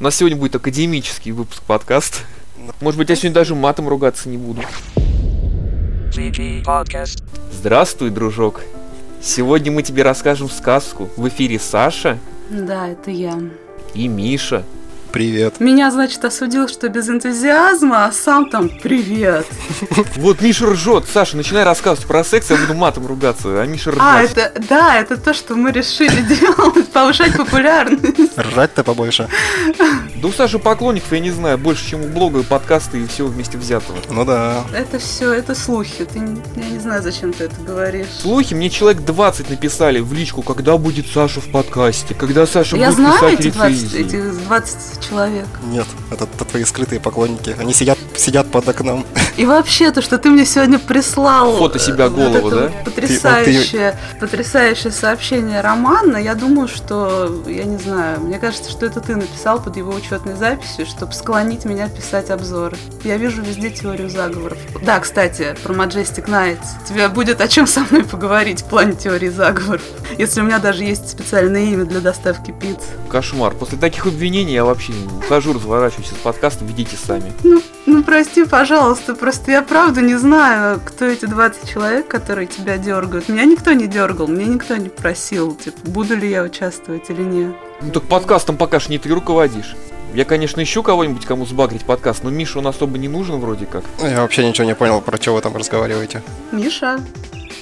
[0.00, 2.18] У нас сегодня будет академический выпуск подкаста.
[2.80, 4.62] Может быть, я сегодня даже матом ругаться не буду.
[7.52, 8.60] Здравствуй, дружок.
[9.22, 11.08] Сегодня мы тебе расскажем сказку.
[11.16, 12.18] В эфире Саша
[12.50, 13.38] Да, это я.
[13.94, 14.64] и Миша.
[15.14, 15.60] Привет.
[15.60, 19.46] Меня, значит, осудил, что без энтузиазма, а сам там привет.
[20.16, 21.04] Вот Миша ржет.
[21.08, 24.02] Саша, начинай рассказывать про секс, я буду матом ругаться, а Миша ржет.
[24.02, 28.36] А, это, да, это то, что мы решили делать, повышать популярность.
[28.36, 29.28] Ржать-то побольше.
[30.24, 33.28] Да у Саши поклонников, я не знаю, больше, чем у блога, и подкаста и всего
[33.28, 33.98] вместе взятого.
[34.10, 34.64] Ну да.
[34.74, 36.04] Это все, это слухи.
[36.06, 36.18] Ты,
[36.56, 38.08] я не знаю, зачем ты это говоришь.
[38.20, 42.86] Слухи, мне человек 20 написали в личку, когда будет Саша в подкасте, когда Саша Я
[42.88, 44.00] будет знаю писать эти 20, рецензии.
[44.00, 45.46] эти 20 человек.
[45.64, 47.54] Нет, это, это твои скрытые поклонники.
[47.58, 49.06] Они сидят, сидят под окном.
[49.36, 51.56] И вообще, то, что ты мне сегодня прислал...
[51.56, 52.72] Фото себя э, вот голову, это да?
[52.84, 56.16] Потрясающее, потрясающее сообщение Романа.
[56.16, 60.34] Я думаю, что, я не знаю, мне кажется, что это ты написал под его учетной
[60.34, 62.76] записью, чтобы склонить меня писать обзоры.
[63.02, 64.58] Я вижу везде теорию заговоров.
[64.84, 66.66] Да, кстати, про Majestic Nights.
[66.88, 69.82] Тебе будет о чем со мной поговорить в плане теории заговоров.
[70.18, 72.86] Если у меня даже есть специальное имя для доставки пиццы.
[73.10, 73.54] Кошмар.
[73.54, 77.32] После таких обвинений я вообще ухожу, разворачиваюсь из подкаста, ведите сами.
[77.42, 82.78] Ну, ну прости, пожалуйста, просто я правда не знаю, кто эти 20 человек, которые тебя
[82.78, 83.28] дергают.
[83.28, 87.54] Меня никто не дергал, меня никто не просил, типа, буду ли я участвовать или нет.
[87.80, 89.74] Ну так подкастом пока что не ты руководишь.
[90.14, 93.84] Я, конечно, ищу кого-нибудь, кому сбагрить подкаст, но Миша он особо не нужен вроде как.
[94.00, 96.22] Я вообще ничего не понял, про что вы там разговариваете.
[96.52, 97.00] Миша,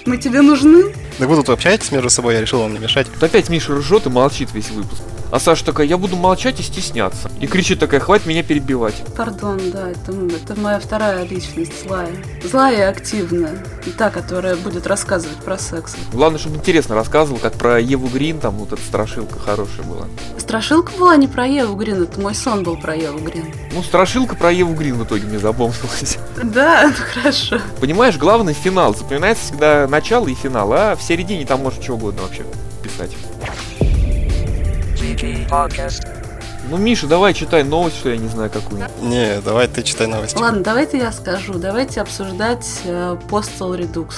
[0.04, 0.94] мы тебе нужны?
[1.18, 3.06] Так вы тут общаетесь между собой, я решил вам не мешать.
[3.08, 5.02] Вот опять Миша ржет и молчит весь выпуск.
[5.32, 7.30] А Саша такая, я буду молчать и стесняться.
[7.40, 9.02] И кричит такая, хватит меня перебивать.
[9.16, 12.10] Пардон, да, это, это моя вторая личность, злая.
[12.44, 13.64] Злая и активная.
[13.86, 15.96] И та, которая будет рассказывать про секс.
[16.12, 20.06] Главное, чтобы интересно рассказывал, как про Еву Грин, там вот эта страшилка хорошая была.
[20.36, 23.46] Страшилка была не про Еву Грин, это мой сон был про Еву Грин.
[23.72, 26.18] Ну, страшилка про Еву Грин в итоге мне запомнилась.
[26.42, 27.58] Да, ну хорошо.
[27.80, 28.94] Понимаешь, главный финал.
[28.94, 32.44] Запоминается всегда начало и финал, а в середине там может что угодно вообще
[32.82, 33.12] писать.
[36.70, 38.84] Ну, Миша, давай читай новость, что я не знаю какую.
[39.00, 40.38] Не, давай ты читай новости.
[40.38, 41.54] Ладно, давайте я скажу.
[41.54, 44.12] Давайте обсуждать э, Postal Redux,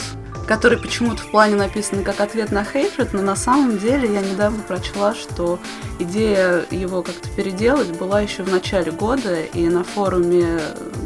[0.47, 4.63] который почему-то в плане написан как ответ на Hatred, но на самом деле я недавно
[4.63, 5.59] прочла, что
[5.99, 10.61] идея его как-то переделать была еще в начале года, и на форуме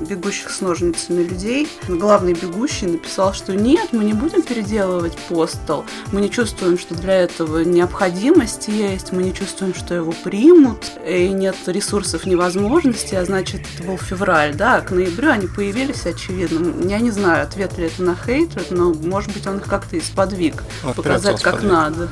[0.09, 6.21] бегущих с ножницами людей главный бегущий написал, что нет, мы не будем переделывать Postal, мы
[6.21, 11.57] не чувствуем, что для этого необходимость есть, мы не чувствуем, что его примут, и нет
[11.67, 16.89] ресурсов невозможности, а значит, это был февраль, да, а к ноябрю они появились, очевидно.
[16.89, 20.63] Я не знаю, ответ ли это на хейтред, но, может быть, он их как-то исподвиг,
[20.83, 21.73] Ну, вперед показать, как подвиг.
[21.73, 22.09] надо.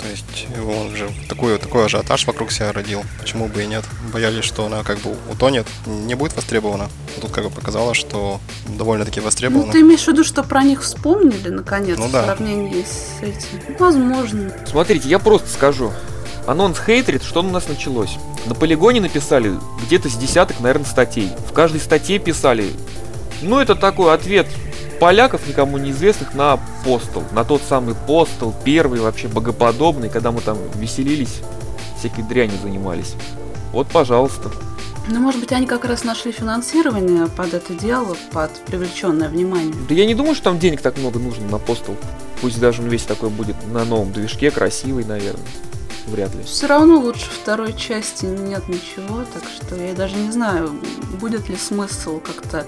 [0.00, 3.02] То есть он же такой, такой ажиотаж вокруг себя родил.
[3.20, 3.84] Почему бы и нет?
[4.12, 6.88] Боялись, что она как бы утонет, не будет востребована.
[7.16, 9.72] А Тут как бы показалось, что довольно-таки Ну, востребована.
[9.72, 12.24] ты имеешь в виду, что про них вспомнили, наконец, Ну в да.
[12.24, 13.76] сравнении с этим?
[13.80, 14.52] Возможно.
[14.66, 15.92] Смотрите, я просто скажу.
[16.46, 18.18] Анонс Хейтрит, что у нас началось?
[18.46, 19.52] На полигоне написали
[19.84, 21.30] где-то с десяток, наверное, статей.
[21.48, 22.70] В каждой статье писали,
[23.42, 24.46] ну это такой ответ
[24.98, 27.24] поляков, никому неизвестных, на постол.
[27.32, 31.40] На тот самый постол, первый вообще богоподобный, когда мы там веселились,
[31.98, 33.14] всякой дрянью занимались.
[33.72, 34.50] Вот, пожалуйста.
[35.10, 39.74] Ну, может быть, они как раз нашли финансирование под это дело, под привлеченное внимание.
[39.88, 41.96] Да я не думаю, что там денег так много нужно на постол.
[42.42, 45.46] Пусть даже он весь такой будет на новом движке, красивый, наверное.
[46.10, 46.42] Вряд ли.
[46.42, 50.70] Все равно лучше второй части нет ничего, так что я даже не знаю,
[51.20, 52.66] будет ли смысл как-то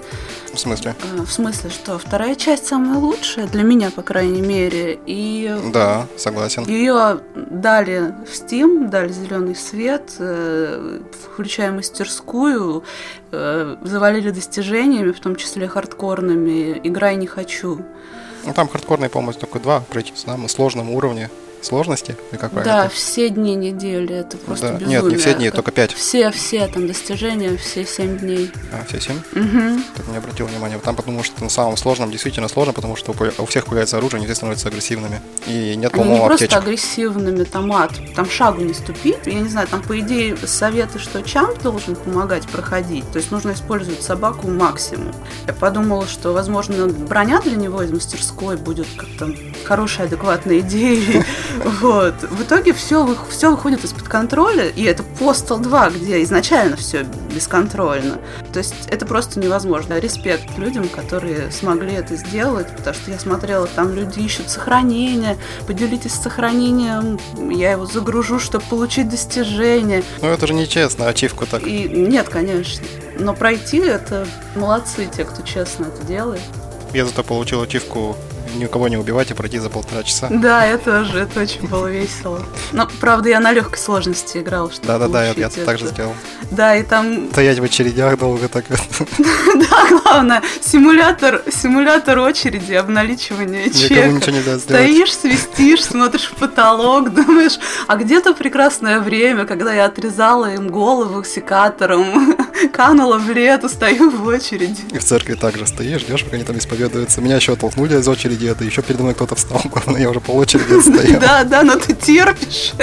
[0.53, 0.95] В смысле?
[1.17, 4.99] Э, В смысле, что вторая часть самая лучшая, для меня, по крайней мере.
[5.07, 6.65] И Да, согласен.
[6.65, 10.99] ее дали в Steam, дали зеленый свет, э,
[11.33, 12.83] включая мастерскую,
[13.31, 16.79] э, завалили достижениями, в том числе хардкорными.
[16.83, 17.79] Играй не хочу.
[18.45, 21.29] Ну там хардкорный, по-моему, только два пройти на сложном уровне
[21.61, 22.89] сложности, или как Да, правильно?
[22.89, 24.73] все дни недели, это просто Да.
[24.73, 25.01] безумие.
[25.01, 25.93] Нет, не все дни, Как- только пять.
[25.93, 28.51] Все, все там достижения, все семь дней.
[28.71, 29.19] А, все семь?
[29.33, 29.83] Мгм.
[29.95, 30.77] Так не обратил внимания.
[30.79, 34.25] Там потому что на самом сложном действительно сложно, потому что у всех появляется оружие, они
[34.25, 35.21] все становятся агрессивными.
[35.47, 36.63] И нет, Они не по-моему, просто аптечек.
[36.63, 39.17] агрессивными, там ад, там шагу не ступить.
[39.25, 43.09] Я не знаю, там по идее советы, что чамп должен помогать проходить.
[43.11, 45.13] То есть нужно использовать собаку максимум.
[45.47, 49.33] Я подумала, что, возможно, броня для него из мастерской будет как-то
[49.65, 51.23] хорошей, адекватной идеей.
[51.81, 52.15] Вот.
[52.23, 58.19] В итоге все, все выходит из-под контроля, и это Postal 2, где изначально все бесконтрольно.
[58.53, 59.99] То есть это просто невозможно.
[59.99, 65.37] Респект людям, которые смогли это сделать, потому что я смотрела, там люди ищут сохранение,
[65.67, 67.19] поделитесь сохранением,
[67.51, 70.03] я его загружу, чтобы получить достижение.
[70.21, 71.65] Ну это же нечестно, ачивку так.
[71.65, 72.83] И нет, конечно.
[73.19, 76.41] Но пройти это молодцы те, кто честно это делает.
[76.93, 78.17] Я зато получил ачивку
[78.55, 80.27] никого не убивать и пройти за полтора часа.
[80.29, 82.43] Да, я тоже, это очень было весело.
[82.71, 86.13] Но, правда, я на легкой сложности играл, чтобы Да-да-да, я, я так же сделал.
[86.51, 87.29] Да, и там...
[87.31, 88.65] Стоять в очередях долго так.
[89.71, 94.59] Да, главное, симулятор, симулятор очереди, обналичивания чека.
[94.59, 101.23] Стоишь, свистишь, смотришь в потолок, думаешь, а где-то прекрасное время, когда я отрезала им голову
[101.23, 102.35] секатором,
[102.73, 104.81] канула в лету, стою в очереди.
[104.91, 107.21] И в церкви также стоишь, ждешь, пока они там исповедуются.
[107.21, 110.31] Меня еще оттолкнули из очереди, это еще передо мной кто-то встал, главное, я уже по
[110.31, 111.19] очереди стоял.
[111.19, 112.73] Да, да, но ты терпишь.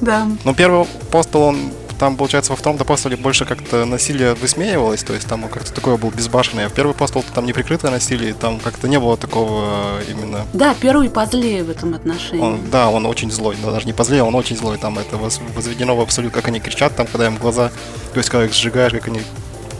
[0.00, 0.26] Да.
[0.44, 5.26] Ну, первый постол, он там, получается, во втором постоле больше как-то насилие высмеивалось, то есть
[5.26, 8.98] там как-то такое был безбашенный, а в первый постол там неприкрытое насилие, там как-то не
[8.98, 10.46] было такого именно...
[10.52, 12.42] Да, первый позлее в этом отношении.
[12.42, 15.96] Он, да, он очень злой, но даже не позлее, он очень злой, там это возведено
[15.96, 17.70] в абсолют, как они кричат там, когда им глаза,
[18.12, 19.22] то есть когда их сжигаешь, как они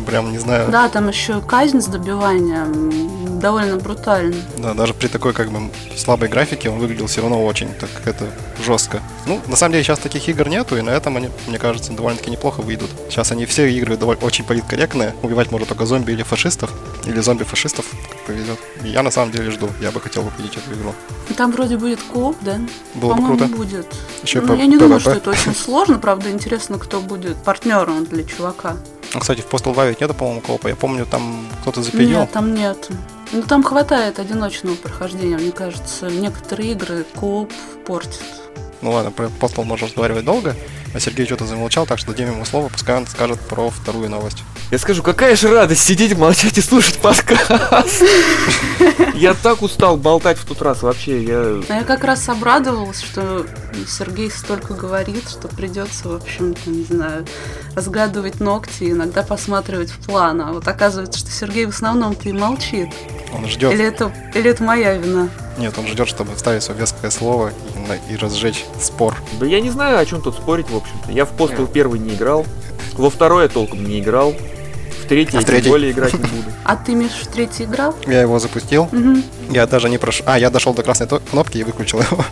[0.06, 0.70] прям, не знаю...
[0.70, 4.36] Да, там еще казнь с добиванием довольно брутально.
[4.58, 8.26] Да, даже при такой как бы слабой графике он выглядел все равно очень так это
[8.64, 9.02] жестко.
[9.26, 12.30] Ну, на самом деле сейчас таких игр нету, и на этом они, мне кажется, довольно-таки
[12.30, 12.90] неплохо выйдут.
[13.08, 15.14] Сейчас они все игры довольно, очень политкорректные.
[15.22, 16.72] Убивать можно только зомби или фашистов,
[17.04, 18.58] или зомби-фашистов, как повезет.
[18.82, 20.94] Я на самом деле жду, я бы хотел увидеть эту игру.
[21.36, 22.58] Там вроде будет коп, да?
[22.94, 23.46] Было бы круто.
[23.46, 23.86] будет.
[24.22, 28.24] Еще ну, я не думаю, что это очень сложно, правда, интересно, кто будет партнером для
[28.24, 28.76] чувака.
[29.14, 30.68] Ну, кстати, в Postal 2 ведь нету, по-моему, коопа.
[30.68, 32.20] Я помню, там кто-то запилил.
[32.20, 32.90] Нет, там нет.
[33.32, 36.06] Ну, там хватает одиночного прохождения, мне кажется.
[36.08, 37.52] Некоторые игры кооп
[37.86, 38.22] портят.
[38.82, 40.54] Ну ладно, про Postal можно разговаривать долго,
[40.96, 44.42] а Сергей что-то замолчал, так что дадим ему слово, пускай он скажет про вторую новость.
[44.70, 48.02] Я скажу, какая же радость сидеть, молчать и слушать подкаст.
[49.14, 51.22] Я так устал болтать в тот раз вообще.
[51.22, 51.62] Я...
[51.68, 53.46] А я как раз обрадовалась, что
[53.86, 57.26] Сергей столько говорит, что придется, в общем-то, не знаю,
[57.74, 60.40] разгадывать ногти, иногда посматривать в план.
[60.40, 62.88] А вот оказывается, что Сергей в основном-то и молчит.
[63.34, 63.70] Он ждет.
[63.72, 65.28] Или это, или это моя вина?
[65.58, 67.52] Нет, он ждет, чтобы вставить свое веское слово
[67.94, 69.16] и, и разжечь спор.
[69.38, 71.12] Да я не знаю, о чем тут спорить, в общем-то.
[71.12, 72.46] Я в постел первый не играл,
[72.94, 76.50] во второй я толком не играл, в третий а я тем более играть не буду.
[76.64, 77.94] А ты, Миш, в третий играл?
[78.06, 78.84] Я его запустил.
[78.84, 79.22] Угу.
[79.50, 80.24] Я даже не прошел.
[80.28, 82.24] А, я дошел до красной кнопки и выключил его.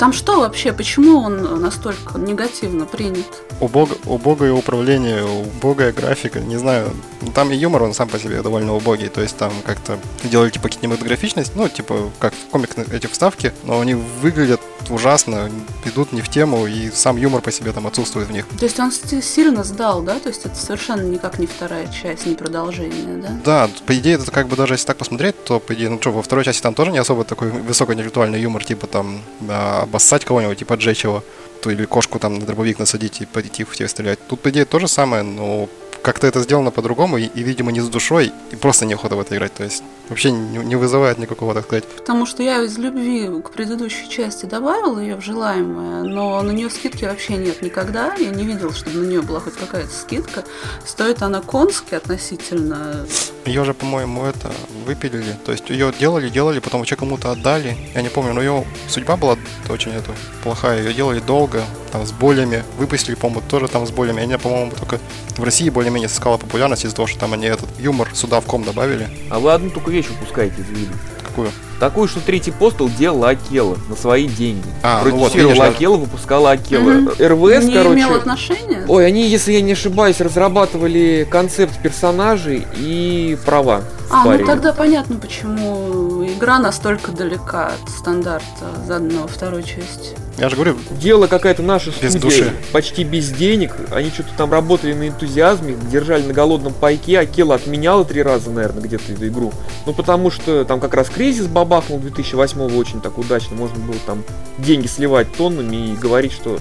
[0.00, 0.72] Там что вообще?
[0.72, 3.26] Почему он настолько негативно принят?
[3.60, 6.90] Убог, убогое управление, убогая графика, не знаю.
[7.34, 9.10] Там и юмор, он сам по себе довольно убогий.
[9.10, 13.78] То есть там как-то делали типа кинематографичность, ну, типа, как в комик эти вставки, но
[13.78, 15.50] они выглядят ужасно,
[15.84, 18.46] идут не в тему, и сам юмор по себе там отсутствует в них.
[18.58, 20.18] То есть он сильно сдал, да?
[20.18, 23.28] То есть это совершенно никак не вторая часть, не продолжение, да?
[23.44, 26.10] Да, по идее, это как бы даже если так посмотреть, то, по идее, ну что,
[26.10, 30.58] во второй части там тоже не особо такой высокоинтеллектуальный юмор, типа там да, обоссать кого-нибудь,
[30.58, 31.22] типа поджечь его,
[31.62, 34.18] то или кошку там на дробовик насадить и пойти в тех стрелять.
[34.28, 35.68] Тут, по идее, то же самое, но
[36.02, 39.36] как-то это сделано по-другому, и, и, видимо, не с душой, и просто неохота в это
[39.36, 39.54] играть.
[39.54, 41.84] То есть вообще не, не вызывает никакого, так сказать.
[41.84, 46.70] Потому что я из любви к предыдущей части добавила ее в желаемое, но на нее
[46.70, 48.14] скидки вообще нет никогда.
[48.18, 50.44] Я не видела, чтобы на нее была хоть какая-то скидка.
[50.84, 53.06] Стоит она конски относительно.
[53.44, 54.50] Ее же, по-моему, это
[54.86, 55.36] выпилили.
[55.44, 57.76] То есть ее делали, делали, потом вообще кому-то отдали.
[57.94, 59.36] Я не помню, но ее судьба была
[59.68, 60.10] очень это,
[60.42, 60.82] плохая.
[60.82, 61.62] Ее делали долго,
[61.92, 62.64] там с болями.
[62.78, 64.22] Выпустили, по-моему, тоже там с болями.
[64.22, 64.98] Они, по-моему, только
[65.36, 68.64] в России более-менее сыскала популярность из-за того, что там они этот юмор сюда в ком
[68.64, 69.08] добавили.
[69.28, 70.92] А вы одну только вещь упускаете из виду.
[71.22, 71.48] Какую?
[71.78, 74.66] Такую, что третий постол делала Акела на свои деньги.
[74.82, 76.90] А, Продюсировала ну вот, Акела, выпускала Акела.
[76.90, 77.10] Угу.
[77.18, 77.94] РВС, не короче.
[77.94, 78.84] имел отношения?
[78.86, 83.82] Ой, они, если я не ошибаюсь, разрабатывали концепт персонажей и права.
[84.10, 88.44] А, ну тогда понятно, почему игра настолько далека от стандарта
[88.86, 90.16] заданного второй части.
[90.38, 92.54] Я же говорю, дело какая-то наша без студия, души.
[92.72, 93.76] почти без денег.
[93.90, 97.18] Они что-то там работали на энтузиазме, держали на голодном пайке.
[97.18, 99.52] Акела отменяла три раза, наверное, где-то эту игру.
[99.86, 103.56] Ну, потому что там как раз кризис бабахнул 2008 очень так удачно.
[103.56, 104.24] Можно было там
[104.58, 106.58] деньги сливать тоннами и говорить, что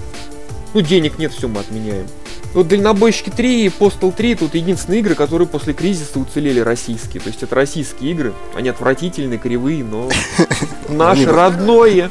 [0.74, 2.08] ну, денег нет, все мы отменяем.
[2.54, 7.22] Вот Дальнобойщики 3 и Postal 3 тут единственные игры, которые после кризиса уцелели российские.
[7.22, 8.34] То есть это российские игры.
[8.56, 10.10] Они отвратительные, кривые, но
[10.90, 12.10] наше родное.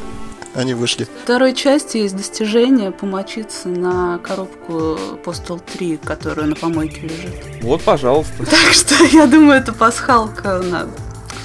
[0.54, 1.04] Они вышли.
[1.04, 7.62] В второй части есть достижение помочиться на коробку Postal 3, которая на помойке лежит.
[7.62, 8.33] Вот, пожалуйста.
[8.50, 10.61] Так что я думаю, эта пасхалка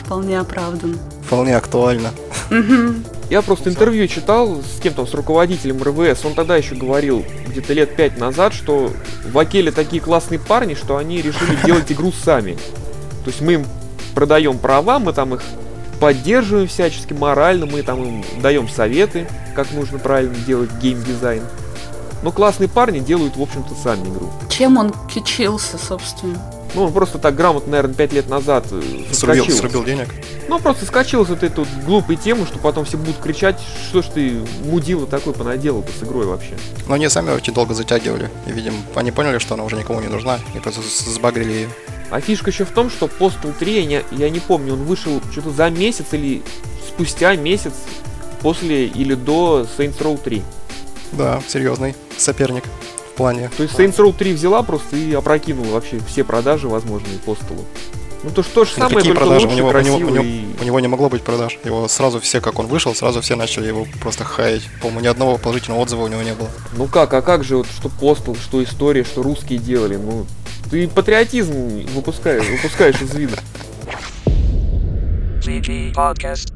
[0.04, 0.98] вполне оправдана.
[1.26, 2.12] Вполне актуально.
[2.50, 2.94] Угу.
[3.34, 6.24] Я просто интервью читал с кем-то, с руководителем РВС.
[6.24, 8.92] Он тогда еще говорил, где-то лет пять назад, что
[9.26, 12.54] в Акеле такие классные парни, что они решили делать игру сами.
[13.24, 13.66] То есть мы им
[14.14, 15.42] продаем права, мы там их
[16.00, 21.42] поддерживаем всячески морально, мы там им даем советы, как нужно правильно делать геймдизайн.
[22.22, 24.30] Но классные парни делают, в общем-то, сами игру.
[24.48, 26.40] Чем он кичился, собственно?
[26.74, 30.08] Ну, он просто так грамотно, наверное, пять лет назад э, Срубил, срубил денег.
[30.48, 34.06] Ну, просто скачал с этой тут глупой темы, что потом все будут кричать, что ж
[34.06, 36.54] ты мудила такой понаделал с игрой вообще.
[36.88, 38.30] Но они сами очень долго затягивали.
[38.48, 40.40] И, видимо, они поняли, что она уже никому не нужна.
[40.56, 41.70] И просто сбагрили ее.
[42.10, 45.22] А фишка еще в том, что Postal 3, я не, я не помню, он вышел
[45.32, 46.44] что-то за месяц или
[46.88, 47.74] спустя месяц
[48.42, 50.44] после или до Saints Row 3.
[51.14, 52.64] Да, серьезный соперник
[53.14, 53.50] плане.
[53.56, 57.60] То есть Saints Row 3 взяла просто и опрокинула вообще все продажи возможные Postal.
[58.24, 59.48] Ну то, ж- то же Да самое, какие продажи?
[59.48, 60.24] лучше, у, него, у, него, у, него,
[60.62, 61.60] у него не могло быть продаж.
[61.66, 64.64] Его сразу все, как он вышел, сразу все начали его просто хаять.
[64.82, 66.50] По-моему, ни одного положительного отзыва у него не было.
[66.78, 70.26] Ну как, а как же вот что Postal, что история, что русские делали, ну...
[70.72, 73.38] Ты патриотизм выпускаешь, выпускаешь из вида.
[75.46, 76.54] VG Podcast.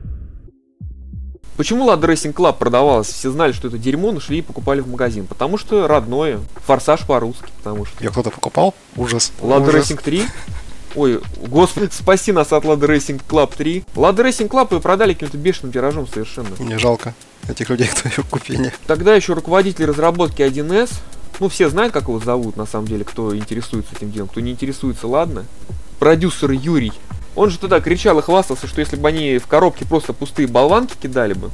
[1.57, 3.07] Почему Lad Racing Club продавалась?
[3.07, 5.25] Все знали, что это дерьмо, но шли и покупали в магазин.
[5.25, 6.39] Потому что родное.
[6.65, 8.01] Форсаж по-русски, потому что.
[8.03, 8.75] Ее кто-то покупал?
[8.95, 9.33] Ужас.
[9.41, 9.89] Lad Ужас.
[9.89, 10.23] Racing 3?
[10.95, 13.85] Ой, господи, спаси нас от Lad Racing Club 3.
[13.95, 16.49] Lad Racing Club ее продали каким-то бешеным тиражом совершенно.
[16.59, 17.13] Мне жалко
[17.49, 18.71] этих людей, кто ее купили.
[18.85, 20.91] Тогда еще руководитель разработки 1С,
[21.39, 24.51] ну все знают, как его зовут на самом деле, кто интересуется этим делом, кто не
[24.51, 25.45] интересуется, ладно.
[25.99, 26.93] Продюсер Юрий.
[27.37, 30.95] Он же тогда кричал и хвастался, что если бы они в коробке просто пустые болванки
[30.99, 31.51] кидали бы,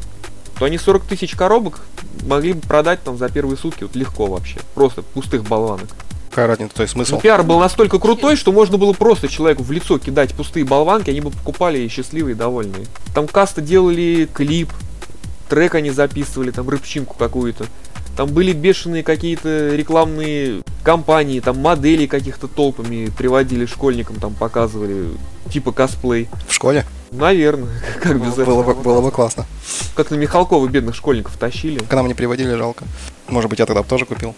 [0.58, 1.82] то они 40 тысяч коробок
[2.26, 4.60] могли бы продать там за первые сутки вот легко вообще.
[4.76, 5.90] Просто пустых болванок.
[6.30, 7.16] Какая разница, то есть смысл?
[7.16, 11.10] Ну, пиар был настолько крутой, что можно было просто человеку в лицо кидать пустые болванки,
[11.10, 12.86] они бы покупали и счастливые, и довольные.
[13.14, 14.72] Там каста делали клип,
[15.50, 17.66] трек они записывали, там рыбчинку какую-то.
[18.16, 25.10] Там были бешеные какие-то рекламные кампании, там модели каких-то толпами приводили школьникам, там показывали,
[25.52, 26.30] типа косплей.
[26.48, 26.86] В школе?
[27.12, 27.70] Наверное,
[28.02, 28.84] как без Было бы, этого.
[28.84, 29.46] было бы классно.
[29.96, 31.80] Как на Михалкова бедных школьников тащили.
[31.80, 32.86] К нам не приводили, жалко.
[33.28, 34.36] Может быть, я тогда бы тоже купил.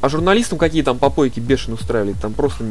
[0.00, 2.64] А журналистам какие там попойки бешеные устраивали, там просто...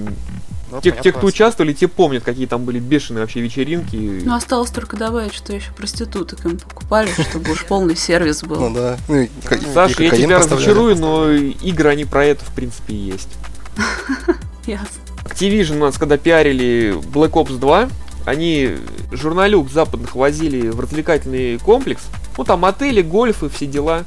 [0.70, 4.22] Ну, те, те, кто участвовали, те помнят, какие там были бешеные вообще вечеринки.
[4.26, 8.74] Ну, осталось только добавить, что еще проституток им покупали, чтобы уж полный сервис Ну был.
[8.74, 8.98] да.
[9.08, 12.94] Ну, и, ко- и Саша, я тебя разочарую, но игры они про это в принципе
[12.94, 13.30] и есть.
[14.66, 14.88] Ясно.
[15.24, 17.90] Activision у нас, когда пиарили Black Ops 2,
[18.26, 18.76] они
[19.12, 22.04] журналюк западных возили в развлекательный комплекс.
[22.38, 24.04] Ну там отели, гольфы, все дела.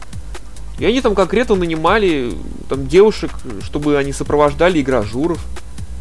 [0.78, 2.32] И они там конкретно нанимали
[2.68, 3.30] там девушек,
[3.62, 5.38] чтобы они сопровождали игражуров.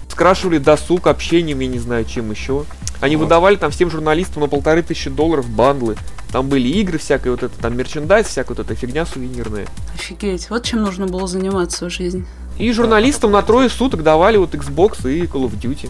[0.10, 2.66] Скрашивали досуг общением, я не знаю, чем еще.
[3.00, 3.24] Они Вот.
[3.24, 5.96] выдавали там всем журналистам на полторы тысячи долларов бандлы.
[6.32, 9.68] Там были игры всякая, вот это там мерчендайз, всякая вот эта фигня сувенирная.
[9.96, 12.26] Офигеть, вот чем нужно было заниматься в жизни.
[12.58, 15.90] И журналистам на трое суток давали вот Xbox и Call of Duty.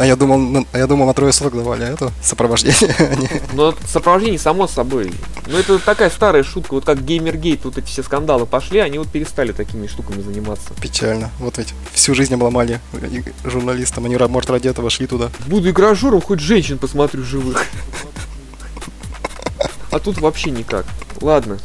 [0.00, 2.96] А я думал, а я думал, на трое суток давали, а это сопровождение.
[2.98, 5.12] а Но сопровождение само собой.
[5.46, 9.08] Но это такая старая шутка, вот как Геймергейт, вот эти все скандалы пошли, они вот
[9.08, 10.70] перестали такими штуками заниматься.
[10.80, 11.30] Печально.
[11.38, 12.80] Вот ведь всю жизнь обломали
[13.44, 14.06] журналистам.
[14.06, 15.28] Они, может, ради этого шли туда.
[15.46, 17.66] Буду игражуром, хоть женщин посмотрю живых.
[19.90, 20.86] А тут вообще никак.
[21.20, 21.58] Ладно,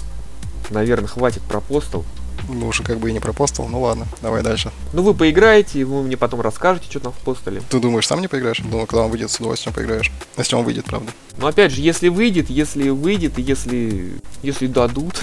[0.71, 2.03] наверное, хватит про постол.
[2.49, 3.67] Ну, уже как бы и не пропостил.
[3.67, 4.71] Ну ладно, давай дальше.
[4.93, 7.61] Ну вы поиграете, вы мне потом расскажете, что там в постоле.
[7.69, 8.59] Ты думаешь, сам не поиграешь?
[8.59, 10.11] Думаю, когда он выйдет, с удовольствием поиграешь.
[10.37, 11.11] Если он выйдет, правда.
[11.37, 15.21] Но опять же, если выйдет, если выйдет, и если, если дадут.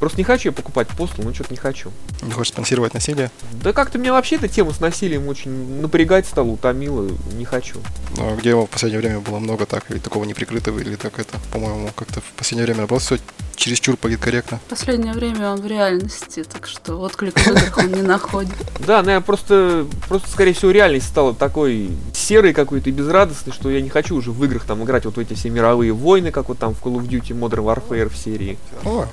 [0.00, 1.92] Просто не хочу я покупать постол, ну что-то не хочу.
[2.22, 3.30] Не хочешь спонсировать насилие?
[3.52, 7.78] Да как-то меня вообще эта тема с насилием очень напрягать стала, утомила, не хочу.
[8.16, 11.38] Но где его в последнее время было много так, или такого неприкрытого, или так это,
[11.52, 13.18] по-моему, как-то в последнее время было все
[13.56, 14.58] чересчур политкорректно.
[14.66, 18.54] В последнее время он в реальности, так что отклик в играх он не находит.
[18.86, 23.80] Да, наверное, просто, просто, скорее всего, реальность стала такой серой какой-то и безрадостной, что я
[23.80, 26.58] не хочу уже в играх там играть вот в эти все мировые войны, как вот
[26.58, 28.58] там в Call of Duty Modern Warfare в серии.
[28.84, 29.06] О,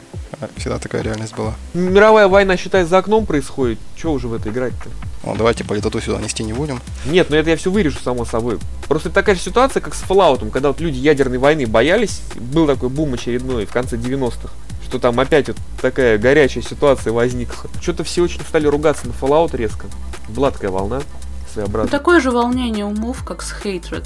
[0.57, 1.53] всегда такая реальность была.
[1.73, 3.79] Мировая война, считай, за окном происходит.
[3.95, 4.89] Че уже в это играть-то?
[5.23, 6.79] Ну, давайте политоту сюда нести не будем.
[7.05, 8.57] Нет, ну это я все вырежу, само собой.
[8.87, 12.89] Просто такая же ситуация, как с Fallout, когда вот люди ядерной войны боялись, был такой
[12.89, 14.49] бум очередной в конце 90-х,
[14.87, 17.69] что там опять вот такая горячая ситуация возникла.
[17.81, 19.87] Что-то все очень стали ругаться на Fallout резко.
[20.29, 21.91] Была такая волна Ну, своеобразная.
[21.91, 24.05] такое же волнение умов, как с Hatred.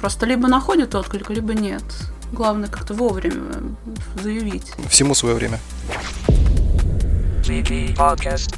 [0.00, 1.82] Просто либо находит отклик, либо нет.
[2.32, 3.42] Главное как-то вовремя
[4.22, 4.72] заявить.
[4.88, 5.58] Всему свое время.
[7.96, 8.54] Podcast.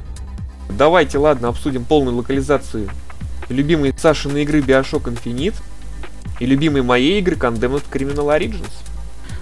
[0.70, 2.88] Давайте, ладно, обсудим полную локализацию
[3.48, 5.56] любимой Сашиной игры Bioshock Infinite
[6.40, 8.72] и любимой моей игры Condemned Criminal Origins.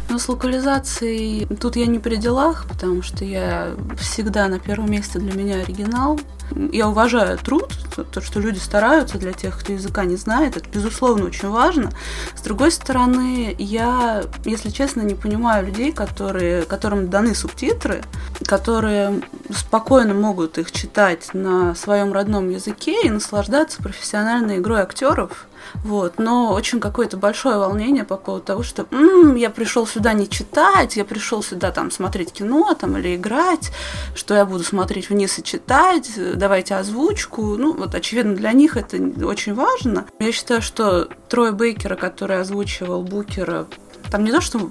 [0.08, 5.18] Но с локализацией тут я не при делах, потому что я всегда на первом месте
[5.18, 6.20] для меня оригинал.
[6.50, 7.72] Я уважаю труд,
[8.12, 11.90] то, что люди стараются для тех, кто языка не знает, это, безусловно, очень важно.
[12.36, 18.02] С другой стороны, я, если честно, не понимаю людей, которые, которым даны субтитры,
[18.46, 25.46] которые спокойно могут их читать на своем родном языке и наслаждаться профессиональной игрой актеров,
[25.82, 30.28] вот, но очень какое-то большое волнение по поводу того, что м-м, я пришел сюда не
[30.28, 33.70] читать, я пришел сюда там смотреть кино там или играть,
[34.14, 37.56] что я буду смотреть вниз и читать, давайте озвучку.
[37.56, 40.06] Ну, вот очевидно для них это очень важно.
[40.18, 43.66] Я считаю, что Трой Бейкера, который озвучивал Букера,
[44.10, 44.70] там не то, что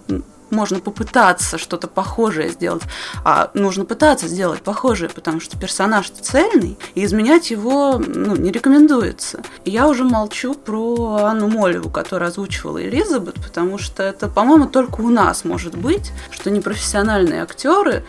[0.54, 2.84] можно попытаться что-то похожее сделать,
[3.26, 9.42] а нужно пытаться сделать похожее, потому что персонаж цельный, и изменять его ну, не рекомендуется.
[9.66, 15.10] Я уже молчу про Анну Молеву, которая озвучивала Элизабет, потому что это, по-моему, только у
[15.10, 18.04] нас может быть, что непрофессиональные актеры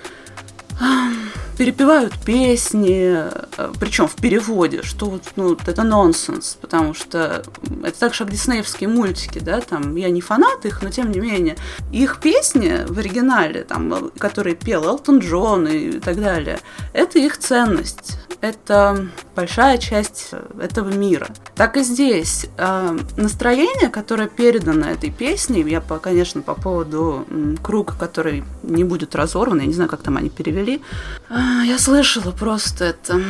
[1.57, 7.45] перепевают песни, э, причем в переводе, что вот, ну, это нонсенс, потому что
[7.85, 11.21] это так же, как диснеевские мультики, да, там, я не фанат их, но тем не
[11.21, 11.57] менее,
[11.93, 16.59] их песни в оригинале, там, которые пел Элтон Джон и так далее,
[16.93, 21.29] это их ценность, это большая часть этого мира.
[21.55, 22.47] Так и здесь.
[22.59, 27.27] Э, настроение, которое передано этой песней, я, по, конечно, по поводу
[27.63, 30.83] круга, который не будет разорван, я не знаю, как там они перевели,
[31.31, 31.35] э,
[31.65, 33.21] я слышала просто это.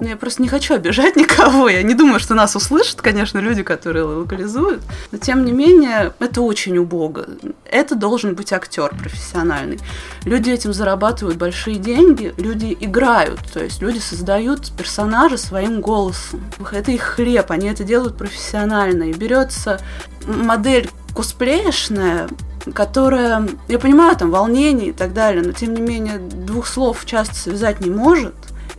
[0.00, 1.68] Я просто не хочу обижать никого.
[1.68, 4.80] Я не думаю, что нас услышат, конечно, люди, которые локализуют.
[5.12, 7.26] Но тем не менее, это очень убого.
[7.70, 9.78] Это должен быть актер профессиональный.
[10.24, 16.42] Люди этим зарабатывают большие деньги, люди играют, то есть люди создают персонажа своим голосом.
[16.72, 19.04] Это их хлеб, они это делают профессионально.
[19.04, 19.80] И берется
[20.26, 22.28] модель косплеешная,
[22.74, 27.34] которая, я понимаю, там волнение и так далее, но тем не менее двух слов часто
[27.34, 28.34] связать не может,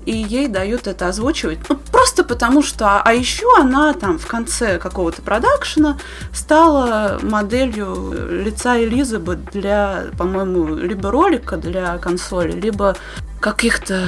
[0.06, 1.60] и ей дают это озвучивать.
[1.70, 3.02] Ну, просто потому что...
[3.02, 5.98] А еще она там в конце какого-то продакшена
[6.34, 8.14] стала моделью
[8.44, 12.96] лица Элизабет для, по-моему, либо ролика для консоли, либо
[13.40, 14.04] каких-то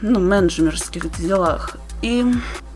[0.00, 1.76] ну, менеджмерских делах.
[2.04, 2.22] И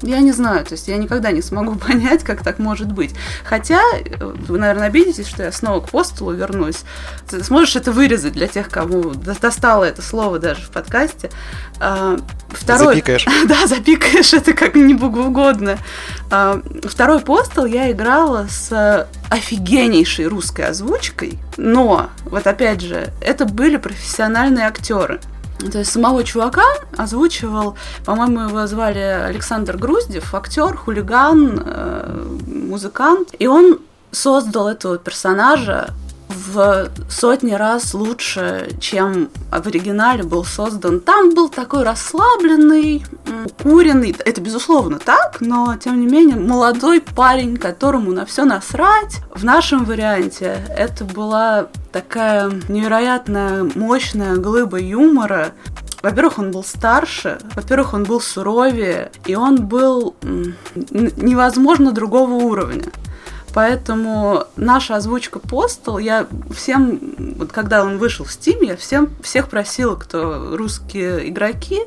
[0.01, 3.15] я не знаю, то есть я никогда не смогу понять, как так может быть.
[3.45, 3.83] Хотя,
[4.21, 6.85] вы, наверное, обидитесь, что я снова к постулу вернусь.
[7.29, 11.31] Ты сможешь это вырезать для тех, кому достало это слово даже в подкасте.
[11.79, 12.17] А,
[12.49, 12.95] второй...
[12.95, 13.27] Запикаешь.
[13.47, 15.77] да, запикаешь, это как не угодно.
[16.31, 23.77] А, второй постул я играла с офигеннейшей русской озвучкой, но, вот опять же, это были
[23.77, 25.21] профессиональные актеры.
[25.59, 26.65] То есть самого чувака
[26.97, 33.35] озвучивал, по-моему, его звали Александр Груздев, актер, хулиган, э, музыкант.
[33.39, 33.81] И он
[34.13, 35.91] создал этого персонажа
[36.29, 41.01] в сотни раз лучше, чем в оригинале был создан.
[41.01, 43.05] Там был такой расслабленный,
[43.45, 49.21] укуренный, это безусловно так, но тем не менее молодой парень, которому на все насрать.
[49.35, 55.53] В нашем варианте это была такая невероятно мощная глыба юмора,
[56.03, 62.85] во-первых, он был старше, во-первых, он был суровее, и он был невозможно другого уровня.
[63.55, 67.01] Поэтому наша озвучка Postal, я всем,
[67.37, 71.81] вот когда он вышел в Steam, я всем, всех просила, кто русские игроки,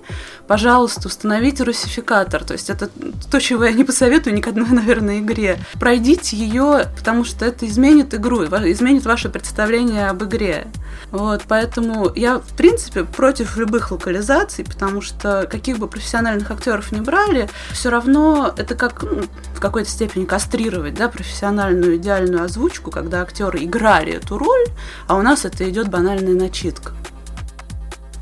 [0.52, 2.44] пожалуйста, установите русификатор.
[2.44, 2.90] То есть это
[3.32, 5.60] то, чего я не посоветую ни к одной, наверное, игре.
[5.80, 10.68] Пройдите ее, потому что это изменит игру, изменит ваше представление об игре.
[11.10, 17.00] Вот, поэтому я, в принципе, против любых локализаций, потому что каких бы профессиональных актеров не
[17.00, 19.24] брали, все равно это как ну,
[19.56, 24.66] в какой-то степени кастрировать, да, профессиональную идеальную озвучку, когда актеры играли эту роль,
[25.08, 26.92] а у нас это идет банальная начитка.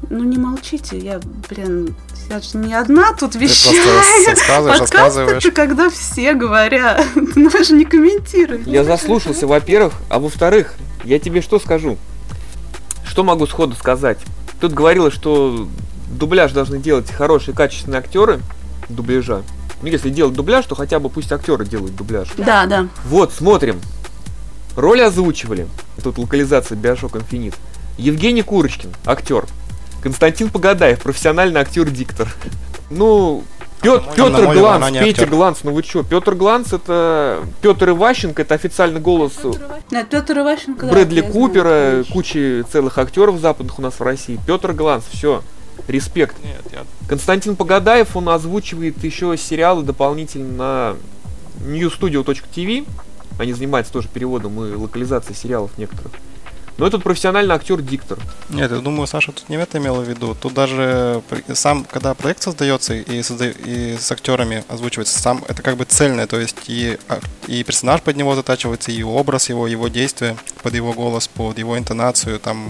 [0.10, 1.96] Ну не молчите, я, блин,
[2.30, 3.84] я же не одна тут вещаю.
[4.26, 5.44] Ты рассказываешь, рассказываешь.
[5.46, 7.04] это когда все говорят.
[7.36, 8.70] Ну вы же не комментируете.
[8.70, 11.98] Я заслушался, во-первых, а во-вторых, я тебе что скажу?
[13.06, 14.20] Что могу сходу сказать?
[14.62, 15.68] Тут говорилось, что
[16.12, 18.40] дубляж должны делать хорошие, качественные актеры
[18.90, 19.44] дубляжа.
[19.82, 22.30] Ну, если делать дубляж, то хотя бы пусть актеры делают дубляж.
[22.38, 22.88] Да, да.
[23.06, 23.80] Вот, смотрим.
[24.76, 25.68] Роли озвучивали.
[25.98, 27.56] Это вот локализация Bioshock Infinite.
[27.98, 29.46] Евгений Курочкин, актер.
[30.02, 32.28] Константин Погадаев, профессиональный актер-диктор.
[32.90, 33.44] Ну,
[33.82, 36.04] Петр, Петр Гланс, Петя Гланс, ну вы что?
[36.04, 39.34] Петр Гланс это Петр Иващенко, это официальный голос
[39.92, 44.40] Нет, Петр Иващенко, Брэдли да, Купера, знаю, кучи целых актеров западных у нас в России.
[44.46, 45.44] Петр Гланс, все.
[45.88, 46.36] Респект.
[46.44, 46.80] Нет, я...
[47.08, 50.96] Константин Погадаев, он озвучивает еще сериалы дополнительно
[51.64, 52.86] на newstudio.tv.
[53.40, 56.12] Они занимаются тоже переводом и локализацией сериалов некоторых.
[56.80, 58.18] Но этот профессиональный актер диктор.
[58.50, 60.34] Нет, я думаю, Саша тут не это имела в виду.
[60.42, 61.22] Тут даже
[61.54, 66.26] сам, когда проект создается и, созда- и с актерами озвучивается, сам это как бы цельное,
[66.26, 66.98] то есть и,
[67.48, 71.78] и персонаж под него затачивается, и образ его, его действия под его голос, под его
[71.78, 72.70] интонацию, там,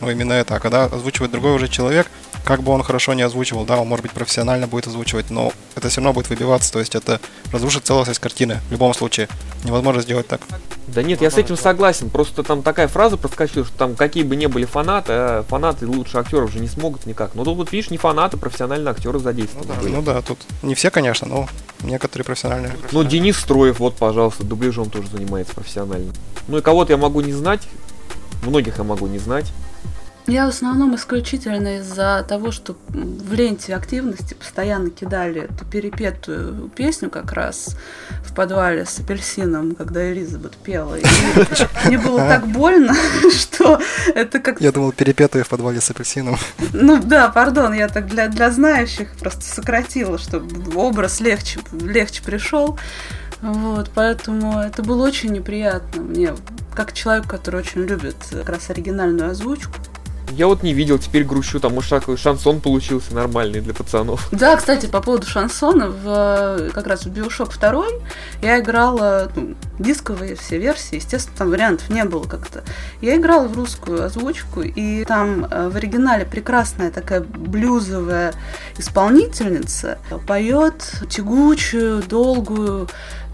[0.00, 0.56] ну именно это.
[0.56, 2.08] А когда озвучивает другой уже человек,
[2.44, 5.88] как бы он хорошо не озвучивал, да, он может быть профессионально будет озвучивать, но это
[5.88, 7.20] все равно будет выбиваться, то есть это
[7.52, 9.28] разрушит целостность картины в любом случае.
[9.64, 10.42] Невозможно сделать так.
[10.86, 12.10] Да нет, я с этим согласен.
[12.10, 16.18] Просто там такая фраза проскочила, что там какие бы ни были фанаты, а фанаты лучше
[16.18, 17.34] актеров же не смогут никак.
[17.34, 19.74] Ну тут вот видишь, не фанаты, профессиональные актеры задействованы.
[19.80, 19.92] были.
[19.92, 21.48] Ну да, тут не все, конечно, но
[21.80, 22.72] некоторые профессиональные.
[22.92, 26.12] Ну, Денис Строев, вот, пожалуйста, дубляжом тоже занимается профессионально.
[26.48, 27.62] Ну и кого-то я могу не знать,
[28.42, 29.46] многих я могу не знать.
[30.26, 37.10] Я в основном исключительно из-за того, что в ленте активности постоянно кидали эту перепетую песню
[37.10, 37.76] как раз
[38.24, 40.94] в подвале с апельсином, когда Элизабет пела.
[40.94, 41.04] И
[41.86, 42.94] мне было так больно,
[43.32, 43.80] что
[44.14, 44.62] это как...
[44.62, 46.38] Я думал, перепетые в подвале с апельсином.
[46.72, 52.78] Ну да, пардон, я так для, для знающих просто сократила, чтобы образ легче, легче пришел.
[53.42, 56.34] Вот, поэтому это было очень неприятно мне,
[56.74, 59.74] как человек, который очень любит как раз оригинальную озвучку.
[60.30, 64.28] Я вот не видел, теперь грущу, там уж такой шансон получился нормальный для пацанов.
[64.32, 67.84] Да, кстати, по поводу шансона, в, как раз в Bioshock 2
[68.42, 72.64] я играла ну, дисковые все версии, естественно, там вариантов не было как-то.
[73.00, 78.34] Я играла в русскую озвучку, и там э, в оригинале прекрасная такая блюзовая
[78.78, 82.88] исполнительница поет тягучую, долгую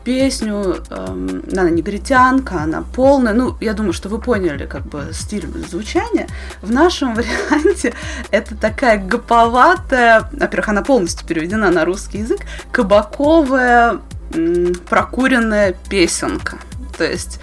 [0.04, 5.46] песню, эм, она негритянка, она полная, ну, я думаю, что вы поняли, как бы, стиль
[5.68, 6.26] звучания.
[6.62, 7.94] В нашем варианте
[8.30, 12.40] это такая гоповатая, во-первых, она полностью переведена на русский язык,
[12.72, 13.98] кабаковая,
[14.34, 16.58] м, прокуренная песенка.
[16.96, 17.40] То есть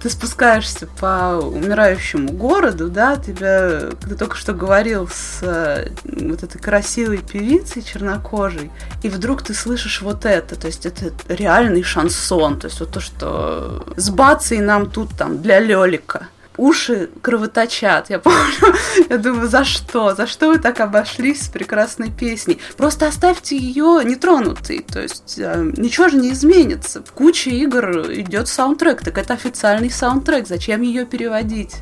[0.00, 6.60] ты спускаешься по умирающему городу, да, тебя, ты только что говорил с э, вот этой
[6.60, 8.70] красивой певицей чернокожей,
[9.02, 13.00] и вдруг ты слышишь вот это, то есть это реальный шансон, то есть вот то,
[13.00, 16.28] что с бацей нам тут там для лёлика.
[16.58, 18.74] Уши кровоточат, я помню.
[19.08, 20.16] Я думаю, за что?
[20.16, 22.58] За что вы так обошлись с прекрасной песней?
[22.76, 24.80] Просто оставьте ее нетронутой.
[24.80, 27.00] То есть э, ничего же не изменится.
[27.04, 30.48] В куче игр идет саундтрек, так это официальный саундтрек.
[30.48, 31.76] Зачем ее переводить?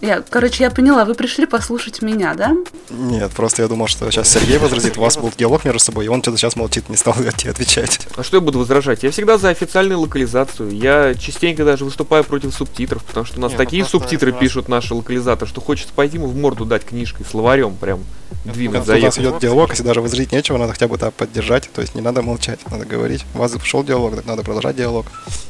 [0.00, 2.56] Я, короче, я поняла, вы пришли послушать меня, да?
[2.88, 6.08] Нет, просто я думал, что сейчас Сергей возразит, у вас был диалог между собой, и
[6.08, 8.06] он что-то сейчас молчит, не стал тебе отвечать.
[8.16, 9.02] А что я буду возражать?
[9.02, 10.70] Я всегда за официальную локализацию.
[10.70, 14.32] Я частенько даже выступаю против субтитров, потому что у нас Не, ну такие просто субтитры
[14.32, 18.00] раз- пишут наши локализаторы, что хочется пойти ему в морду дать книжкой, словарем прям
[18.44, 21.68] двинуть, Когда у нас идет диалог, если даже возразить нечего, надо хотя бы так поддержать,
[21.74, 23.24] то есть не надо молчать, надо говорить.
[23.34, 25.06] У вас шел диалог, так надо продолжать диалог.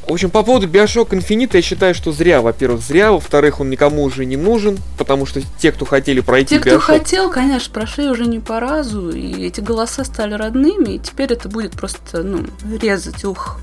[0.08, 2.40] В общем, по поводу Bioshock Infinite я считаю, что зря.
[2.40, 3.12] Во-первых, зря.
[3.12, 6.80] Во-вторых, он никому уже не нужен, потому что те, кто хотели пройти Те, кто Bioshock...
[6.80, 11.48] хотел, конечно, прошли уже не по разу, и эти голоса стали родными, и теперь это
[11.48, 12.46] будет просто, ну,
[12.80, 13.58] резать ух.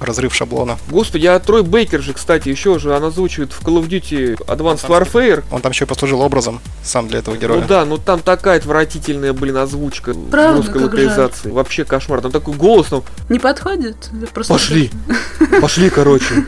[0.00, 0.78] Разрыв шаблона.
[0.88, 4.88] Господи, а Трой Бейкер же, кстати, еще же, он озвучивает в Call of Duty Advanced
[4.88, 5.44] Warfare.
[5.52, 7.60] Он там еще и послужил образом сам для этого героя.
[7.60, 11.50] Ну да, ну там такая отвратительная, блин, озвучка Правда, в русской как локализации.
[11.50, 12.22] Вообще кошмар.
[12.22, 14.08] Там такой голос, там, Не подходит?
[14.32, 14.90] Просто пошли,
[15.60, 16.46] пошли, короче,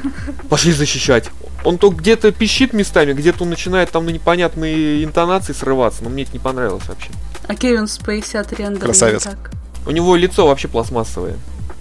[0.48, 1.28] пошли защищать.
[1.64, 6.24] Он то где-то пищит местами, где-то он начинает там на непонятные интонации срываться, но мне
[6.24, 7.10] это не понравилось вообще.
[7.46, 9.22] А Кевин Спейси от Рендера Красавец.
[9.22, 9.50] так.
[9.86, 11.36] У него лицо вообще пластмассовое.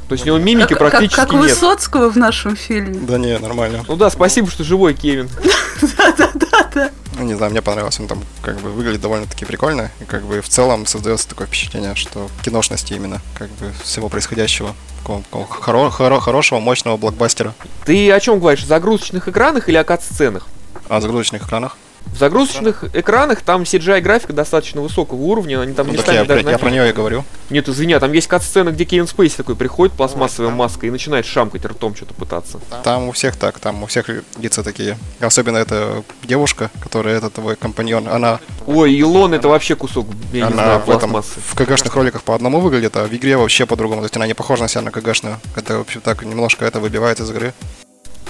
[0.07, 1.51] То есть у него мимики Как, как, практически как у нет.
[1.51, 2.99] Высоцкого в нашем фильме.
[2.99, 3.85] Да не, нормально.
[3.87, 5.29] Ну да, спасибо, что живой, Кевин.
[5.97, 6.89] Да-да-да.
[7.17, 8.01] Ну, не знаю, мне понравился.
[8.01, 9.89] Он там как бы выглядит довольно-таки прикольно.
[10.01, 14.75] И как бы в целом создается такое впечатление, что киношности именно, как бы всего происходящего.
[15.05, 17.53] Хоро- хоро- хорошего, мощного блокбастера.
[17.85, 18.65] Ты о чем говоришь?
[18.65, 20.47] Загрузочных экранах или о кат-сценах?
[20.89, 21.77] На загрузочных экранах?
[22.05, 26.43] В загрузочных экранах там CGI графика достаточно высокого уровня, они там Ну, местами я, даже
[26.43, 27.23] я на- про нее и говорю.
[27.49, 31.25] Нет, извини, а там есть кат-сцена, где Кевин Спейси такой приходит, пластмассовая маска, и начинает
[31.25, 32.59] шамкать ртом что-то пытаться.
[32.83, 34.97] Там у всех так, там у всех лица такие.
[35.19, 40.41] Особенно эта девушка, которая это твой компаньон, она, Ой, Илон это вообще кусок, я не
[40.43, 41.39] она знаю, в этом пластмассы.
[41.45, 44.01] в КГшных роликах по одному выглядит, а в игре вообще по-другому.
[44.01, 45.39] То есть она не похожа на себя на КГшную.
[45.55, 47.53] Это вообще так немножко это выбивает из игры.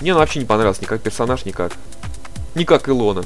[0.02, 1.74] Мне он вообще не понравился, ни как персонаж, никак.
[2.56, 3.24] Не как Илона.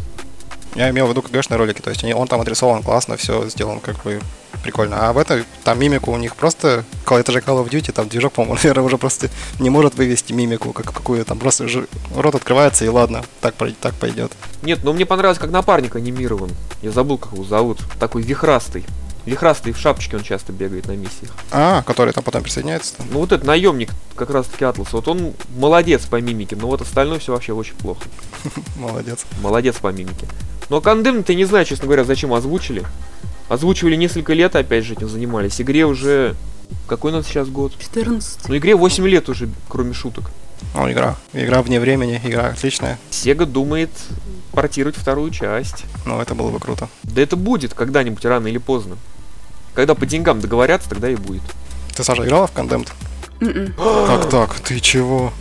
[0.76, 3.80] Я имел в виду КГшные ролики, то есть они, он там отрисован классно, все сделан
[3.80, 4.22] как бы
[4.62, 5.08] прикольно.
[5.08, 8.34] А в этой, там мимику у них просто, это же Call of Duty, там движок,
[8.34, 12.84] по-моему, наверное, уже просто не может вывести мимику как какую там просто же рот открывается
[12.84, 14.34] и ладно, так, так пойдет.
[14.64, 16.52] Нет, но мне понравилось, как напарник анимирован.
[16.82, 17.80] Я забыл, как его зовут.
[18.00, 18.86] Такой вихрастый.
[19.26, 21.32] Вихрастый в шапочке он часто бегает на миссиях.
[21.52, 22.94] А, который там потом присоединяется.
[23.12, 26.82] Ну вот этот наемник как раз таки Атлас, вот он молодец по мимике, но вот
[26.82, 28.04] остальное все вообще очень плохо.
[28.78, 29.26] Молодец.
[29.42, 30.28] Молодец по мимике.
[30.70, 32.84] Но Кандем, ты не знаю, честно говоря, зачем озвучили.
[33.50, 35.62] Озвучивали несколько лет, опять же, этим занимались.
[35.62, 36.36] Игре уже...
[36.88, 37.74] Какой у нас сейчас год?
[37.78, 38.50] 14.
[38.50, 40.32] Ну, игре 8 лет уже, кроме шуток.
[40.74, 41.16] Ну, игра.
[41.34, 42.98] Игра вне времени, игра отличная.
[43.12, 43.92] Сега думает
[44.52, 45.86] портировать вторую часть.
[46.06, 46.90] Ну, это было бы круто.
[47.04, 48.98] Да это будет когда-нибудь, рано или поздно.
[49.76, 51.44] Когда по деньгам договорятся, тогда и будет.
[51.96, 52.90] Ты, Саша, играла в Condemned?
[53.42, 53.74] М-м.
[54.08, 54.60] Как так?
[54.62, 55.34] Ты чего?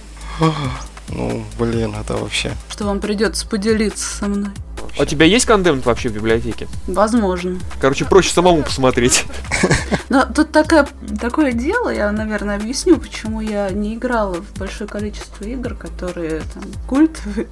[1.09, 2.53] Ну, блин, это вообще...
[2.69, 4.51] Что вам придется поделиться со мной.
[4.97, 6.69] А у тебя есть кондемнт вообще в библиотеке?
[6.87, 7.59] Возможно.
[7.81, 9.25] Короче, проще самому посмотреть.
[10.09, 10.87] Но тут такое,
[11.21, 16.63] такое дело, я, наверное, объясню, почему я не играла в большое количество игр, которые там
[16.87, 17.49] культовые.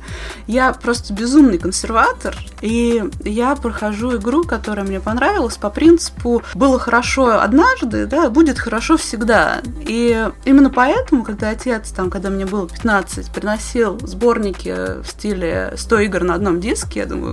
[0.47, 7.41] Я просто безумный консерватор, и я прохожу игру, которая мне понравилась по принципу «было хорошо
[7.41, 9.61] однажды, да, будет хорошо всегда».
[9.81, 15.99] И именно поэтому, когда отец, там, когда мне было 15, приносил сборники в стиле 100
[16.01, 17.32] игр на одном диске, я думаю,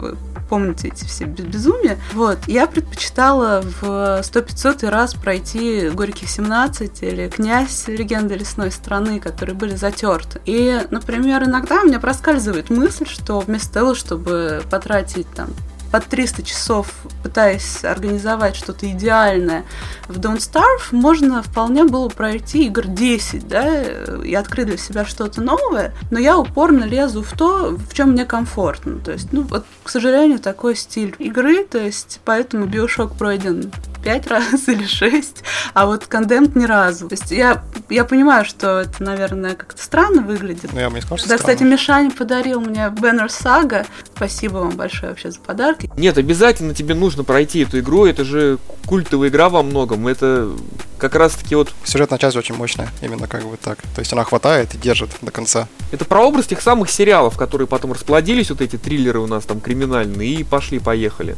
[0.49, 1.97] помните эти все без- безумия.
[2.13, 9.55] Вот, я предпочитала в 100-500 раз пройти Горьких 17 или Князь Легенды лесной страны, которые
[9.55, 10.41] были затерты.
[10.45, 15.49] И, например, иногда у меня проскальзывает мысль, что вместо того, чтобы потратить там
[15.91, 19.65] под 300 часов, пытаясь организовать что-то идеальное
[20.07, 23.83] в Don't Starve, можно вполне было пройти игр 10, да,
[24.23, 28.25] и открыть для себя что-то новое, но я упорно лезу в то, в чем мне
[28.25, 28.99] комфортно.
[28.99, 33.71] То есть, ну, вот, к сожалению, такой стиль игры, то есть, поэтому Bioshock пройден
[34.03, 37.07] пять раз или шесть, а вот Condemned ни разу.
[37.09, 40.71] То есть я, я понимаю, что это, наверное, как-то странно выглядит.
[40.73, 41.73] Ну, я бы не сказал, что Да, кстати, странно.
[41.73, 43.85] Мишаня подарил мне Banner Saga.
[44.15, 45.89] Спасибо вам большое вообще за подарки.
[45.97, 50.49] Нет, обязательно тебе нужно пройти эту игру, это же культовая игра во многом, это
[50.97, 53.79] как раз таки вот, Сюжетная часть очень мощная, именно как бы так.
[53.95, 55.67] То есть она хватает и держит до конца.
[55.91, 60.29] это прообраз тех самых сериалов, которые потом расплодились, вот эти триллеры у нас там криминальные,
[60.29, 61.37] и пошли-поехали.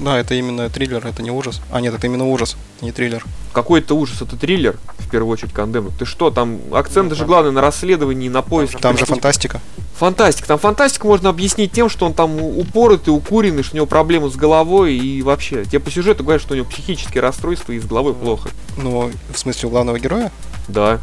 [0.00, 1.60] Да, это именно триллер, это не ужас.
[1.70, 3.22] А нет, это именно ужас, не триллер.
[3.52, 5.92] Какой-то ужас, это триллер, в первую очередь, Кондемн.
[5.98, 8.78] Ты что, там акцент же главный на расследовании, на поиске.
[8.78, 9.60] Там же фантастика.
[9.98, 10.48] Фантастика.
[10.48, 14.36] Там фантастику можно объяснить тем, что он там упоротый, укуренный, что у него проблемы с
[14.36, 15.66] головой и вообще.
[15.66, 18.48] Тебе по сюжету говорят, что у него психические расстройства и с головой плохо.
[18.78, 20.32] Ну, в смысле, у главного героя?
[20.68, 21.00] Да.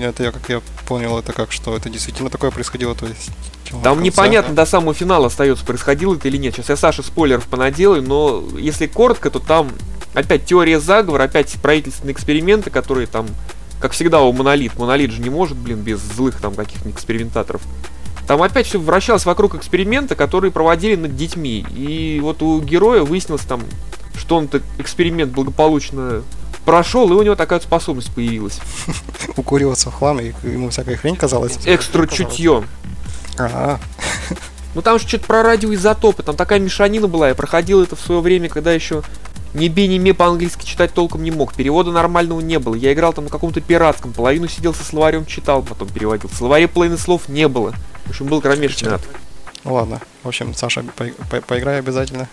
[0.00, 3.30] Это я, как я понял, это как, что это действительно такое происходило, то есть...
[3.70, 4.02] Там конце?
[4.02, 6.54] непонятно до самого финала остается, происходило это или нет.
[6.54, 9.70] Сейчас я Саше спойлеров понаделаю, но если коротко, то там
[10.14, 13.26] опять теория заговора, опять правительственные эксперименты, которые там,
[13.80, 14.78] как всегда у Монолит.
[14.78, 17.62] Монолит же не может, блин, без злых там каких-нибудь экспериментаторов.
[18.26, 21.64] Там опять все вращалось вокруг эксперимента, которые проводили над детьми.
[21.74, 23.62] И вот у героя выяснилось там,
[24.16, 26.22] что он этот эксперимент благополучно
[26.64, 28.58] прошел, и у него такая способность появилась.
[29.36, 31.58] Укуриваться в хлам, и ему всякая хрень казалась.
[31.64, 32.64] Экстра чутье.
[33.38, 33.78] А,
[34.74, 38.20] Ну там же что-то про радиоизотопы, там такая мешанина была, я проходил это в свое
[38.20, 39.02] время, когда еще
[39.52, 43.12] ни би, ни ме по-английски читать толком не мог, перевода нормального не было, я играл
[43.12, 47.28] там на каком-то пиратском, половину сидел со словарем читал, потом переводил, в словаре половины слов
[47.28, 47.74] не было,
[48.06, 49.02] в общем был кромешный ад.
[49.64, 50.00] ну ладно.
[50.22, 52.28] В общем, Саша, по- по- поиграй обязательно.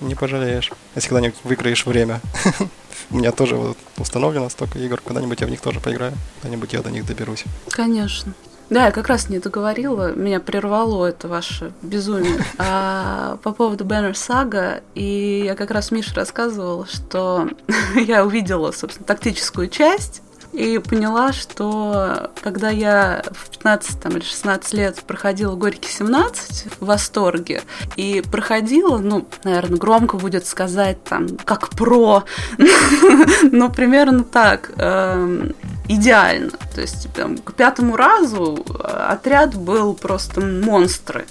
[0.00, 0.70] Не пожалеешь.
[0.94, 2.20] Если когда-нибудь выиграешь время.
[3.12, 5.00] У меня тоже вот установлено столько игр.
[5.04, 6.14] Когда-нибудь я в них тоже поиграю.
[6.40, 7.44] Когда-нибудь я до них доберусь.
[7.68, 8.32] Конечно.
[8.70, 12.42] Да, я как раз не договорила, меня прервало это ваше безумие.
[12.58, 17.50] А, по поводу Banner Saga, и я как раз Мише рассказывала, что
[17.96, 20.22] я увидела, собственно, тактическую часть,
[20.52, 26.84] и поняла, что когда я в 15 там, или 16 лет проходила Горький 17 в
[26.86, 27.62] восторге,
[27.96, 32.24] и проходила, ну, наверное, громко будет сказать там, как про,
[33.42, 35.54] ну, примерно так, эм,
[35.88, 36.52] идеально.
[36.74, 41.26] То есть там, к пятому разу э, отряд был просто монстры.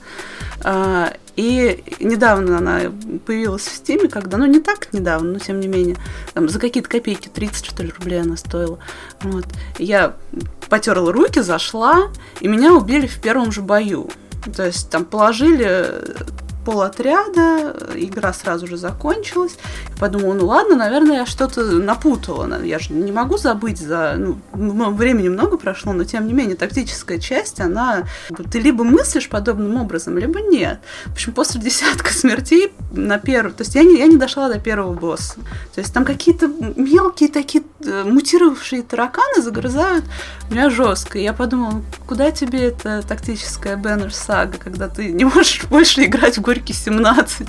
[1.41, 2.81] И недавно она
[3.25, 5.97] появилась в Стиме, когда, ну не так недавно, но тем не менее,
[6.35, 8.77] там, за какие-то копейки, 30 что ли рублей она стоила.
[9.23, 9.45] Вот.
[9.79, 10.15] Я
[10.69, 12.09] потерла руки, зашла,
[12.41, 14.11] и меня убили в первом же бою.
[14.55, 16.03] То есть там положили
[16.65, 19.57] полотряда, игра сразу же закончилась.
[19.89, 22.63] Я подумала, ну ладно, наверное, я что-то напутала.
[22.63, 24.15] Я же не могу забыть за...
[24.17, 28.03] Ну, времени много прошло, но тем не менее, тактическая часть, она...
[28.51, 30.79] Ты либо мыслишь подобным образом, либо нет.
[31.05, 33.53] В общем, после десятка смертей на первый...
[33.53, 35.35] То есть я не, я не дошла до первого босса.
[35.73, 40.05] То есть там какие-то мелкие такие э, мутировавшие тараканы загрызают
[40.49, 41.17] меня жестко.
[41.17, 46.03] И я подумала, «Ну, куда тебе эта тактическая Banner сага, когда ты не можешь больше
[46.05, 47.47] играть в Горький 17?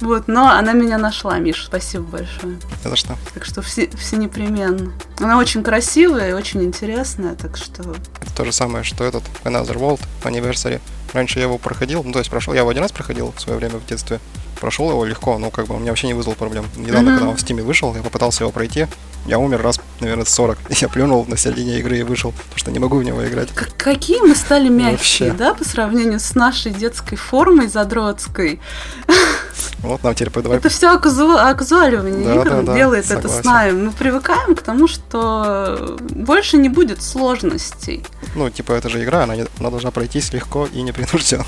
[0.00, 2.58] Вот, но она меня нашла, Миш, спасибо большое.
[2.84, 3.16] Это что?
[3.32, 4.92] Так что все, все непременно.
[5.18, 7.82] Она очень красивая и очень интересная, так что...
[8.20, 10.80] Это то же самое, что этот Another World Anniversary.
[11.14, 13.58] Раньше я его проходил, ну то есть прошел, я его один раз проходил в свое
[13.58, 14.20] время в детстве.
[14.60, 16.66] Прошел его легко, ну как бы он мне вообще не вызвал проблем.
[16.76, 17.18] Недавно, Мгм.
[17.18, 18.86] когда он в Steam вышел, я попытался его пройти.
[19.26, 20.58] Я умер раз, наверное, 40.
[20.80, 23.48] Я плюнул на середине игры и вышел, потому что не могу в него играть.
[23.54, 25.30] Как- какие мы стали мягкие, Вообще.
[25.32, 28.60] да, по сравнению с нашей детской формой задротской.
[29.82, 33.42] Вот нам теперь давай Это все оказуаливание Да, игр да, да, делает это согласен.
[33.42, 33.72] с нами.
[33.86, 38.04] Мы привыкаем к тому, что больше не будет сложностей.
[38.34, 41.44] Ну, типа, это же игра, она, не- она должна пройтись легко и непринужденно.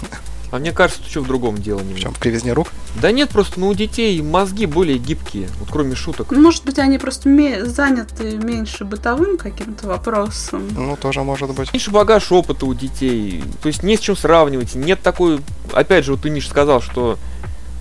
[0.52, 2.00] А мне кажется, что в другом дело В немного.
[2.00, 2.68] чем в кривизне рук.
[3.00, 6.32] Да нет, просто ну, у детей мозги более гибкие, вот кроме шуток.
[6.32, 10.68] Может быть, они просто ме- заняты меньше бытовым каким-то вопросом.
[10.74, 11.72] Ну, тоже может быть.
[11.72, 15.40] Меньше багаж опыта у детей, то есть не с чем сравнивать, нет такой,
[15.72, 17.18] опять же, вот ты, Миша, сказал, что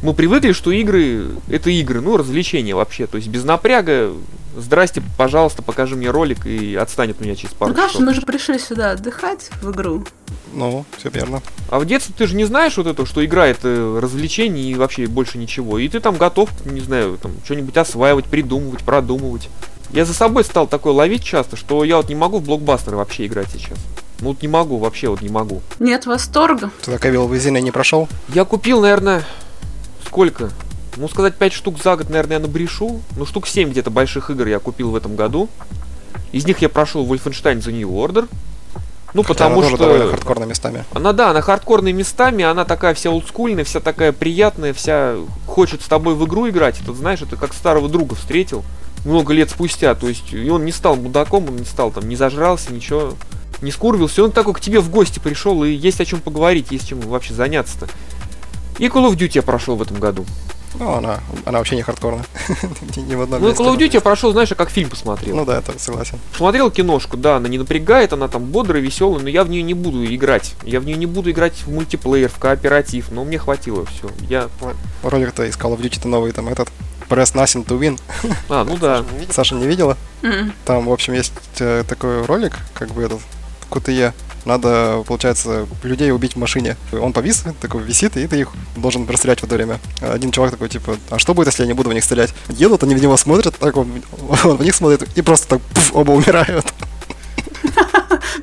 [0.01, 4.11] мы привыкли, что игры это игры, ну, развлечения вообще, то есть без напряга,
[4.57, 8.07] здрасте, пожалуйста, покажи мне ролик и отстанет от меня через пару Ну, конечно, часов.
[8.07, 10.05] мы же пришли сюда отдыхать в игру.
[10.53, 11.41] Ну, все верно.
[11.69, 15.05] А в детстве ты же не знаешь вот это, что игра это развлечение и вообще
[15.05, 15.77] больше ничего.
[15.77, 19.47] И ты там готов, не знаю, там что-нибудь осваивать, придумывать, продумывать.
[19.91, 23.25] Я за собой стал такое ловить часто, что я вот не могу в блокбастеры вообще
[23.25, 23.77] играть сейчас.
[24.19, 25.61] Ну вот не могу, вообще вот не могу.
[25.79, 26.71] Нет восторга.
[26.83, 28.07] Ты так Evil Within не прошел?
[28.29, 29.23] Я купил, наверное,
[30.05, 30.51] сколько?
[30.97, 32.99] Ну, сказать 5 штук за год, наверное, я набрешу.
[33.17, 35.49] Ну, штук 7 где-то больших игр я купил в этом году.
[36.31, 38.27] Из них я прошел Wolfenstein The New Order.
[39.13, 40.07] Ну, Хотя потому она что...
[40.11, 40.83] хардкорно местами.
[40.93, 45.15] Она, да, она хардкорной местами, она такая вся олдскульная, вся такая приятная, вся
[45.47, 46.79] хочет с тобой в игру играть.
[46.79, 48.63] Это, знаешь, это как старого друга встретил
[49.05, 49.95] много лет спустя.
[49.95, 53.13] То есть, и он не стал мудаком, он не стал там, не зажрался, ничего,
[53.61, 54.23] не скурвился.
[54.23, 57.33] Он такой к тебе в гости пришел, и есть о чем поговорить, есть чем вообще
[57.33, 57.87] заняться-то.
[58.77, 60.25] И Call of Duty я прошел в этом году.
[60.75, 62.23] Ну, она, она вообще не хардкорна.
[62.95, 63.49] Ни- Ни в одном Ну.
[63.49, 65.35] Call of Duty я прошел, знаешь, я как фильм посмотрел.
[65.35, 66.19] Ну да, это согласен.
[66.37, 69.73] Смотрел киношку, да, она не напрягает, она там бодрая, веселая, но я в нее не
[69.73, 70.53] буду играть.
[70.63, 74.09] Я в нее не буду играть в мультиплеер, в кооператив, но мне хватило все.
[74.29, 74.47] Я.
[75.03, 76.69] Ролик-то из Call of Duty новый, там этот
[77.09, 77.99] Press Nothing to Win.
[78.49, 79.03] А, ну да.
[79.31, 79.97] Саша не видела?
[80.21, 80.53] М.
[80.65, 83.19] Там, в общем, есть э, такой ролик, как бы этот,
[83.69, 84.13] КТЕ.
[84.45, 86.77] Надо, получается, людей убить в машине.
[86.93, 89.79] Он повис, такой висит, и ты их должен расстрелять в это время.
[90.01, 92.33] Один чувак такой, типа, а что будет, если я не буду в них стрелять?
[92.47, 94.01] Едут, они в него смотрят, так он,
[94.43, 96.73] он в них смотрит, и просто так пуф, оба умирают.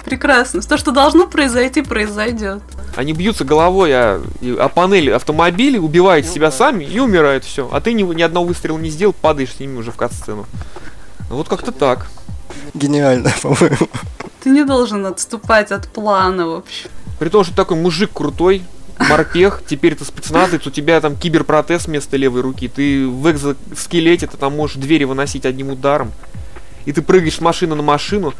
[0.04, 0.60] Прекрасно.
[0.62, 2.62] То, что должно произойти, произойдет.
[2.96, 7.68] Они бьются головой о, и- о панель автомобиля, убивают себя сами и умирают все.
[7.72, 10.46] А ты ни, ни одного выстрела не сделал, падаешь с ними уже в кат-сцену.
[11.28, 12.06] Ну, Вот как-то так.
[12.74, 13.88] Гениально, по-моему.
[14.42, 16.88] Ты не должен отступать от плана вообще.
[17.18, 18.62] При том, что ты такой мужик крутой,
[18.98, 24.36] морпех, теперь ты спецназец, у тебя там киберпротез вместо левой руки, ты в экзоскелете, ты
[24.36, 26.12] там можешь двери выносить одним ударом,
[26.84, 28.32] и ты прыгаешь с машины на машину,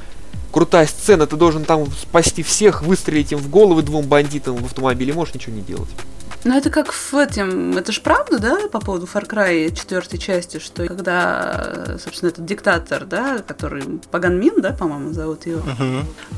[0.57, 5.13] крутая сцена, ты должен там спасти всех, выстрелить им в головы двум бандитам в автомобиле,
[5.13, 5.91] можешь ничего не делать.
[6.45, 7.77] Ну, это как в этим...
[7.77, 13.05] Это ж правда, да, по поводу Far Cry четвертой части, что когда, собственно, этот диктатор,
[13.05, 15.61] да, который Паган Мин, да, по-моему, зовут его,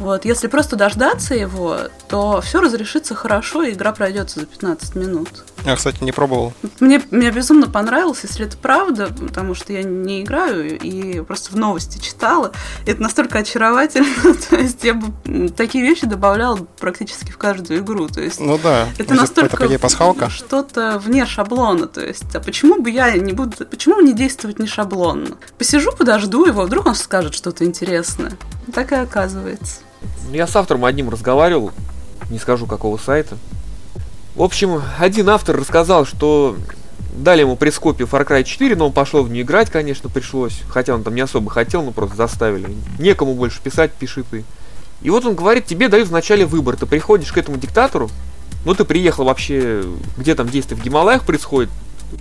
[0.01, 1.77] вот, если просто дождаться его,
[2.09, 5.45] то все разрешится хорошо, и игра пройдется за 15 минут.
[5.65, 6.53] Я, кстати, не пробовал.
[6.81, 11.57] Мне, мне безумно понравилось, если это правда, потому что я не играю и просто в
[11.57, 12.53] новости читала.
[12.87, 18.09] Это настолько очаровательно, то есть я бы такие вещи добавляла практически в каждую игру.
[18.09, 20.31] То есть Ну да, это настолько это, по пасхалка.
[20.31, 21.87] что-то вне шаблона.
[21.87, 25.37] То есть, а почему бы я не буду, почему не действовать не шаблонно?
[25.59, 28.33] Посижу, подожду его, вдруг он скажет что-то интересное.
[28.73, 29.81] Так и оказывается.
[30.31, 31.73] Я с автором одним разговаривал,
[32.31, 33.37] не скажу какого сайта.
[34.39, 36.57] В общем, один автор рассказал, что
[37.13, 40.61] дали ему пресс-копию Far Cry 4, но он пошел в нее играть, конечно, пришлось.
[40.69, 42.69] Хотя он там не особо хотел, но просто заставили.
[43.01, 44.45] Некому больше писать, пиши ты.
[45.03, 46.77] И вот он говорит, тебе дают вначале выбор.
[46.77, 48.11] Ты приходишь к этому диктатору,
[48.65, 49.83] ну ты приехал вообще,
[50.17, 51.71] где там действие в Гималаях происходит.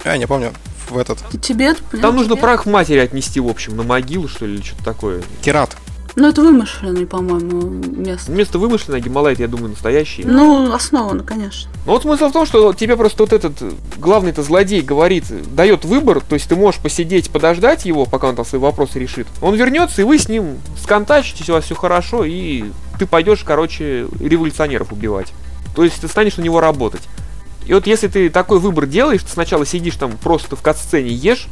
[0.04, 0.54] Я не помню,
[0.90, 1.20] в этот.
[1.40, 5.22] Тибет, Там нужно прах матери отнести, в общем, на могилу, что ли, или что-то такое.
[5.44, 5.78] Кират.
[6.18, 8.32] Ну, это вымышленный, по-моему, место.
[8.32, 10.24] Место вымышленное, Гималай, я думаю, настоящий.
[10.24, 11.70] Ну, основано, конечно.
[11.86, 15.86] Ну вот смысл в том, что тебе просто вот этот э, главный-то злодей говорит, дает
[15.86, 19.28] выбор, то есть ты можешь посидеть, подождать его, пока он там свои вопросы решит.
[19.44, 22.66] Он вернется, и вы с ним сконтачитесь, у вас все хорошо, и
[22.98, 25.32] ты пойдешь, короче, революционеров убивать.
[25.76, 27.04] То есть ты станешь на него работать.
[27.68, 31.48] И вот если ты такой выбор делаешь, ты сначала сидишь там просто в катсцене ешь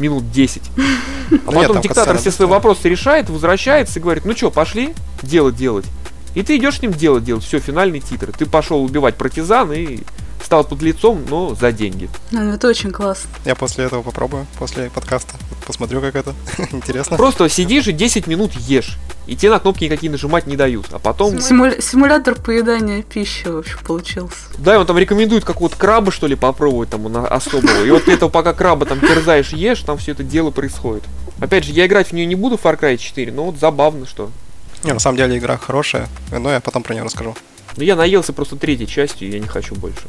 [0.00, 0.62] минут 10,
[1.46, 5.86] а потом диктатор все свои вопросы решает, возвращается и говорит, ну что, пошли делать делать.
[6.34, 8.30] И ты идешь с ним делать делать, все, финальный титр.
[8.30, 10.00] Ты пошел убивать партизан и
[10.44, 12.08] стал под лицом, но за деньги.
[12.30, 13.28] Ну, это очень классно.
[13.44, 15.34] Я после этого попробую, после подкаста.
[15.66, 16.34] Посмотрю, как это.
[16.72, 17.16] Интересно.
[17.16, 18.98] Просто сидишь и 10 минут ешь.
[19.26, 20.86] И тебе на кнопки никакие нажимать не дают.
[20.92, 21.36] А потом...
[21.38, 24.36] Симуля- симулятор поедания пищи, в общем, получился.
[24.58, 27.84] Да, и он там рекомендует какого-то краба, что ли, попробовать там особого.
[27.84, 31.02] И вот ты этого пока краба там терзаешь, ешь, там все это дело происходит.
[31.40, 34.06] Опять же, я играть в нее не буду в Far Cry 4, но вот забавно,
[34.06, 34.30] что.
[34.84, 37.34] Не, на самом деле игра хорошая, но я потом про нее расскажу.
[37.76, 40.04] Но я наелся просто третьей частью, и я не хочу больше.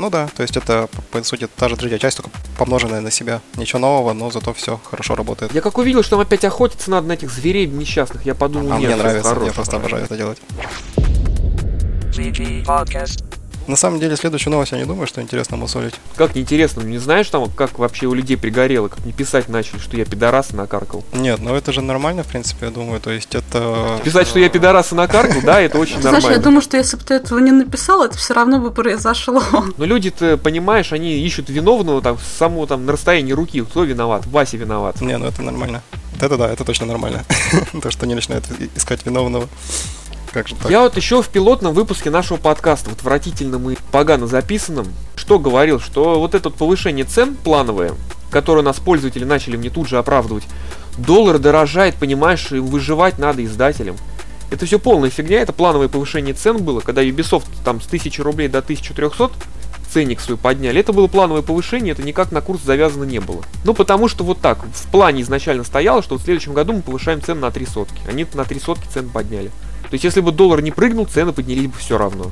[0.00, 3.42] Ну да, то есть это, по сути, та же третья часть, только помноженная на себя.
[3.56, 5.52] Ничего нового, но зато все хорошо работает.
[5.52, 8.78] Я как увидел, что там опять охотиться надо на этих зверей несчастных, я подумал, А
[8.78, 10.38] нет, мне нравится, хорош, я просто обожаю это делать.
[13.70, 15.94] На самом деле, следующую новость я не думаю, что интересно мусолить.
[16.16, 19.96] Как неинтересно, не знаешь там, как вообще у людей пригорело, как мне писать начали, что
[19.96, 21.04] я пидораса накаркал.
[21.12, 23.00] Нет, ну это же нормально, в принципе, я думаю.
[23.00, 24.00] То есть это...
[24.02, 26.42] Писать, что я пидораса накаркал, да, это очень Ты знаешь, я нормально.
[26.42, 29.40] думаю, что если бы ты этого не написал, это все равно бы произошло.
[29.76, 33.62] Но люди-то, понимаешь, они ищут виновного там самого там на расстоянии руки.
[33.62, 34.26] Кто виноват?
[34.26, 35.00] Вася виноват.
[35.00, 35.80] Не, ну это нормально.
[36.20, 37.24] Это да, это точно нормально.
[37.82, 38.44] То, что они начинают
[38.74, 39.48] искать виновного.
[40.32, 40.70] Как же так?
[40.70, 45.80] Я вот еще в пилотном выпуске нашего подкаста, в отвратительном и погано записанном, что говорил,
[45.80, 47.92] что вот это вот повышение цен плановое,
[48.30, 50.44] которое у нас пользователи начали мне тут же оправдывать,
[50.96, 53.96] доллар дорожает, понимаешь, и выживать надо издателям.
[54.50, 58.48] Это все полная фигня, это плановое повышение цен было, когда Ubisoft там с 1000 рублей
[58.48, 59.30] до 1300
[59.92, 60.80] ценник свой подняли.
[60.80, 63.42] Это было плановое повышение, это никак на курс завязано не было.
[63.64, 67.20] Ну, потому что вот так, в плане изначально стояло, что в следующем году мы повышаем
[67.22, 68.00] цены на три сотки.
[68.08, 69.50] Они на три сотки цены подняли.
[69.90, 72.30] То есть, если бы доллар не прыгнул, цены поднялись бы все равно.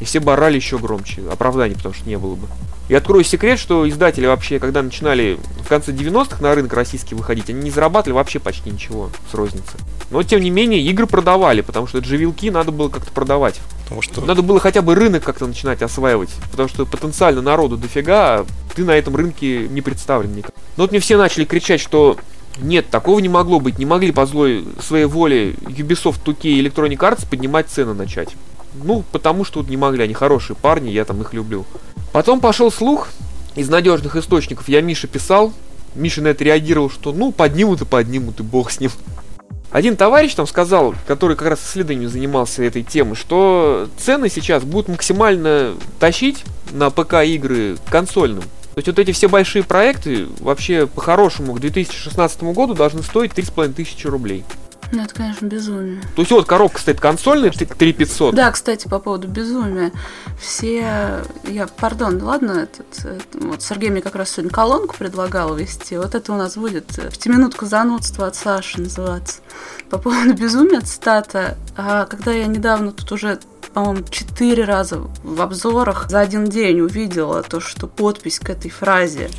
[0.00, 1.22] И все бы орали еще громче.
[1.30, 2.46] Оправданий, потому что не было бы.
[2.88, 7.50] И открою секрет, что издатели вообще, когда начинали в конце 90-х на рынок российский выходить,
[7.50, 9.78] они не зарабатывали вообще почти ничего с розницы.
[10.10, 13.60] Но, тем не менее, игры продавали, потому что это же вилки надо было как-то продавать.
[13.84, 14.20] Потому что...
[14.22, 18.84] Надо было хотя бы рынок как-то начинать осваивать, потому что потенциально народу дофига, а ты
[18.84, 20.52] на этом рынке не представлен никак.
[20.76, 22.16] Но вот мне все начали кричать, что
[22.60, 26.98] нет, такого не могло быть, не могли по злой своей воле Ubisoft, 2K и Electronic
[26.98, 28.30] Arts поднимать цены начать.
[28.74, 31.64] Ну, потому что вот не могли, они хорошие парни, я там их люблю.
[32.12, 33.08] Потом пошел слух
[33.54, 35.52] из надежных источников, я Мише писал,
[35.94, 38.90] Миша на это реагировал, что ну поднимут и поднимут, и бог с ним.
[39.70, 44.88] Один товарищ там сказал, который как раз исследованием занимался этой темой, что цены сейчас будут
[44.88, 48.44] максимально тащить на ПК игры консольным.
[48.74, 53.74] То есть вот эти все большие проекты вообще по-хорошему к 2016 году должны стоить 3,5
[53.74, 54.44] тысячи рублей.
[54.92, 56.02] Ну, это, конечно, безумие.
[56.14, 58.34] То есть вот коробка стоит консольная 3500.
[58.34, 59.90] Да, кстати, по поводу безумия.
[60.38, 65.96] Все, я, пардон, ладно, этот, э, вот Сергей мне как раз сегодня колонку предлагал вести.
[65.96, 69.40] Вот это у нас будет пятиминутка занудства от Саши называться.
[69.88, 71.56] По поводу безумия, цитата.
[71.74, 73.38] А когда я недавно тут уже
[73.72, 79.30] по-моему, четыре раза в обзорах за один день увидела то, что подпись к этой фразе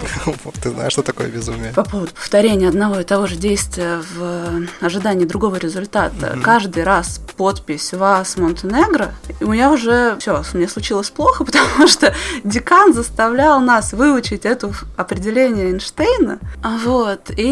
[0.62, 1.74] Ты знаешь, что такое безумие?
[1.74, 6.38] по поводу повторения одного и того же действия в ожидании другого результата.
[6.44, 12.14] Каждый раз подпись «Вас, Монтенегро», у меня уже все, мне случилось плохо, потому что
[12.44, 16.40] декан заставлял нас выучить это определение Эйнштейна.
[16.62, 17.32] А Вот.
[17.36, 17.52] И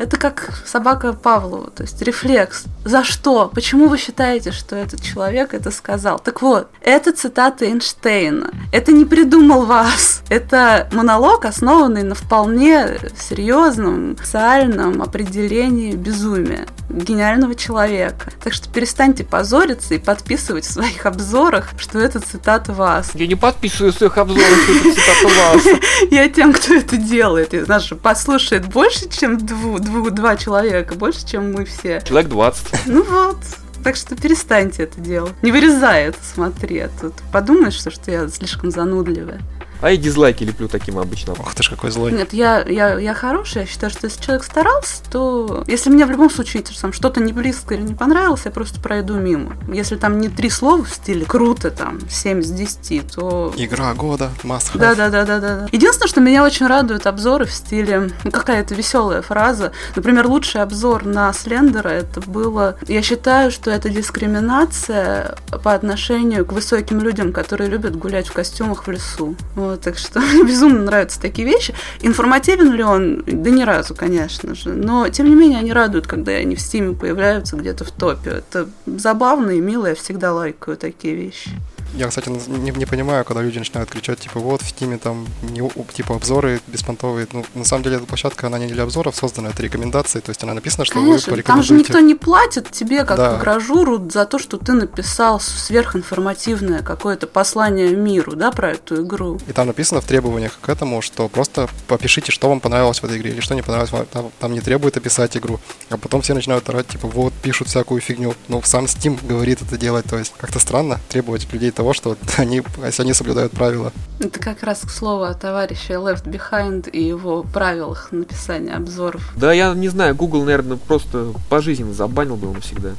[0.00, 2.64] это как собака Павлова, то есть рефлекс.
[2.84, 3.50] За что?
[3.54, 6.11] Почему вы считаете, что этот человек это сказал?
[6.18, 8.50] Так вот, это цитата Эйнштейна.
[8.72, 10.22] Это не придумал вас.
[10.28, 18.32] Это монолог, основанный на вполне серьезном социальном определении безумия гениального человека.
[18.42, 23.10] Так что перестаньте позориться и подписывать в своих обзорах, что это цитата вас.
[23.14, 25.80] Я не подписываю своих обзоров, что это цитата вас.
[26.10, 27.54] Я тем, кто это делает.
[27.54, 32.02] И, знаешь, послушает больше, чем два человека, больше, чем мы все.
[32.06, 32.86] Человек 20.
[32.86, 33.38] Ну вот.
[33.82, 35.32] Так что перестаньте это делать.
[35.42, 36.78] Не вырезай это, смотри.
[36.78, 39.40] А тут подумаешь, что, я слишком занудливая.
[39.82, 41.32] А я дизлайки леплю таким обычно.
[41.32, 42.12] Ох ты ж какой злой.
[42.12, 43.64] Нет, я, я, я хорошая.
[43.64, 45.64] Я считаю, что если человек старался, то...
[45.66, 49.14] Если мне в любом случае там, что-то не близко или не понравилось, я просто пройду
[49.14, 49.56] мимо.
[49.72, 53.52] Если там не три слова в стиле «круто», там, 7 из 10, то...
[53.56, 54.78] Игра года, must have.
[54.78, 55.56] Да, да, да, да, да.
[55.56, 55.68] да.
[55.72, 59.72] Единственное, что меня очень радуют обзоры в стиле ну, какая-то веселая фраза.
[59.96, 62.76] Например, лучший обзор на Слендера это было.
[62.86, 68.86] Я считаю, что это дискриминация по отношению к высоким людям, которые любят гулять в костюмах
[68.86, 69.34] в лесу.
[69.56, 71.74] Вот, так что безумно нравятся такие вещи.
[72.00, 73.22] Информативен ли он?
[73.26, 74.70] Да ни разу, конечно же.
[74.70, 78.30] Но тем не менее они радуют, когда они в стиме появляются где-то в топе.
[78.30, 81.50] Это забавно и мило, я всегда лайкаю такие вещи.
[81.94, 85.68] Я, кстати, не, не понимаю, когда люди начинают кричать, типа, вот, в Стиме там, не,
[85.92, 87.26] типа, обзоры беспонтовые.
[87.32, 90.42] Ну, на самом деле, эта площадка, она не для обзоров создана, это рекомендации, то есть
[90.42, 93.36] она написана, что Конечно, вы там же никто не платит тебе, как Да.
[93.36, 99.38] гражуру, за то, что ты написал сверхинформативное какое-то послание миру, да, про эту игру.
[99.46, 103.18] И там написано в требованиях к этому, что просто попишите, что вам понравилось в этой
[103.18, 103.92] игре или что не понравилось.
[104.12, 105.60] Там, там не требует описать игру.
[105.90, 108.34] А потом все начинают орать, типа, вот, пишут всякую фигню.
[108.48, 110.06] Ну, сам Steam говорит это делать.
[110.06, 113.92] То есть как-то странно требовать людей того, что вот они, если они соблюдают правила.
[114.20, 119.32] Это как раз к слову о товарище Left Behind и его правилах написания обзоров.
[119.36, 122.90] Да я не знаю, Google, наверное, просто пожизненно забанил бы его навсегда.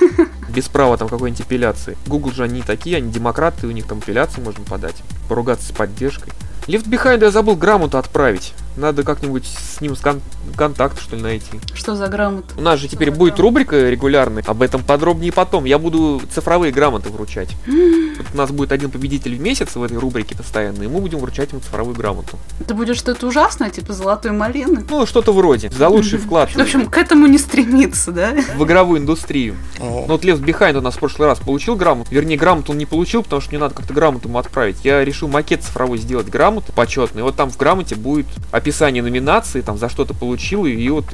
[0.48, 1.96] Без права там какой-нибудь апелляции.
[2.06, 4.96] Google же они такие, они демократы, у них там апелляцию можно подать.
[5.28, 6.32] Поругаться с поддержкой.
[6.66, 8.54] Left Behind я забыл грамоту отправить.
[8.76, 10.20] Надо как-нибудь с ним с кон-
[10.56, 11.60] контакт, что ли, найти.
[11.74, 12.54] Что за грамота?
[12.56, 15.64] У нас же теперь будет рубрика регулярная, об этом подробнее потом.
[15.64, 17.50] Я буду цифровые грамоты вручать.
[18.20, 21.20] Вот у нас будет один победитель в месяц в этой рубрике постоянно, и мы будем
[21.20, 22.38] вручать ему цифровую грамоту.
[22.60, 24.84] Это будет что-то ужасное, типа золотой малины?
[24.90, 25.70] Ну, что-то вроде.
[25.70, 28.34] За лучший вклад В общем, к этому не стремиться, да?
[28.56, 29.56] в игровую индустрию.
[29.78, 32.10] Ну, Ну вот Left Behind у нас в прошлый раз получил грамоту.
[32.12, 34.76] Вернее, грамоту он не получил, потому что мне надо как-то грамоту ему отправить.
[34.84, 37.22] Я решил макет цифровой сделать грамоту почетный.
[37.22, 38.26] Вот там в грамоте будет
[38.60, 41.06] описание номинации, там за что ты получил, и, и вот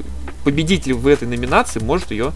[0.43, 2.33] победитель в этой номинации может ее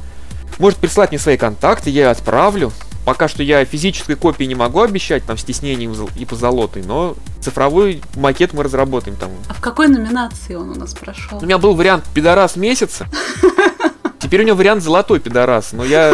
[0.60, 2.72] может прислать мне свои контакты, я ее отправлю.
[3.04, 8.54] Пока что я физической копии не могу обещать, там, стеснением и позолотой, но цифровой макет
[8.54, 9.32] мы разработаем там.
[9.50, 11.40] А в какой номинации он у нас прошел?
[11.40, 13.08] У меня был вариант пидорас месяца.
[14.20, 16.14] Теперь у него вариант золотой пидорас, но я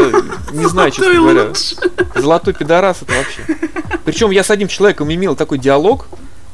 [0.54, 1.52] не знаю, честно говоря.
[2.16, 3.42] Золотой пидорас это вообще.
[4.06, 6.08] Причем я с одним человеком имел такой диалог,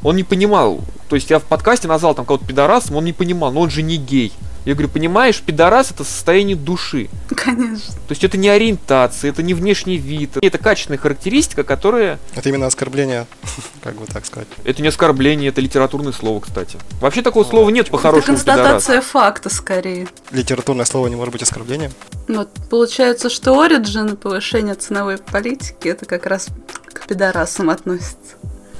[0.03, 0.81] он не понимал.
[1.09, 3.81] То есть я в подкасте назвал там кого-то пидорасом, он не понимал, но он же
[3.81, 4.33] не гей.
[4.65, 7.09] Я говорю, понимаешь, пидорас это состояние души.
[7.35, 7.93] Конечно.
[8.07, 10.37] То есть это не ориентация, это не внешний вид.
[10.41, 12.17] Это качественная характеристика, которая...
[12.33, 13.27] это именно оскорбление,
[13.83, 14.47] как бы так сказать.
[14.63, 16.77] Это не оскорбление, это литературное слово, кстати.
[17.01, 18.61] Вообще такого слова нет Это по-хорошему пидорас.
[18.61, 20.07] констатация факта скорее.
[20.31, 21.91] Литературное слово не может быть оскорблением.
[22.29, 26.47] Вот получается, что Origin и повышение ценовой политики это как раз
[26.93, 28.37] к пидорасам относится.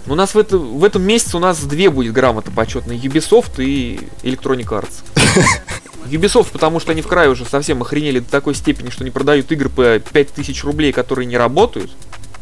[0.07, 2.99] У нас в, это, в этом месяце у нас две будет грамоты почетные.
[2.99, 5.03] Ubisoft и Electronic Arts.
[6.09, 9.51] Ubisoft, потому что они в крае уже совсем охренели до такой степени, что не продают
[9.51, 11.91] игры по 5000 рублей, которые не работают.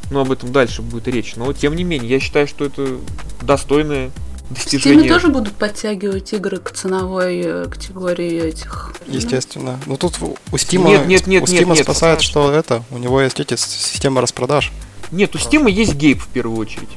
[0.10, 1.36] Но об этом дальше будет речь.
[1.36, 2.98] Но тем не менее, я считаю, что это
[3.42, 4.10] достойное
[4.50, 5.10] В Steam достижение.
[5.14, 8.94] тоже будут подтягивать игры к ценовой э, категории этих.
[9.08, 9.80] Естественно.
[9.86, 11.84] Ну тут у Steam, Нет, нет, нет, у нет, Steam нет.
[11.84, 14.72] спасает, что это, у него есть эти с- система распродаж.
[15.12, 16.90] Нет, у Steam есть гейп в первую очередь.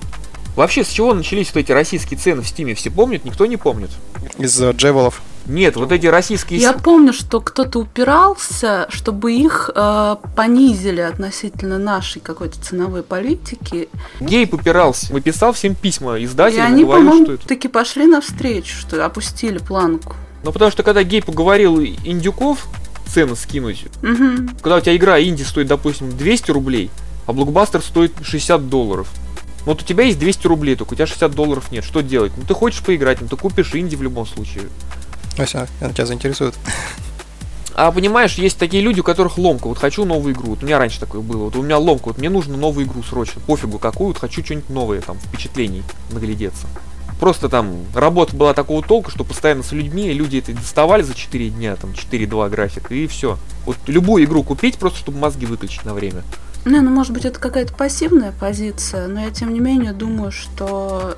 [0.57, 2.75] Вообще, с чего начались вот эти российские цены в Steam?
[2.75, 3.25] Все помнят?
[3.25, 3.91] Никто не помнит.
[4.39, 5.21] Из э, джевелов.
[5.47, 6.61] Нет, вот эти российские...
[6.61, 13.89] Я помню, что кто-то упирался, чтобы их э, понизили относительно нашей какой-то ценовой политики.
[14.21, 15.13] Гейп упирался.
[15.13, 17.47] Мы писал всем письма и издателям, они, говорил, по-моему, что это...
[17.49, 20.17] таки пошли навстречу, что опустили планку.
[20.45, 22.67] Ну потому что когда Гейп уговорил индюков
[23.07, 24.51] цены скинуть, Мгм.
[24.63, 26.91] когда у тебя игра инди стоит, допустим, 200 рублей,
[27.27, 29.09] а блокбастер стоит 60 долларов.
[29.65, 31.85] Вот у тебя есть 200 рублей, только у тебя 60 долларов нет.
[31.85, 32.33] Что делать?
[32.37, 34.65] Ну ты хочешь поиграть, ну ты купишь инди в любом случае.
[35.39, 36.55] Ася, это тебя заинтересует.
[37.77, 39.67] А понимаешь, есть такие люди, у которых ломка.
[39.67, 40.51] Вот хочу новую игру.
[40.51, 41.45] Вот у меня раньше такое было.
[41.45, 42.09] Вот у меня ломка.
[42.09, 43.41] Вот мне нужно новую игру срочно.
[43.41, 44.09] Пофигу какую.
[44.09, 46.69] Вот хочу что-нибудь новое, там, впечатлений наглядеться.
[47.19, 51.49] Просто там работа была такого толка, что постоянно с людьми, люди это доставали за 4
[51.51, 53.39] дня, там 4-2 график, и все.
[53.67, 56.23] Вот любую игру купить, просто чтобы мозги выключить на время.
[56.65, 61.17] Не, ну может быть это какая-то пассивная позиция, но я тем не менее думаю, что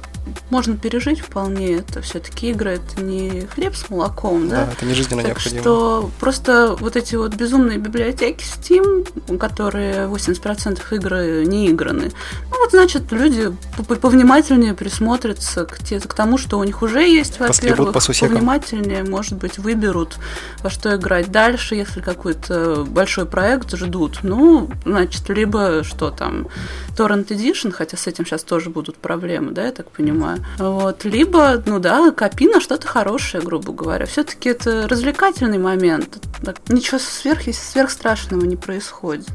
[0.51, 2.03] можно пережить вполне это.
[2.03, 4.73] Все-таки игры это не хлеб с молоком, Да, да?
[4.73, 5.61] это не жизненно Так необходимо.
[5.63, 12.13] что просто вот эти вот безумные библиотеки Steam, которые 80% игры не играны,
[12.51, 17.03] ну вот значит люди по- повнимательнее присмотрятся к, те- к тому, что у них уже
[17.07, 20.17] есть, во-первых, по повнимательнее, может быть, выберут,
[20.63, 24.21] во что играть дальше, если какой-то большой проект ждут.
[24.23, 26.49] Ну, значит, либо что там,
[26.97, 30.16] Torrent Edition, хотя с этим сейчас тоже будут проблемы, да, я так понимаю.
[30.59, 34.07] Вот, либо, ну да, копи на что-то хорошее, грубо говоря.
[34.07, 36.19] Все-таки это развлекательный момент.
[36.69, 39.27] Ничего сверх, сверхстрашного не происходит.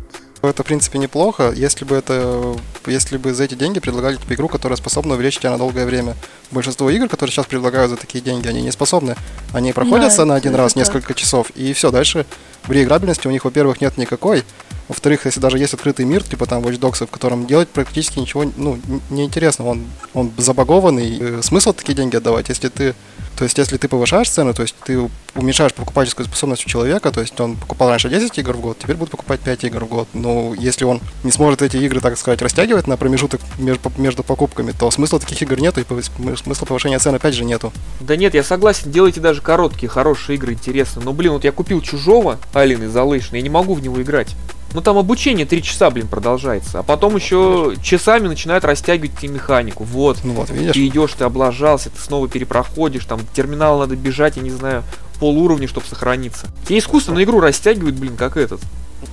[0.42, 2.56] Это, в принципе, неплохо, если бы это,
[2.88, 6.16] если бы за эти деньги предлагали тебе игру, которая способна увлечь тебя на долгое время.
[6.50, 9.16] Большинство игр, которые сейчас предлагают за такие деньги, они не способны.
[9.54, 10.78] Они проходятся Да, на один раз так.
[10.82, 12.26] несколько часов, и все, дальше
[12.64, 14.44] в реиграбельности у них, во-первых, нет никакой,
[14.92, 18.44] Во-вторых, если даже есть открытый мир, типа там Watch Dogs, в котором делать практически ничего,
[18.58, 22.94] ну, н- неинтересно, он, он забагованный, э, смысл такие деньги отдавать, если ты
[23.38, 27.22] то есть, если ты повышаешь цену, то есть ты уменьшаешь покупательскую способность у человека, то
[27.22, 30.08] есть он покупал раньше 10 игр в год, теперь будет покупать 5 игр в год.
[30.14, 34.92] Но если он не сможет эти игры, так сказать, растягивать на промежуток между, покупками, то
[34.92, 37.74] смысла таких игр нету, и смысла повышения цен опять же нету.
[38.00, 41.02] Да нет, я согласен, делайте даже короткие, хорошие игры, интересно.
[41.04, 44.36] Но, блин, вот я купил чужого Alien Isolation, я не могу в него играть.
[44.74, 46.80] Ну там обучение 3 часа, блин, продолжается.
[46.80, 49.84] А потом еще часами начинают растягивать тебе механику.
[49.84, 50.20] Вот.
[50.24, 50.74] Ну вот, видишь?
[50.74, 54.84] Ты идешь, ты облажался, ты снова перепроходишь, там терминал надо бежать, я не знаю,
[55.20, 56.48] пол уровня, чтобы сохраниться.
[56.66, 58.62] Тебе искусственно игру растягивают, блин, как этот.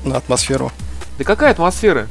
[0.05, 0.71] На атмосферу.
[1.19, 2.07] Да какая атмосфера?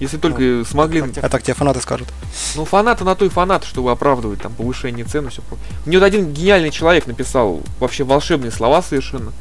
[0.00, 1.02] Если только смогли...
[1.20, 2.08] А так тебе фанаты скажут.
[2.54, 5.42] Ну, фанаты на то и фанаты, чтобы оправдывать там повышение цены, все
[5.86, 9.32] Мне вот один гениальный человек написал вообще волшебные слова совершенно.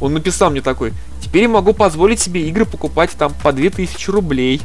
[0.00, 0.92] Он написал мне такой,
[1.22, 4.62] теперь я могу позволить себе игры покупать там по 2000 рублей.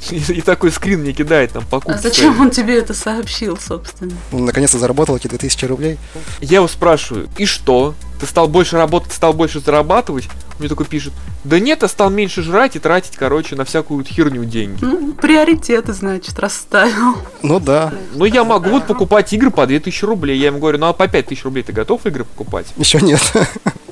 [0.10, 1.98] И, и такой скрин мне кидает там покупки.
[1.98, 4.12] А зачем он тебе это сообщил, собственно?
[4.30, 5.98] Ну, Наконец-то заработал эти 2000 рублей.
[6.40, 7.94] Я его спрашиваю, и что?
[8.20, 10.26] Ты стал больше работать, стал больше зарабатывать?
[10.26, 11.12] Он мне такой пишет,
[11.44, 14.84] да нет, я стал меньше жрать и тратить, короче, на всякую херню деньги.
[14.84, 17.16] Ну, приоритеты, значит, расставил.
[17.42, 20.38] Ну да, Ну я могу вот покупать игры по 2000 рублей.
[20.38, 22.66] Я ему говорю, ну а по 5000 рублей ты готов игры покупать?
[22.76, 23.20] еще нет.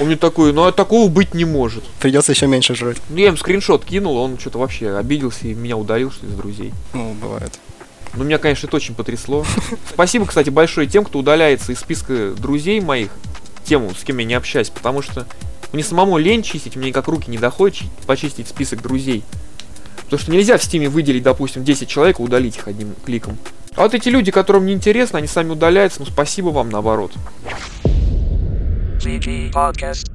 [0.00, 1.84] Он мне такой, ну а такого быть не может.
[2.00, 2.98] Придется еще меньше жрать.
[3.10, 6.72] Ну, я ему скриншот кинул, он что-то вообще обиделся и меня удалил, что из друзей.
[6.92, 7.58] Ну, бывает.
[8.14, 9.44] Ну, меня, конечно, это очень потрясло.
[9.92, 13.10] Спасибо, кстати, большое тем, кто удаляется из списка друзей моих,
[13.64, 15.26] тему, с кем я не общаюсь, потому что
[15.72, 19.22] мне самому лень чистить, мне никак руки не доходят чи- почистить список друзей.
[20.04, 23.36] Потому что нельзя в стиме выделить, допустим, 10 человек и удалить их одним кликом.
[23.74, 27.12] А вот эти люди, которым не интересно, они сами удаляются, ну спасибо вам наоборот.
[29.06, 30.10] VG Podcast.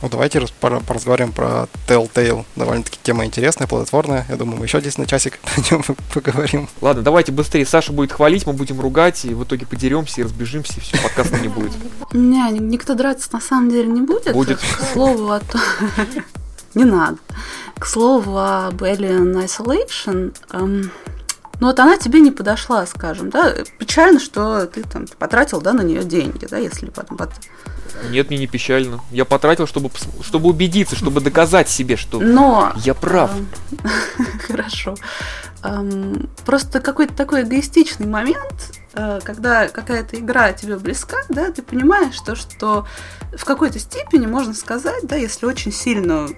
[0.00, 2.44] Ну, давайте поразговариваем про Telltale.
[2.56, 4.24] Довольно-таки тема интересная, плодотворная.
[4.28, 6.68] Я думаю, мы еще здесь на часик о нем поговорим.
[6.80, 7.66] Ладно, давайте быстрее.
[7.66, 11.38] Саша будет хвалить, мы будем ругать, и в итоге подеремся и разбежимся, и все, подкаста
[11.38, 11.72] не будет.
[12.12, 14.32] Не, ни- никто драться на самом деле не будет.
[14.32, 14.58] Будет.
[14.58, 15.60] К слову о том...
[16.74, 17.18] Не надо.
[17.78, 20.34] К слову об Alien Isolation,
[21.54, 23.54] эм, ну вот она тебе не подошла, скажем, да?
[23.78, 27.16] Печально, что ты там потратил, да, на нее деньги, да, если потом...
[27.16, 27.30] пот-
[28.10, 29.00] Нет, мне не печально.
[29.10, 29.90] Я потратил, чтобы,
[30.22, 32.72] чтобы убедиться, чтобы доказать себе, что Но...
[32.84, 33.30] я прав.
[33.32, 33.48] эм,
[34.48, 34.94] Хорошо.
[35.62, 42.36] Эм, Просто какой-то такой эгоистичный момент, когда какая-то игра тебе близка, да, ты понимаешь, то,
[42.36, 42.86] что
[43.36, 46.28] в какой-то степени можно сказать, да, если очень сильно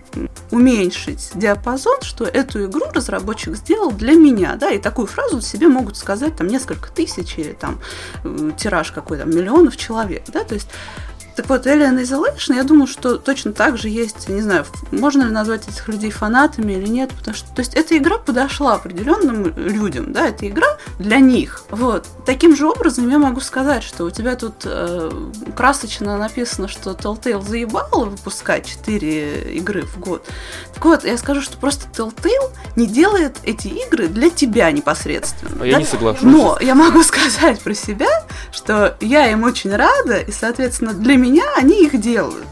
[0.51, 5.97] уменьшить диапазон, что эту игру разработчик сделал для меня, да, и такую фразу себе могут
[5.97, 7.81] сказать там несколько тысяч или там
[8.25, 10.69] э, тираж какой-то миллионов человек, да, то есть
[11.37, 15.31] так вот, Alien Isolation, я думаю, что точно так же есть, не знаю, можно ли
[15.31, 20.15] назвать этих людей фанатами или нет, потому что, то есть, эта игра подошла определенным людям,
[20.15, 21.65] да, эта игра для них.
[21.71, 22.07] Вот.
[22.25, 25.11] Таким же образом я могу сказать, что у тебя тут э,
[25.55, 30.27] красочно написано, что Telltale заебало выпускать 4 игры в год.
[30.73, 35.59] Так вот, я скажу, что просто Telltale не делает эти игры для тебя непосредственно.
[35.61, 35.79] А я да?
[35.81, 36.23] не соглашусь.
[36.23, 41.26] Но я могу сказать про себя, что я им очень рада, и, соответственно, для меня
[41.57, 42.47] они их делают.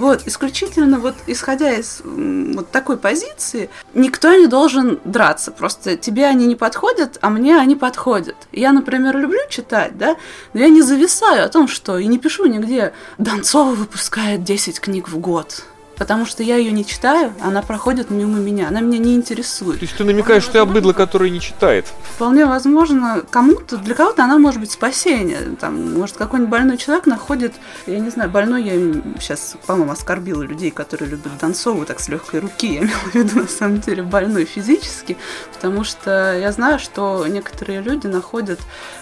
[0.00, 5.50] Вот, исключительно вот исходя из вот такой позиции, никто не должен драться.
[5.50, 8.36] Просто тебе они не подходят, а мне они подходят.
[8.50, 10.16] Я, например, люблю читать, да,
[10.54, 15.08] но я не зависаю о том, что и не пишу нигде Донцова выпускает 10 книг
[15.08, 15.64] в год.
[16.00, 19.80] Потому что я ее не читаю, она проходит мимо меня, она меня не интересует.
[19.80, 21.92] То есть ты намекаешь, что я быдло, которое не читает.
[22.14, 25.40] Вполне возможно, кому-то, для кого-то она может быть спасение.
[25.60, 27.52] Там, может, какой-нибудь больной человек находит,
[27.86, 32.40] я не знаю, больной, я сейчас, по-моему, оскорбила людей, которые любят Донцову так с легкой
[32.40, 32.72] руки.
[32.72, 35.18] Я имела в виду, на самом деле, больной физически,
[35.52, 38.60] потому что я знаю, что некоторые люди находят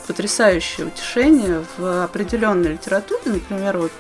[0.09, 3.21] потрясающее утешение в определенной литературе.
[3.27, 3.93] Например, вот,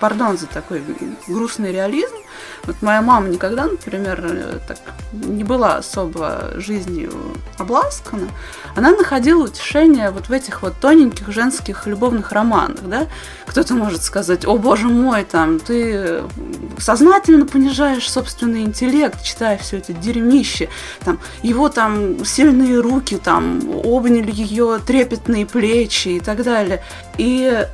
[0.00, 0.82] пардон за такой
[1.28, 2.16] грустный реализм,
[2.64, 4.78] вот моя мама никогда, например, так
[5.12, 7.12] не была особо жизнью
[7.58, 8.28] обласкана.
[8.76, 13.06] Она находила утешение вот в этих вот тоненьких женских любовных романах, да.
[13.46, 16.22] Кто-то может сказать, о боже мой, там, ты
[16.78, 20.68] сознательно понижаешь собственный интеллект, читая все это дерьмище,
[21.04, 26.82] там, его там сильные руки, там, обняли ее трепетные плечи и так далее.
[27.18, 27.66] И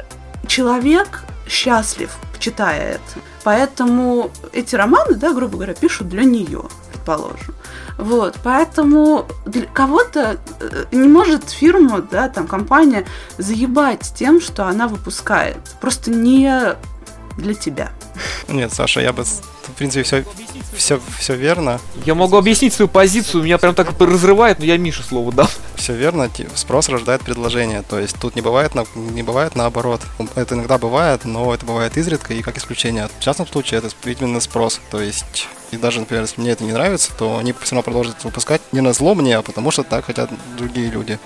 [0.46, 3.20] человек счастлив, читая это.
[3.46, 7.54] Поэтому эти романы, да, грубо говоря, пишут для нее, предположим.
[7.96, 13.06] Вот, поэтому для кого-то э, не может фирма, да, там компания
[13.38, 15.58] заебать тем, что она выпускает.
[15.80, 16.74] Просто не
[17.38, 17.92] для тебя.
[18.48, 19.22] Нет, Саша, я бы
[19.76, 20.24] принципе, все,
[20.74, 21.80] все, все верно.
[22.04, 25.48] Я могу объяснить свою позицию, меня прям так разрывает, но я Мише слово дам.
[25.74, 27.82] Все верно, спрос рождает предложение.
[27.82, 30.00] То есть тут не бывает, не бывает наоборот.
[30.34, 33.08] Это иногда бывает, но это бывает изредка и как исключение.
[33.18, 34.80] В частном случае это именно спрос.
[34.90, 38.24] То есть, и даже, например, если мне это не нравится, то они все равно продолжат
[38.24, 41.18] выпускать не на зло мне, а потому что так хотят другие люди.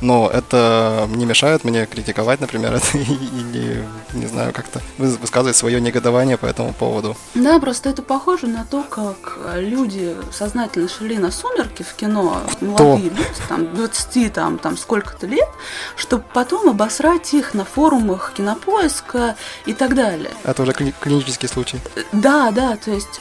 [0.00, 5.80] Но это не мешает мне критиковать, например, это или, не знаю, как-то выс- высказывать свое
[5.80, 7.16] негодование по этому поводу.
[7.34, 13.10] Да, просто это похоже на то, как люди сознательно шли на сумерки в кино, молодые
[13.10, 15.48] люди, там, 20, там, там сколько-то лет,
[15.96, 19.36] чтобы потом обосрать их на форумах кинопоиска
[19.66, 20.30] и так далее.
[20.44, 21.80] Это уже кли- клинический случай.
[22.12, 23.20] Да, да, то есть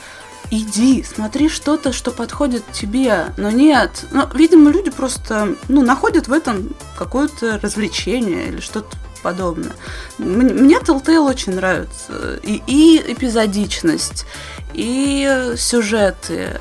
[0.53, 3.33] иди, смотри что-то, что подходит тебе.
[3.37, 9.71] Но нет, ну, видимо, люди просто, ну, находят в этом какое-то развлечение или что-то подобное.
[10.17, 12.39] Мне, Telltale очень нравится.
[12.43, 14.25] И, и эпизодичность,
[14.73, 16.59] и сюжеты.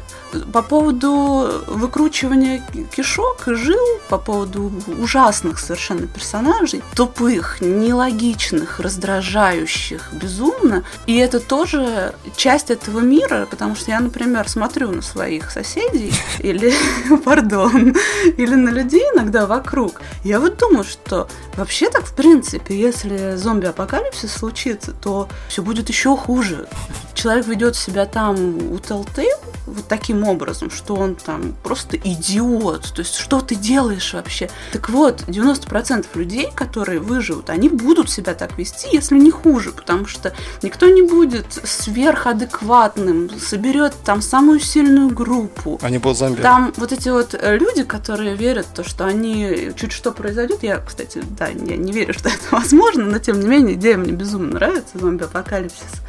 [0.52, 10.84] По поводу выкручивания кишок и жил, по поводу ужасных совершенно персонажей, тупых, нелогичных, раздражающих, безумно.
[11.06, 16.72] И это тоже часть этого мира, потому что я, например, смотрю на своих соседей или,
[17.24, 17.94] пардон,
[18.38, 20.00] или на людей иногда вокруг.
[20.24, 26.16] Я вот думаю, что вообще так, в принципе, если зомби-апокалипсис случится, то все будет еще
[26.16, 26.68] хуже.
[27.14, 28.36] Человек ведет себя там
[28.72, 32.92] у Telltale вот таким образом, что он там просто идиот.
[32.94, 34.50] То есть, что ты делаешь вообще?
[34.72, 40.06] Так вот, 90% людей, которые выживут, они будут себя так вести, если не хуже, потому
[40.06, 45.78] что никто не будет сверхадекватным, соберет там самую сильную группу.
[45.82, 46.40] Они будут зомби.
[46.40, 50.62] Там вот эти вот э, люди, которые верят в то, что они чуть что произойдет,
[50.62, 54.12] я, кстати, да, я не верю, что это возможно, но тем не менее идея мне
[54.12, 56.02] безумно нравится, зомби-апокалипсис.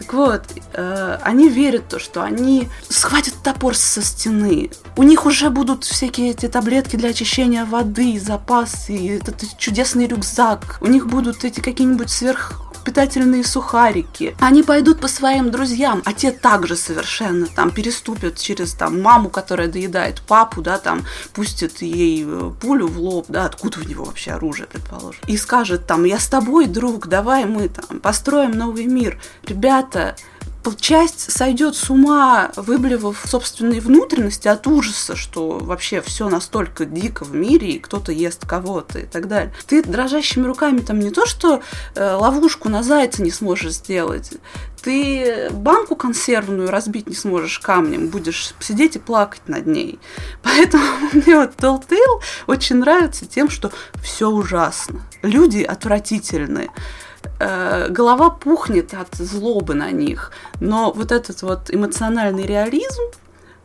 [0.00, 4.70] Так вот, э, они верят в то, что они схватят топор со стены.
[4.96, 10.78] У них уже будут всякие эти таблетки для очищения воды, запасы, этот чудесный рюкзак.
[10.80, 14.36] У них будут эти какие-нибудь сверх питательные сухарики.
[14.40, 19.68] Они пойдут по своим друзьям, а те также совершенно там переступят через там маму, которая
[19.68, 24.32] доедает папу, да, там пустит ей э, пулю в лоб, да, откуда у него вообще
[24.32, 29.20] оружие, предположим, и скажет там, я с тобой, друг, давай мы там построим новый мир.
[29.46, 30.16] Ребята,
[30.80, 37.34] часть сойдет с ума, выблевав собственные внутренности от ужаса, что вообще все настолько дико в
[37.34, 39.52] мире, и кто-то ест кого-то и так далее.
[39.66, 41.62] Ты дрожащими руками там не то, что
[41.94, 44.32] э, ловушку на зайца не сможешь сделать,
[44.82, 49.98] ты банку консервную разбить не сможешь камнем, будешь сидеть и плакать над ней.
[50.42, 53.70] Поэтому мне вот Telltale очень нравится тем, что
[54.02, 55.02] все ужасно.
[55.22, 56.70] Люди отвратительные
[57.40, 60.32] э, голова пухнет от злобы на них.
[60.60, 63.02] Но вот этот вот эмоциональный реализм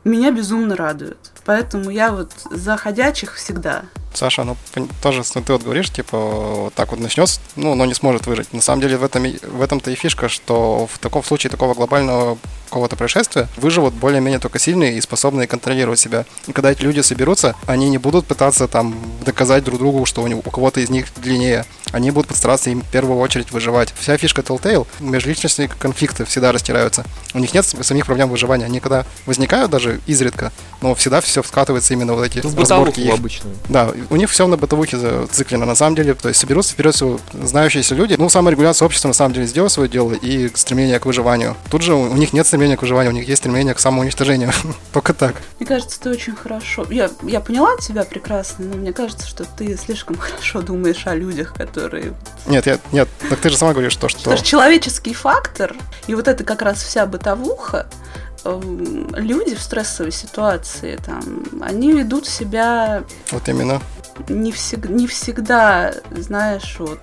[0.04, 1.18] меня безумно радует.
[1.46, 3.84] Поэтому я вот за ходячих всегда.
[4.14, 4.56] Саша, ну
[5.02, 8.54] тоже ну, ты вот говоришь, типа, вот так вот начнется, ну, но не сможет выжить.
[8.54, 12.38] На самом деле в этом, в этом-то и фишка, что в таком случае такого глобального
[12.70, 16.26] какого-то происшествия выживут более-менее только сильные и способные контролировать себя.
[16.48, 18.96] И когда эти люди соберутся, они не будут пытаться там
[19.26, 21.66] доказать друг другу, что у, него, у кого-то из них длиннее.
[21.96, 23.94] Они будут постараться им в первую очередь выживать.
[23.98, 27.06] Вся фишка Telltale, межличностные конфликты всегда растираются.
[27.34, 28.66] У них нет самих проблем выживания.
[28.66, 33.00] Они когда возникают даже изредка, но всегда все скатывается именно вот эти Ну, в разборки
[33.00, 33.14] их.
[33.14, 33.56] обычную.
[33.70, 35.66] Да, у них все на бытовухе зациклено.
[35.66, 36.96] На самом деле, то есть соберутся вперед
[37.34, 38.16] знающиеся люди.
[38.18, 41.56] Ну, саморегуляция общества на самом деле сделала свое дело и стремление к выживанию.
[41.70, 44.52] Тут же у у них нет стремления к выживанию, у них есть стремление к самоуничтожению.
[44.94, 45.36] Только так.
[45.60, 46.86] Мне кажется, ты очень хорошо.
[46.90, 51.54] Я, я поняла тебя прекрасно, но мне кажется, что ты слишком хорошо думаешь о людях,
[51.54, 51.85] которые.
[52.48, 54.20] Нет, я, нет, так ты же сама говоришь то, что...
[54.20, 55.76] Потому что человеческий фактор
[56.08, 57.88] и вот это как раз вся бытовуха.
[58.44, 63.82] эм, Люди в стрессовой ситуации, там, они ведут себя Вот именно.
[64.30, 67.00] Не, всег- не всегда, знаешь, вот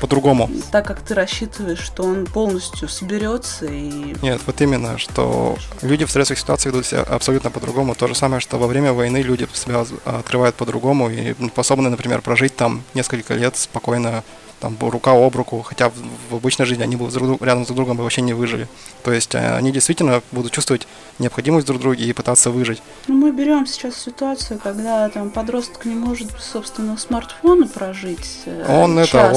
[0.00, 0.50] По-другому.
[0.70, 6.10] так, как ты рассчитываешь, что он полностью соберется и Нет, вот именно, что люди в
[6.10, 7.94] стрессовых ситуациях ведут себя абсолютно по-другому.
[7.94, 12.56] То же самое, что во время войны люди себя открывают по-другому и способны, например, прожить
[12.56, 14.22] там несколько лет спокойно,
[14.60, 15.94] там, рука об руку, хотя в,
[16.30, 18.66] в обычной жизни они бы друг друг- рядом с друг другом бы вообще не выжили.
[19.04, 20.86] То есть э, они действительно будут чувствовать
[21.18, 22.82] необходимость друг в друге и пытаться выжить.
[23.06, 28.40] Ну, мы берем сейчас ситуацию, когда там подросток не может без собственного смартфона прожить.
[28.46, 29.32] э, Он это, часа.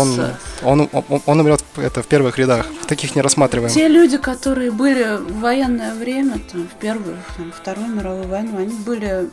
[0.63, 2.65] он, он, он, он умрет это в первых рядах.
[2.87, 3.71] Таких не рассматриваем.
[3.73, 8.73] Те люди, которые были в военное время, там, в Первую, там, Вторую мировую войну, они
[8.73, 9.29] были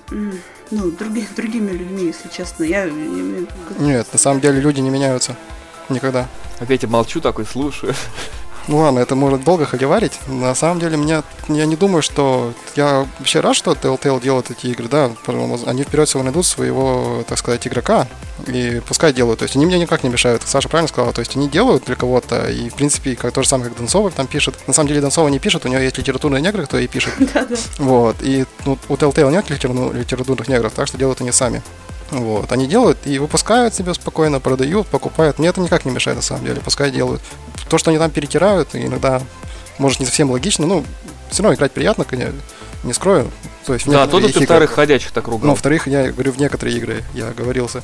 [0.70, 2.64] ну, други- другими людьми, если честно.
[2.64, 2.84] Я
[3.78, 5.34] Нет, на самом деле люди не меняются.
[5.88, 6.28] Никогда.
[6.58, 7.94] Опять я молчу такой, слушаю.
[8.68, 10.20] Ну ладно, это может долго холиварить.
[10.26, 12.52] На самом деле, меня, я не думаю, что...
[12.76, 15.10] Я вообще рад, что Telltale делает эти игры, да.
[15.24, 18.06] потому Они вперед всего найдут своего, так сказать, игрока.
[18.46, 19.38] И пускай делают.
[19.38, 20.42] То есть они мне никак не мешают.
[20.44, 21.14] Саша правильно сказала.
[21.14, 22.50] То есть они делают для кого-то.
[22.50, 24.54] И, в принципе, как то же самое, как Донцова там пишет.
[24.66, 27.14] На самом деле Донцова не пишет, у него есть литературные негры, кто и пишет.
[27.78, 28.16] Вот.
[28.20, 31.62] И ну, у Telltale нет литературных негров, так что делают они сами.
[32.10, 32.50] Вот.
[32.52, 35.38] Они делают и выпускают себе спокойно, продают, покупают.
[35.38, 36.60] Мне это никак не мешает, на самом деле.
[36.60, 37.20] Пускай делают.
[37.68, 39.20] То, что они там перетирают, иногда,
[39.78, 40.84] может, не совсем логично, ну,
[41.30, 42.34] все равно играть приятно, конечно,
[42.82, 43.30] не скрою.
[43.66, 45.46] То есть Да, некоторые тут ты вторых ходячих так ругал.
[45.48, 47.82] ну, во-вторых, я говорю, в некоторые игры я оговорился.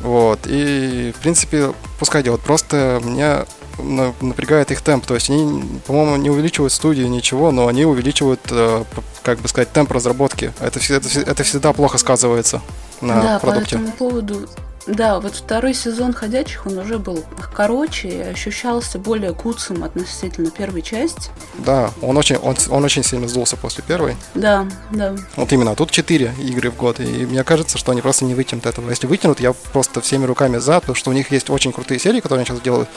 [0.00, 0.40] Вот.
[0.44, 2.42] И, в принципе, пускай делают.
[2.42, 3.46] Просто меня
[3.78, 5.06] на- напрягает их темп.
[5.06, 8.84] То есть они, по-моему, не увеличивают студию, ничего, но они увеличивают, э,
[9.22, 10.52] как бы сказать, темп разработки.
[10.60, 12.60] Это, это, это всегда плохо сказывается
[13.00, 13.76] на да, по продукте.
[13.76, 14.48] этому поводу.
[14.86, 20.82] Да, вот второй сезон ходячих, он уже был короче и ощущался более куцым относительно первой
[20.82, 21.30] части.
[21.58, 24.16] Да, он очень, он, он очень сильно сдулся после первой.
[24.34, 25.16] Да, да.
[25.34, 28.66] Вот именно, тут 4 игры в год, и мне кажется, что они просто не вытянут
[28.66, 28.88] этого.
[28.88, 32.20] Если вытянут, я просто всеми руками за, потому что у них есть очень крутые серии,
[32.20, 32.88] которые они сейчас делают.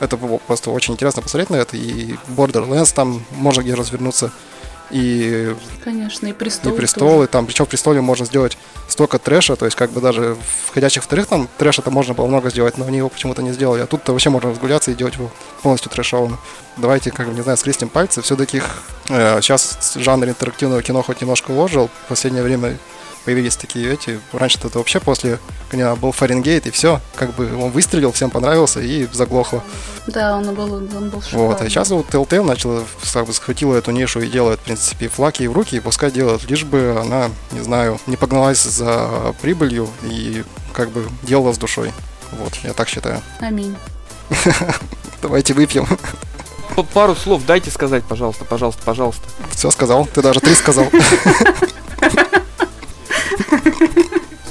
[0.00, 4.32] Это было просто очень интересно посмотреть на это, и Borderlands там можно где развернуться,
[4.90, 6.72] и, Конечно, и и престол.
[6.74, 8.56] престолы, там, причем в престоле можно сделать
[8.88, 10.36] столько трэша, то есть как бы даже
[10.66, 13.82] в ходячих вторых там трэша-то можно было много сделать, но они его почему-то не сделали,
[13.82, 15.30] а тут-то вообще можно разгуляться и делать его
[15.62, 16.38] полностью трэшовым.
[16.76, 18.62] Давайте, как бы, не знаю, скрестим пальцы, все-таки
[19.08, 22.78] сейчас жанр интерактивного кино хоть немножко уложил, в последнее время
[23.28, 24.20] появились такие эти.
[24.32, 25.38] Раньше-то это вообще после
[25.70, 29.62] когда был Фаренгейт и все, как бы он выстрелил, всем понравился и заглохло.
[30.06, 31.48] Да, он был, он был шикарный.
[31.48, 35.08] Вот, а сейчас вот Telltale начала, как бы схватила эту нишу и делает, в принципе,
[35.08, 39.90] флаки в руки, и пускай делает, лишь бы она, не знаю, не погналась за прибылью
[40.04, 41.92] и как бы делала с душой.
[42.32, 43.20] Вот, я так считаю.
[43.40, 43.76] Аминь.
[45.20, 45.86] Давайте выпьем.
[46.94, 49.22] Пару слов дайте сказать, пожалуйста, пожалуйста, пожалуйста.
[49.50, 50.86] Все сказал, ты даже три сказал.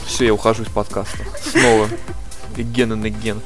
[0.06, 1.18] Все, я ухожу из подкаста.
[1.52, 1.88] Снова.
[2.56, 3.40] Again and again.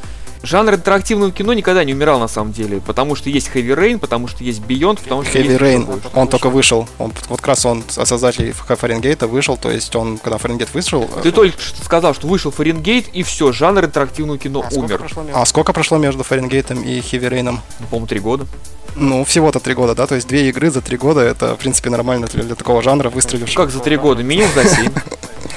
[0.43, 4.27] Жанр интерактивного кино никогда не умирал на самом деле, потому что есть Heavy Rain, потому
[4.27, 6.87] что есть Beyond, потому что Heavy есть Rain, он только вышел.
[6.97, 11.07] Он, вот как раз он от создателей Фаренгейта вышел, то есть он, когда Фаренгейт вышел...
[11.21, 15.05] Ты только что сказал, что вышел Фаренгейт, и все, жанр интерактивного кино умер.
[15.31, 17.43] А сколько прошло между Фаренгейтом и Heavy Rain?
[17.43, 17.59] Ну,
[17.91, 18.47] по-моему, три года.
[18.95, 20.07] Ну, всего-то три года, да?
[20.07, 23.09] То есть две игры за три года, это, в принципе, нормально для, для такого жанра
[23.09, 23.63] выстрелившего.
[23.63, 24.23] Как за три года?
[24.23, 24.91] Минимум за семь.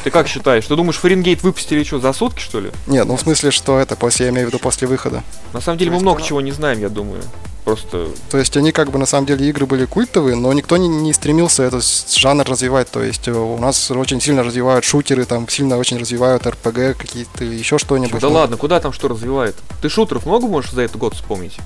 [0.02, 0.66] Ты как считаешь?
[0.66, 2.70] Ты думаешь, Фаренгейт выпустили что, за сутки, что ли?
[2.86, 5.22] Нет, ну в смысле, что это, после, я имею в виду после выхода.
[5.52, 7.22] На самом деле мы много чего не знаем, я думаю.
[7.64, 10.86] Просто То есть они как бы на самом деле игры были культовые, но никто не,
[10.86, 11.82] не стремился этот
[12.14, 12.90] жанр развивать.
[12.90, 17.42] То есть э, у нас очень сильно развивают шутеры, там сильно очень развивают РПГ, какие-то
[17.44, 18.20] еще что-нибудь.
[18.20, 19.56] Да Ну, ладно, куда там что развивает?
[19.80, 21.56] Ты шутеров много можешь за этот год вспомнить?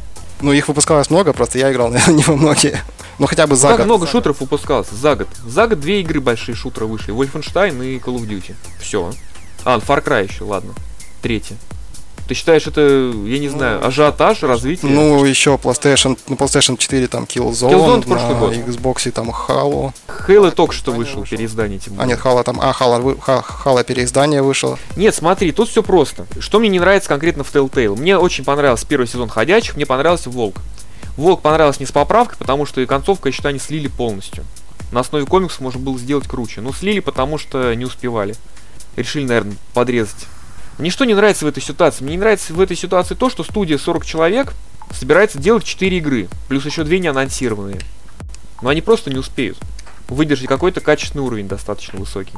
[0.40, 2.80] Ну, их выпускалось много, просто я играл, наверное, не во многие.
[3.18, 3.86] Ну, хотя бы за как год.
[3.86, 5.28] много шутеров выпускалось за год?
[5.46, 7.12] За год две игры большие шутера вышли.
[7.14, 8.54] Wolfenstein и Call of Duty.
[8.80, 9.12] Все.
[9.64, 10.72] А, Far Cry еще, ладно.
[11.20, 11.56] Третье.
[12.28, 14.92] Ты считаешь это, я не знаю, ажиотаж, развитие?
[14.92, 18.52] Ну, еще PlayStation, ну, PlayStation 4 там Killzone, Killzone прошлый год.
[18.52, 19.94] Xbox там Halo.
[20.26, 22.08] Halo только что вышел, переиздание тем А более.
[22.16, 23.18] нет, Halo там, а, Halo,
[23.64, 24.78] Halo переиздание вышло.
[24.96, 26.26] Нет, смотри, тут все просто.
[26.38, 27.96] Что мне не нравится конкретно в Telltale?
[27.98, 30.56] Мне очень понравился первый сезон Ходячих, мне понравился Волк.
[31.18, 34.44] Волк понравился не с поправкой, потому что и концовка, я считаю, они слили полностью.
[34.92, 36.60] На основе комиксов можно было сделать круче.
[36.60, 38.36] Но слили, потому что не успевали.
[38.96, 40.26] Решили, наверное, подрезать.
[40.78, 42.04] Мне что не нравится в этой ситуации?
[42.04, 44.54] Мне не нравится в этой ситуации то, что студия 40 человек
[44.92, 47.80] собирается делать 4 игры, плюс еще 2 не анонсированные.
[48.62, 49.58] Но они просто не успеют
[50.08, 52.32] выдержать какой-то качественный уровень достаточно высокий.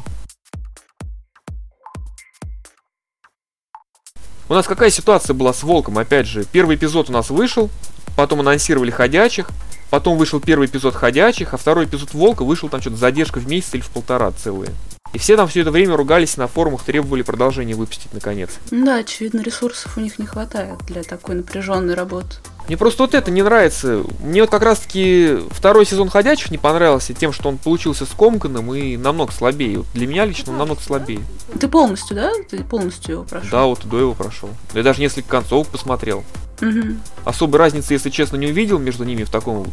[4.50, 5.96] У нас какая ситуация была с Волком?
[5.96, 7.70] Опять же, первый эпизод у нас вышел,
[8.16, 9.48] потом анонсировали Ходячих,
[9.90, 13.74] потом вышел первый эпизод Ходячих, а второй эпизод Волка вышел там что-то задержка в месяц
[13.74, 14.72] или в полтора целые.
[15.12, 18.50] И все там все это время ругались на форумах, требовали продолжения выпустить наконец.
[18.72, 22.34] Да, очевидно, ресурсов у них не хватает для такой напряженной работы.
[22.66, 24.04] Мне просто вот это не нравится.
[24.20, 28.72] Мне вот как раз таки второй сезон Ходячих не понравился тем, что он получился скомканным
[28.74, 29.78] и намного слабее.
[29.78, 31.20] Вот для меня лично он намного слабее.
[31.58, 32.32] Ты полностью, да?
[32.48, 33.50] Ты полностью его прошел?
[33.50, 34.50] Да, вот до его прошел.
[34.72, 36.24] Я даже несколько концов посмотрел.
[36.60, 37.00] Мгм.
[37.24, 39.66] Особой разницы, если честно, не увидел между ними в таком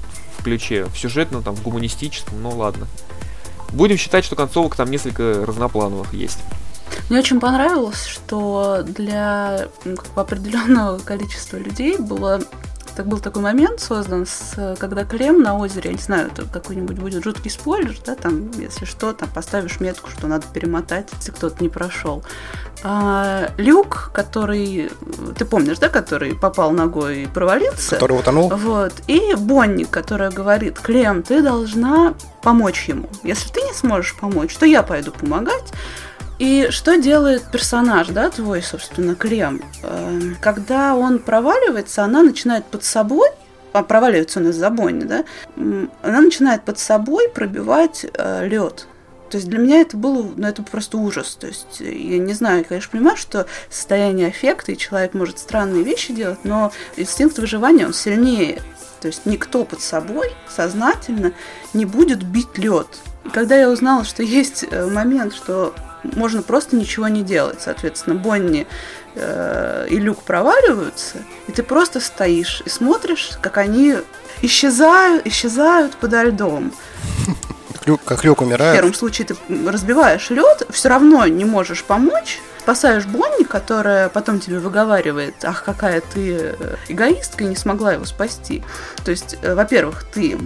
[0.44, 0.86] ключе.
[0.86, 2.88] В сюжетном, там, в гуманистическом, ну ладно.
[3.74, 6.40] Будем считать, что концовок там несколько разноплановых есть.
[7.10, 9.68] Мне очень понравилось, что для
[10.16, 12.42] определенного количества людей было
[12.98, 16.98] так был такой момент создан, с, когда Клем на озере, я не знаю, это какой-нибудь
[16.98, 21.62] будет жуткий спойлер, да, там, если что, там поставишь метку, что надо перемотать, если кто-то
[21.62, 22.24] не прошел.
[22.84, 24.90] А, Люк, который,
[25.38, 27.92] ты помнишь, да, который попал ногой и провалился.
[27.92, 28.50] Который утонул.
[28.50, 28.94] Вот.
[29.06, 33.10] И Бонни, которая говорит, Клем, ты должна помочь ему.
[33.22, 35.72] Если ты не сможешь помочь, то я пойду помогать.
[36.40, 39.62] И что делает персонаж, да, твой, собственно, Клем?
[39.84, 43.30] Эм, Когда он проваливается, она начинает под собой,
[43.74, 45.26] а проваливается он из-за Бонни, да,
[45.56, 48.06] она начинает под собой пробивать
[48.42, 48.88] лед.
[49.30, 51.36] То есть для меня это было, ну, это просто ужас.
[51.40, 55.84] То есть я не знаю, я, конечно, понимаю, что состояние аффекта, и человек может странные
[55.84, 58.62] вещи делать, но инстинкт выживания, он сильнее.
[59.02, 61.34] То есть никто под собой сознательно
[61.74, 62.88] не будет бить лед.
[63.26, 65.76] И когда я узнала, что есть э, момент, что
[66.16, 68.68] можно просто ничего не делать, соответственно, Бонни
[69.16, 73.98] э, и Люк проваливаются, и ты просто стоишь и смотришь, как они
[74.42, 76.72] исчезают, исчезают подо льдом.
[77.74, 78.76] Как Люк, как Люк В умирает.
[78.76, 79.36] первом случае ты
[79.66, 86.02] разбиваешь лед, все равно не можешь помочь, спасаешь Бонни, которая потом тебе выговаривает, ах, какая
[86.02, 88.62] ты э, эгоистка, и не смогла его спасти.
[89.06, 90.38] То есть, э, во-первых, ты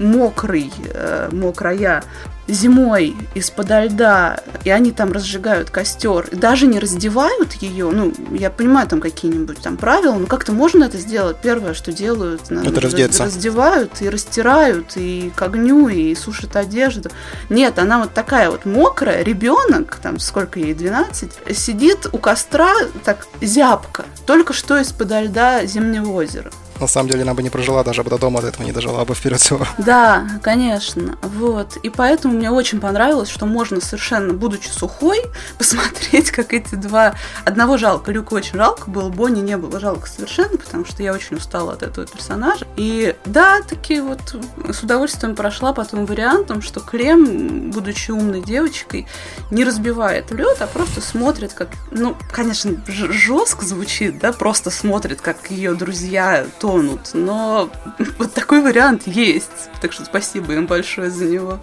[0.00, 2.02] мокрый, э, мокрая,
[2.48, 8.50] зимой из-под льда, и они там разжигают костер, и даже не раздевают ее, ну, я
[8.50, 11.36] понимаю, там какие-нибудь там правила, но как-то можно это сделать.
[11.42, 13.24] Первое, что делают, наверное, Это раздеться.
[13.24, 17.10] раз- раздевают и растирают, и к огню, и сушат одежду.
[17.48, 22.72] Нет, она вот такая вот мокрая, ребенок, там сколько ей, 12, сидит у костра
[23.04, 26.50] так зябко, только что из-под льда Зимнего озера.
[26.80, 29.04] На самом деле она бы не прожила, даже бы до дома до этого не дожила
[29.04, 29.66] бы вперед всего.
[29.78, 31.76] Да, конечно, вот.
[31.82, 35.18] И поэтому мне очень понравилось, что можно совершенно, будучи сухой,
[35.58, 37.14] посмотреть, как эти два...
[37.44, 41.36] Одного жалко, Люку очень жалко было, Бонни не было жалко совершенно, потому что я очень
[41.36, 42.66] устала от этого персонажа.
[42.76, 44.36] И да, таки вот
[44.68, 49.06] с удовольствием прошла по тому вариантам, что Клем, будучи умной девочкой,
[49.50, 51.68] не разбивает лед, а просто смотрит, как...
[51.90, 57.68] Ну, конечно, жестко звучит, да, просто смотрит, как ее друзья тонут, но
[58.18, 59.70] вот такой вариант есть.
[59.80, 61.58] Так что спасибо им большое за него.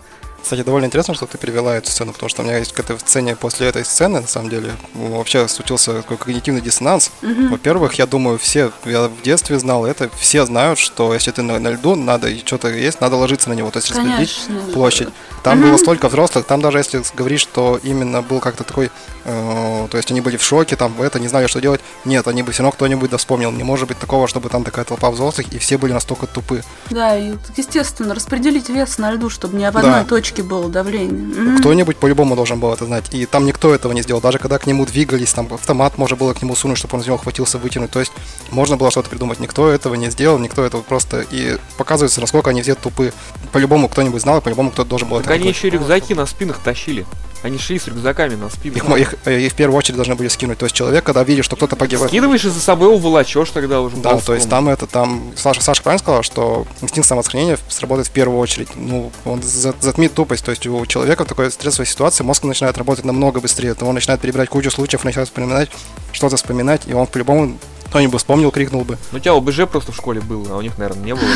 [0.47, 2.97] Кстати, довольно интересно, что ты привела эту сцену, потому что у меня есть к этой
[2.99, 7.11] сцене после этой сцены, на самом деле, вообще случился такой когнитивный диссонанс.
[7.21, 11.59] Во-первых, я думаю, все, я в детстве знал это, все знают, что если ты на,
[11.59, 14.39] на льду, надо и что-то есть, надо ложиться на него, то есть распределить
[14.73, 15.09] площадь.
[15.43, 15.67] Там Мгм.
[15.69, 18.89] было столько взрослых, там даже если говоришь, что именно был как-то такой,
[19.25, 22.41] э, то есть они были в шоке, там это, не знали, что делать, нет, они
[22.43, 23.51] бы все равно кто-нибудь да вспомнил.
[23.51, 26.63] Не может быть такого, чтобы там такая толпа взрослых, и все были настолько тупы.
[26.89, 30.03] Да, и естественно, распределить вес на льду, чтобы ни в одной Да.
[30.05, 31.57] точке было давление.
[31.59, 33.05] Кто-нибудь по-любому должен был это знать.
[33.13, 34.21] И там никто этого не сделал.
[34.21, 37.07] Даже когда к нему двигались, там автомат можно было к нему сунуть, чтобы он из
[37.07, 37.91] него хватился, вытянуть.
[37.91, 38.11] То есть
[38.51, 39.39] можно было что-то придумать.
[39.39, 41.25] Никто этого не сделал, никто этого просто...
[41.31, 43.13] И показывается, насколько они все тупы.
[43.51, 45.57] По-любому кто-нибудь знал, и по-любому кто-то должен был Так это они делать.
[45.57, 47.05] еще рюкзаки на спинах тащили.
[47.43, 48.88] Они шли с рюкзаками на Их, спинах.
[48.88, 50.57] мо- их, э, их в первую очередь должны были скинуть.
[50.57, 52.09] То есть человек, когда видит, что кто-то погибает...
[52.09, 53.95] Скидываешь и за собой его волочешь тогда уже.
[53.97, 58.11] Да, то есть там это там Саша, Саша правильно сказала, что инстинкт самосохранения сработает в
[58.11, 58.69] первую очередь.
[58.75, 60.43] Ну, он за- затмит тупость.
[60.45, 63.73] То есть у человека в такой стрессовой ситуации мозг начинает работать намного быстрее.
[63.75, 65.69] То он начинает перебирать кучу случаев, начинает вспоминать,
[66.11, 67.57] что-то вспоминать, и он по-любому
[67.89, 68.97] кто-нибудь вспомнил, крикнул бы.
[69.13, 71.29] Ну, у тебя ОБЖ просто в школе было, а у них, наверное, не было.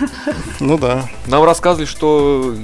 [0.60, 1.08] Ну да.
[1.26, 2.54] Нам рассказывали, что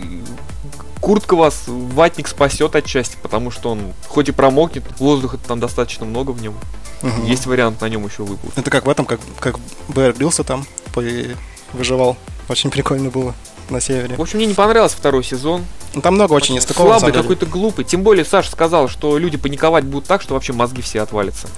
[1.05, 6.31] куртка вас ватник спасет отчасти, потому что он хоть и промокнет, воздуха там достаточно много
[6.31, 6.55] в нем.
[7.03, 7.27] Мгм.
[7.27, 8.55] Есть вариант на нем еще выплыть.
[8.57, 9.57] Это как в этом, как, как
[9.89, 11.05] Бэр Гриллса там по-
[11.75, 12.17] выживал.
[12.49, 13.35] Очень прикольно было
[13.69, 14.17] на севере.
[14.17, 15.67] В общем, мне не понравился второй сезон.
[15.93, 17.85] Ну, там много очень нестыковок, на Слабый, какой-то глупый.
[17.85, 21.49] Тем более Саша сказал, что люди паниковать будут так, что вообще мозги все отвалятся.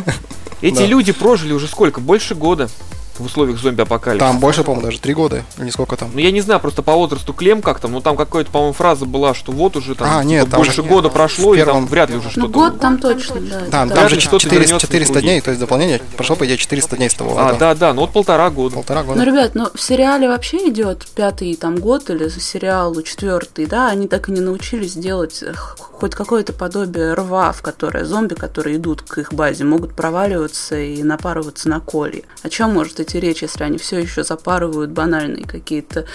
[0.62, 2.00] Эти люди прожили уже сколько?
[2.00, 2.70] Больше года
[3.18, 4.30] в условиях зомби-апокалипсиса.
[4.32, 6.10] Там больше, по-моему, даже три года, или сколько там.
[6.12, 9.04] Ну, я не знаю просто по возрасту Клем как там, но там какая-то, по-моему, фраза
[9.06, 11.58] была, что вот уже там А, типа, нет, там больше же- года в прошло, и
[11.58, 12.48] первом- там вряд ли уже Ну, что-то...
[12.48, 13.60] год там точно, да.
[13.70, 13.94] Там, да.
[13.94, 15.32] там же ли что-то 400, вернется 400 в другие.
[15.32, 17.38] дней, то есть дополнение прошло, по идее, 400 дней с того.
[17.38, 17.58] А, года.
[17.58, 18.74] да, да, ну вот полтора года.
[18.76, 19.18] Полтора года.
[19.18, 23.88] Ну, ребят, ну в сериале вообще идет пятый там год или за сериалу четвертый, да,
[23.88, 28.76] они так и не научились делать э, хоть какое-то подобие рва, в которое зомби, которые
[28.76, 32.22] идут к их базе, могут проваливаться и напарываться на колье.
[32.42, 36.06] О чем может идти речь, если они все еще запарывают банальные какие-то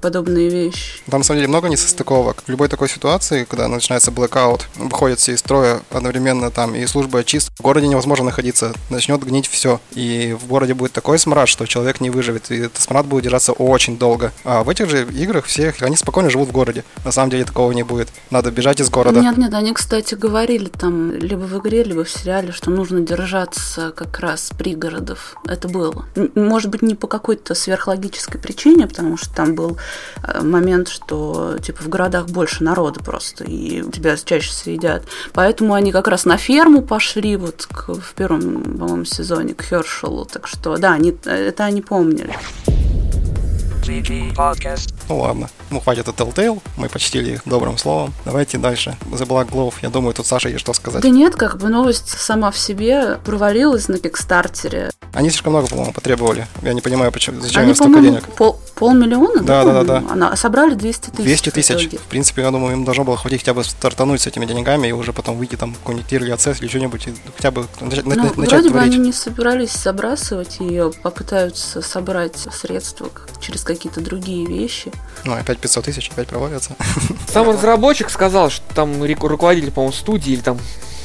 [0.00, 1.00] подобные вещи?
[1.10, 2.42] Там, на самом деле, много несостыковок.
[2.46, 7.20] В любой такой ситуации, когда начинается блэкаут, выходят все из строя одновременно там, и служба
[7.20, 9.80] очистки, в городе невозможно находиться, начнет гнить все.
[9.92, 13.52] И в городе будет такой смрад, что человек не выживет, и этот смрад будет держаться
[13.52, 14.32] очень долго.
[14.44, 16.84] А в этих же играх все, они спокойно живут в городе.
[17.04, 18.08] На самом деле такого не будет.
[18.30, 19.20] Надо бежать из города.
[19.20, 23.92] Нет, нет, они, кстати, говорили там либо в игре, либо в сериале, что нужно держаться
[23.94, 25.36] как раз пригородов.
[25.46, 26.06] Это было.
[26.38, 29.78] Может быть, не по какой-то сверхлогической причине, потому что там был
[30.22, 35.02] э, момент, что типа в городах больше народа просто, и тебя чаще съедят.
[35.32, 40.24] Поэтому они как раз на ферму пошли вот к- в первом, по-моему, сезоне к Хершелу.
[40.24, 42.34] Так что да, они, это они помнили.
[43.88, 44.92] Podcast.
[45.08, 48.12] Ну ладно, ну хватит от Telltale, мы почтили их добрым словом.
[48.26, 48.94] Давайте дальше.
[49.10, 51.00] The Black Glove, я думаю, тут Саша есть что сказать.
[51.02, 54.90] Да нет, как бы новость сама в себе провалилась на Кикстартере.
[55.14, 56.46] Они слишком много, по-моему, потребовали.
[56.62, 58.24] Я не понимаю, почему, зачем Они, им столько денег.
[58.34, 60.12] пол, полмиллиона, Да, да, да, да.
[60.12, 61.24] Она, собрали 200 тысяч.
[61.24, 61.70] 200 в тысяч.
[61.86, 61.98] итоге.
[61.98, 64.92] В принципе, я думаю, им должно было хватить хотя бы стартануть с этими деньгами и
[64.92, 68.14] уже потом выйти там в какой-нибудь Early Access или что-нибудь, и хотя бы начать, Ну,
[68.14, 68.92] начать вроде бы творить.
[68.94, 73.08] они не собирались забрасывать ее, попытаются собрать средства
[73.40, 74.92] через какие-то другие вещи.
[75.24, 76.76] Ну, опять 500 тысяч, опять провалятся.
[77.28, 80.58] Сам разработчик сказал, что там руководитель, по-моему, студии или там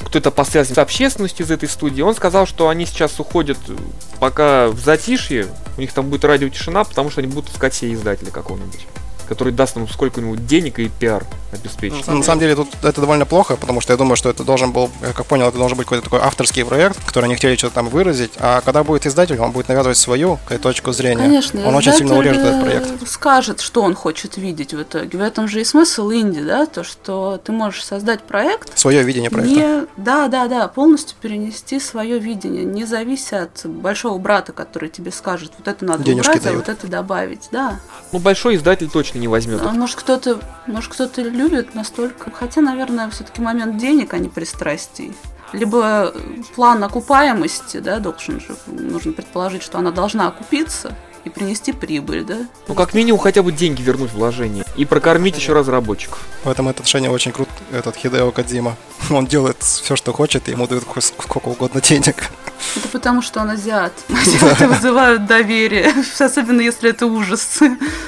[0.05, 3.76] кто-то по связям с общественностью из этой студии, он сказал, что они сейчас уходят э,
[4.19, 5.47] пока в затишье,
[5.78, 8.86] у них там будет радиотишина, потому что они будут искать себе издателя какого-нибудь,
[9.28, 12.07] который даст им сколько-нибудь денег и пиар обеспечит.
[12.07, 14.89] На самом деле тут это довольно плохо, потому что я думаю, что это должен был,
[15.01, 17.89] я как понял, это должен быть какой-то такой авторский проект, который они хотели что-то там
[17.89, 21.24] выразить, а когда будет издатель, он будет навязывать свою точку зрения.
[21.24, 23.09] Конечно, он очень сильно издатель, урежет этот э, проект.
[23.09, 25.17] скажет, что он хочет видеть в итоге.
[25.17, 29.30] В этом же и смысл инди, да, то, что ты можешь создать проект, Свое видение
[29.30, 29.53] проекта.
[29.53, 35.11] не, да, да, да, полностью перенести свое видение, не завися от большого брата, который тебе
[35.11, 36.67] скажет, вот это надо Денежки убрать, а дают.
[36.67, 37.80] вот это добавить, да.
[38.11, 39.61] Ну, большой издатель точно не возьмет.
[39.61, 45.14] А может кто-то, может кто-то любит настолько, хотя, наверное, все-таки момент денег, а не пристрастий.
[45.51, 46.14] Либо
[46.55, 50.95] план окупаемости, да, должен же, нужно предположить, что она должна окупиться
[51.26, 52.47] и принести прибыль, да.
[52.68, 54.66] Ну, как минимум, хотя бы деньги вернуть вложение.
[54.76, 56.20] И прокормить еще разработчиков.
[56.43, 58.76] В этом отношении очень крут этот Хидео Кадзима.
[59.09, 62.30] Он делает все, что хочет, и ему дают сколько угодно денег.
[62.76, 63.93] Это потому, что он азиат.
[64.09, 67.59] Азиаты вызывают доверие, особенно если это ужас.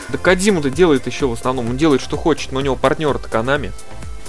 [0.10, 3.72] Да Кадзиму-то делает еще в основном, он делает что хочет, но у него партнер-то Канами.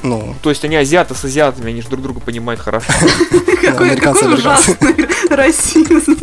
[0.03, 2.93] Ну, То есть они азиаты с азиатами, они же друг друга понимают хорошо.
[3.62, 3.97] Какой,
[4.35, 6.16] ужасный расизм.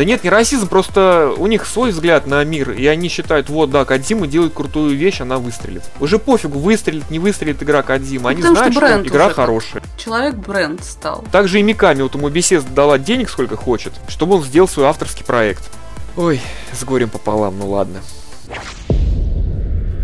[0.00, 3.70] Да нет, не расизм, просто у них свой взгляд на мир, и они считают, вот,
[3.70, 5.82] да, Кадзима делает крутую вещь, она выстрелит.
[6.00, 9.34] Уже пофигу, выстрелит, не выстрелит игра Кадзима, они Потому что знают, что, бренд игра уже.
[9.34, 9.82] хорошая.
[9.98, 11.22] Человек бренд стал.
[11.30, 15.22] Также и Миками, вот ему Bethesda дала денег сколько хочет, чтобы он сделал свой авторский
[15.22, 15.70] проект.
[16.16, 16.40] Ой,
[16.72, 18.00] с горем пополам, ну ладно.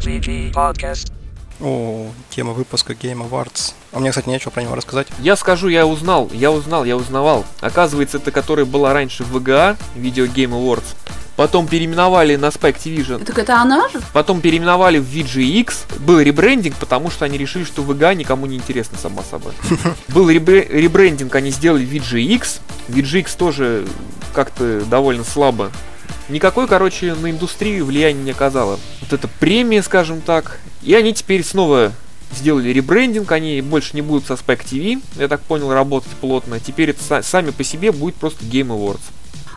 [0.05, 1.11] VG Podcast.
[1.61, 3.73] О, тема выпуска Game Awards.
[3.93, 5.07] А мне, кстати, нечего про него рассказать.
[5.21, 7.45] Я скажу, я узнал, я узнал, я узнавал.
[7.61, 10.85] Оказывается, это которая была раньше в VGA, Video Game Awards.
[11.37, 13.25] Потом переименовали на Spike Division.
[13.25, 14.01] Так это она же?
[14.15, 15.99] Потом переименовали в VGX.
[16.01, 19.53] Был ребрендинг, потому что они решили, что VGA никому не интересно, само собой.
[20.09, 22.61] Был ребре- ребрендинг, они сделали VGX.
[22.89, 23.87] VGX тоже
[24.35, 25.71] как-то довольно слабо.
[26.29, 28.79] Никакой, короче, на индустрию влияния не оказало.
[29.01, 30.59] Вот эта премия, скажем так.
[30.83, 31.93] И они теперь снова
[32.33, 36.59] сделали ребрендинг, они больше не будут со Spec TV, я так понял, работать плотно.
[36.59, 39.01] Теперь это са- сами по себе будет просто Game Awards.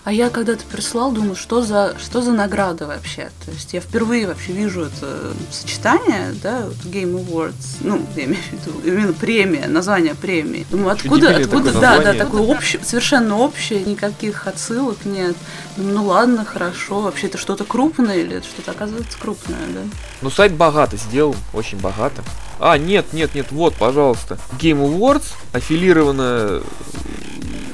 [0.03, 3.29] А я когда-то прислал, думаю, что за, что за награда вообще?
[3.45, 8.41] То есть я впервые вообще вижу это сочетание, да, вот Game Awards, ну, я имею
[8.41, 10.65] в виду именно премия, название премии.
[10.71, 12.23] Думаю, откуда, откуда, такое да, да, название.
[12.23, 15.35] такое общее, совершенно общее, никаких отсылок нет.
[15.75, 19.81] Думаю, ну ладно, хорошо, вообще это что-то крупное или это что-то оказывается крупное, да?
[20.21, 22.23] Ну, сайт богато сделал, очень богато.
[22.59, 24.37] А, нет, нет, нет, вот, пожалуйста.
[24.59, 26.61] Game Awards аффилирована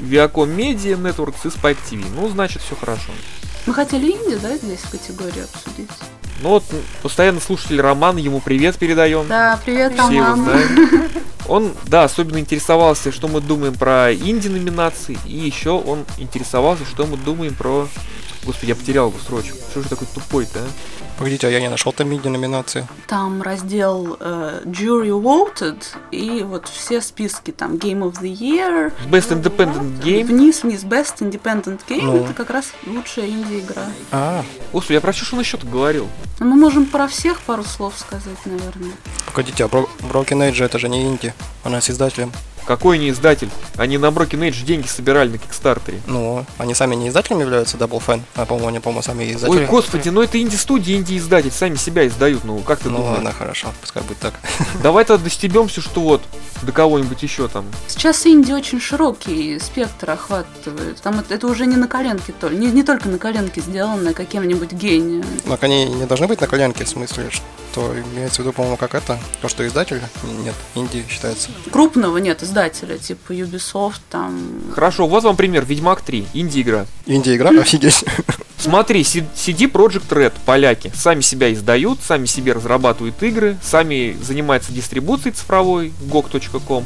[0.06, 2.06] Viacom Media Networks и Spike TV.
[2.16, 3.12] Ну, значит, все хорошо.
[3.66, 5.90] Мы хотели инди, да, здесь в категории обсудить?
[6.42, 6.64] Ну вот,
[7.02, 9.28] постоянно слушатель Роман, ему привет передаем.
[9.28, 10.44] Да, привет, Все его Роман.
[10.44, 11.10] знаем.
[11.48, 17.18] Он, да, особенно интересовался, что мы думаем про инди-номинации, и еще он интересовался, что мы
[17.18, 17.88] думаем про...
[18.46, 19.58] Господи, я потерял эту строчку.
[19.72, 20.68] Что же такой тупой-то, а?
[21.18, 22.86] Погодите, а я не нашел там миди-номинации.
[23.08, 25.82] Там раздел э, Jury Voted
[26.12, 28.92] и вот все списки там Game of the Year.
[29.10, 30.26] Best Independent Game.
[30.26, 32.02] Вниз, вниз, Best Independent Game.
[32.02, 32.18] Ну.
[32.18, 33.86] Это как раз лучшая инди-игра.
[34.12, 34.44] А,
[34.74, 36.08] Господи, я про что он еще-то говорил?
[36.40, 38.92] Но мы можем про всех пару слов сказать, наверное.
[39.28, 41.34] погодите, а Broken Age это же не инди.
[41.64, 42.34] Она с издателем.
[42.66, 43.50] Какой не издатель?
[43.78, 46.02] Они на Broken Age деньги собирали на Кикстартере.
[46.08, 48.22] Ну, они сами не издателями являются, Double Fan.
[48.36, 49.60] А, по-моему, они, по-моему, сами издатели.
[49.60, 53.16] Ой, господи, ну это инди-студия, инди-издатель, сами себя издают, ну как ты Ну думаешь?
[53.16, 54.34] ладно, хорошо, пускай будет так.
[54.84, 56.22] Давай тогда достебемся, что вот
[56.64, 57.66] до кого-нибудь еще там.
[57.88, 61.02] Сейчас инди очень широкий спектр охватывает.
[61.02, 64.72] Там это, это уже не на коленке только, не, не только на коленке сделано каким-нибудь
[64.72, 65.26] гением.
[65.46, 67.30] Но они не должны быть на коленке, в смысле,
[67.72, 69.20] что имеется в виду, по-моему, как это?
[69.42, 70.02] То, что издатель?
[70.44, 71.50] Нет, инди считается.
[71.72, 74.50] Крупного нет издателя, типа Ubisoft, там...
[74.74, 75.66] Хорошо, вот вам пример.
[75.66, 76.86] Ведьмак 3, инди-игра.
[77.06, 77.50] Инди-игра?
[77.50, 78.06] Офигеть.
[78.58, 85.36] Смотри, CD Project Red, поляки, сами себя издают, сами себе разрабатывают игры, сами занимаются дистрибуцией
[85.36, 86.86] цифровой, gog.com,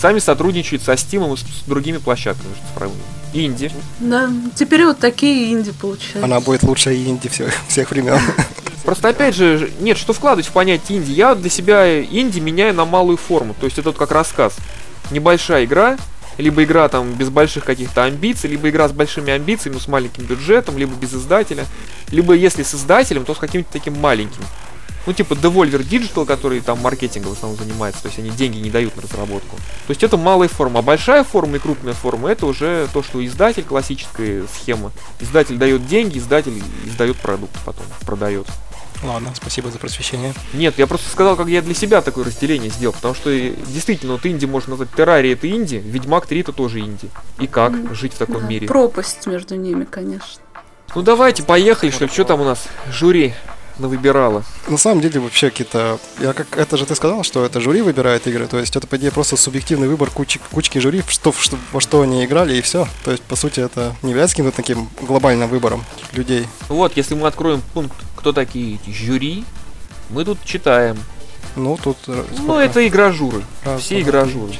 [0.00, 3.00] сами сотрудничают со Steam и с другими площадками цифровыми.
[3.34, 3.70] Инди.
[3.98, 6.24] Да, теперь вот такие инди получаются.
[6.24, 8.18] Она будет лучшей инди всех, всех времен.
[8.84, 11.12] Просто опять же, нет, что вкладывать в понятие инди.
[11.12, 13.54] Я для себя инди меняю на малую форму.
[13.58, 14.56] То есть это вот как рассказ.
[15.10, 15.98] Небольшая игра,
[16.38, 20.24] либо игра там без больших каких-то амбиций, либо игра с большими амбициями, но с маленьким
[20.24, 21.66] бюджетом, либо без издателя,
[22.10, 24.42] либо если с издателем, то с каким-то таким маленьким.
[25.06, 28.70] Ну, типа Devolver Digital, который там маркетингом в основном занимается, то есть они деньги не
[28.70, 29.56] дают на разработку.
[29.86, 30.80] То есть это малая форма.
[30.80, 34.92] А большая форма и крупная форма это уже то, что издатель, классическая схема.
[35.18, 38.46] Издатель дает деньги, издатель издает продукт потом, продает.
[39.02, 40.34] Ладно, спасибо за просвещение.
[40.52, 44.12] Нет, я просто сказал, как я для себя такое разделение сделал, потому что э, действительно,
[44.12, 47.08] вот инди можно назвать, Террария это инди, Ведьмак 3 это тоже инди.
[47.38, 48.66] И как М, жить в таком Да, мире?
[48.68, 50.42] Пропасть между ними, конечно.
[50.94, 53.32] Ну давайте, поехали, что что там у нас жюри
[53.78, 54.44] навыбирало.
[54.68, 55.98] На самом деле вообще какие-то...
[56.20, 56.58] Я как...
[56.58, 59.36] Это же ты сказал, что это жюри выбирает игры, то есть это, по идее, просто
[59.38, 60.38] субъективный выбор кучи...
[60.50, 62.86] кучки жюри, что, что- во что они играли, и все.
[63.04, 66.46] То есть, по сути, это не является каким-то таким глобальным выбором людей.
[66.68, 69.44] Вот, если мы откроем пункт, кто такие эти жюри,
[70.10, 70.98] мы тут читаем.
[71.56, 71.96] Ну, тут...
[72.06, 73.42] э, Ну, это игражуры.
[73.64, 74.52] Раз, все два, игражуры.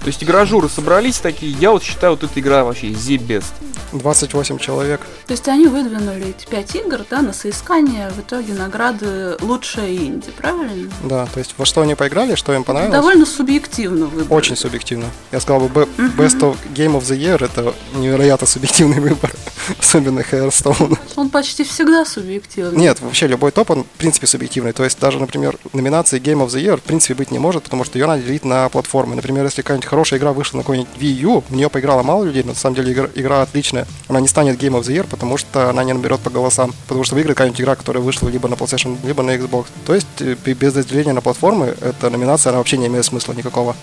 [0.00, 3.52] То есть игражуры собрались такие, я вот считаю, вот эта игра вообще the best.
[3.92, 5.00] 28 человек.
[5.26, 10.30] То есть они выдвинули эти пять игр, да, на соискание в итоге награды лучшая инди,
[10.30, 10.90] правильно?
[11.04, 12.92] Да, то есть во что они поиграли, что им понравилось.
[12.94, 14.36] Довольно субъективно выбор.
[14.36, 15.06] Очень субъективно.
[15.32, 15.88] Я сказал бы.
[16.18, 19.32] Best of Game of the Year это невероятно субъективный выбор.
[19.78, 20.98] Особенно Hearthstone.
[21.16, 22.78] Он почти всегда субъективный.
[22.78, 24.72] Нет, вообще любой топ, он в принципе субъективный.
[24.72, 25.58] То есть даже, например,
[25.88, 28.44] номинации Game of the Year в принципе быть не может, потому что ее надо делить
[28.44, 29.16] на платформы.
[29.16, 32.42] Например, если какая-нибудь хорошая игра вышла на какой-нибудь Wii U, в нее поиграло мало людей,
[32.42, 35.36] но на самом деле игра, игра отличная, она не станет Game of the Year, потому
[35.36, 36.74] что она не наберет по голосам.
[36.86, 39.66] Потому что выиграет какая-нибудь игра, которая вышла либо на PlayStation, либо на Xbox.
[39.86, 43.74] То есть э, без разделения на платформы эта номинация, она вообще не имеет смысла никакого.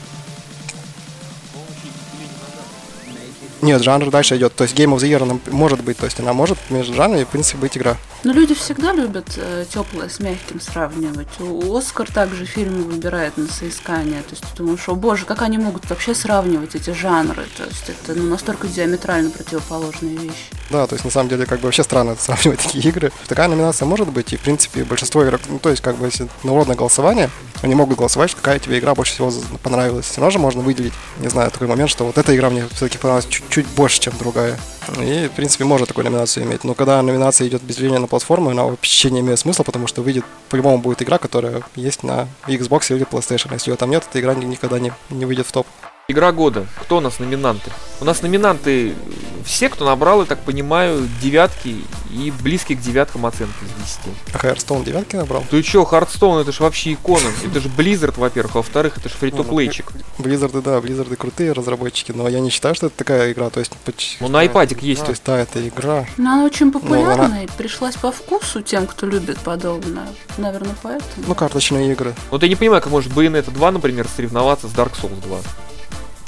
[3.61, 4.55] Нет, жанр дальше идет.
[4.55, 7.23] То есть Game of the Year она может быть, то есть она может между жанрами,
[7.23, 7.97] в принципе, быть игра.
[8.23, 9.39] Но люди всегда любят
[9.71, 11.27] теплое с мягким сравнивать.
[11.39, 14.21] У Оскар также фильмы выбирает на соискание.
[14.23, 17.45] То есть ты думаешь, о боже, как они могут вообще сравнивать эти жанры?
[17.57, 20.49] То есть это ну, настолько диаметрально противоположные вещи.
[20.71, 23.11] Да, то есть на самом деле как бы вообще странно сравнивать такие игры.
[23.27, 26.27] Такая номинация может быть, и в принципе большинство игроков, ну то есть как бы если
[26.43, 27.29] народное голосование,
[27.61, 30.05] они могут голосовать, какая тебе игра больше всего понравилась.
[30.05, 32.97] Все равно же можно выделить, не знаю, такой момент, что вот эта игра мне все-таки
[32.97, 34.57] понравилась чуть-чуть больше, чем другая.
[34.99, 36.63] И, в принципе, может такую номинацию иметь.
[36.63, 40.01] Но когда номинация идет без деления на платформу, она вообще не имеет смысла, потому что
[40.01, 43.53] выйдет, по-любому будет игра, которая есть на Xbox или PlayStation.
[43.53, 45.67] Если ее там нет, эта игра ни- никогда не, не выйдет в топ.
[46.07, 46.67] Игра года.
[46.81, 47.71] Кто у нас номинанты?
[47.99, 48.93] У нас номинанты
[49.43, 51.77] все, кто набрал, я так понимаю, девятки
[52.11, 53.99] и близкие к девяткам оценки из 10.
[54.33, 55.43] А Hearthstone девятки набрал?
[55.49, 57.27] Ты чё, Hearthstone, это же вообще икона.
[57.43, 59.91] Это же Blizzard, во-первых, а во-вторых, это же free-to-play чик.
[60.19, 63.49] Blizzard ы, да, Blizzard ы крутые разработчики, но я не считаю, что это такая игра.
[63.49, 65.03] То есть, поч- Ну, на айпадик есть.
[65.05, 66.05] То есть, да, это игра.
[66.17, 70.07] Но она очень Ну, популярна и пришлась по вкусу тем, кто любит подобное.
[70.37, 71.25] Наверное, поэтому.
[71.27, 72.13] Ну, карточные игры.
[72.29, 75.39] Вот я не понимаю, как может Bayonetta 2, например, соревноваться с Dark Souls 2.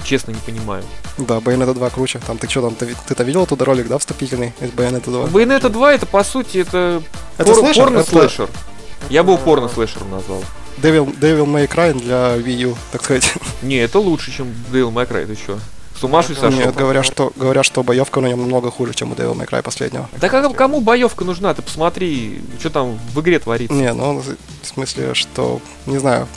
[0.07, 0.85] Честно, не понимаю.
[1.17, 2.21] Да, Bayonetta 2 круче.
[2.25, 5.25] Там ты что там, ты, ты-то видел туда ролик, да, вступительный из Bayonetta 2?
[5.25, 7.03] Bayonetta 2 это, по сути, это,
[7.37, 7.83] Это пор- слэшер?
[7.83, 8.49] порно-слэшер.
[9.09, 10.41] Я бы его порно-слэшером назвал.
[10.81, 13.33] Devil, Devil May Cry для Wii U, так сказать.
[13.61, 15.59] Не, это лучше, чем Devil May Cry, ты чё?
[15.99, 16.49] С ума сошел?
[16.51, 19.61] Нет, говорят, что, говорят, что боевка на нем намного хуже, чем у Devil May Cry
[19.61, 20.07] последнего.
[20.21, 21.53] Да как, кому боевка нужна?
[21.53, 23.75] Ты посмотри, что там в игре творится.
[23.75, 26.29] Не, ну, в смысле, что, не знаю,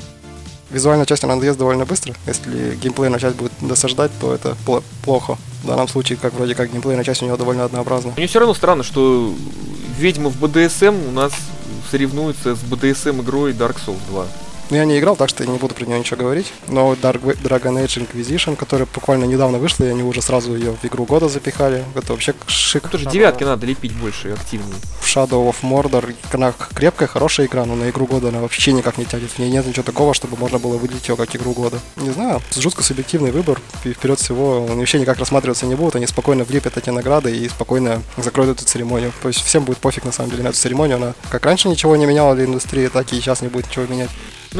[0.70, 2.14] визуальная часть она надоест довольно быстро.
[2.26, 5.36] Если геймплейная часть будет досаждать, то это пло- плохо.
[5.62, 8.12] В данном случае, как вроде как геймплейная часть у него довольно однообразна.
[8.16, 9.34] Мне все равно странно, что
[9.98, 11.32] ведьмы в BDSM у нас
[11.90, 14.26] соревнуются с BDSM игрой Dark Souls 2.
[14.70, 16.52] Ну, я не играл, так что я не буду про нее ничего говорить.
[16.68, 20.84] Но Dark, Dragon Age Inquisition, которая буквально недавно вышла, и они уже сразу ее в
[20.84, 21.84] игру года запихали.
[21.96, 22.84] Это вообще шик.
[22.84, 24.76] Ну, тоже девятки надо лепить больше активнее.
[25.02, 29.06] Shadow of Mordor, она крепкая, хорошая игра, но на игру года она вообще никак не
[29.06, 29.30] тянет.
[29.30, 31.80] В ней нет ничего такого, чтобы можно было выделить ее как игру года.
[31.96, 33.60] Не знаю, жутко субъективный выбор.
[33.84, 35.96] И вперед всего он вообще никак рассматриваться не будет.
[35.96, 39.12] Они спокойно влепят эти награды и спокойно закроют эту церемонию.
[39.20, 40.98] То есть всем будет пофиг на самом деле на эту церемонию.
[40.98, 44.10] Она как раньше ничего не меняла для индустрии, так и сейчас не будет ничего менять.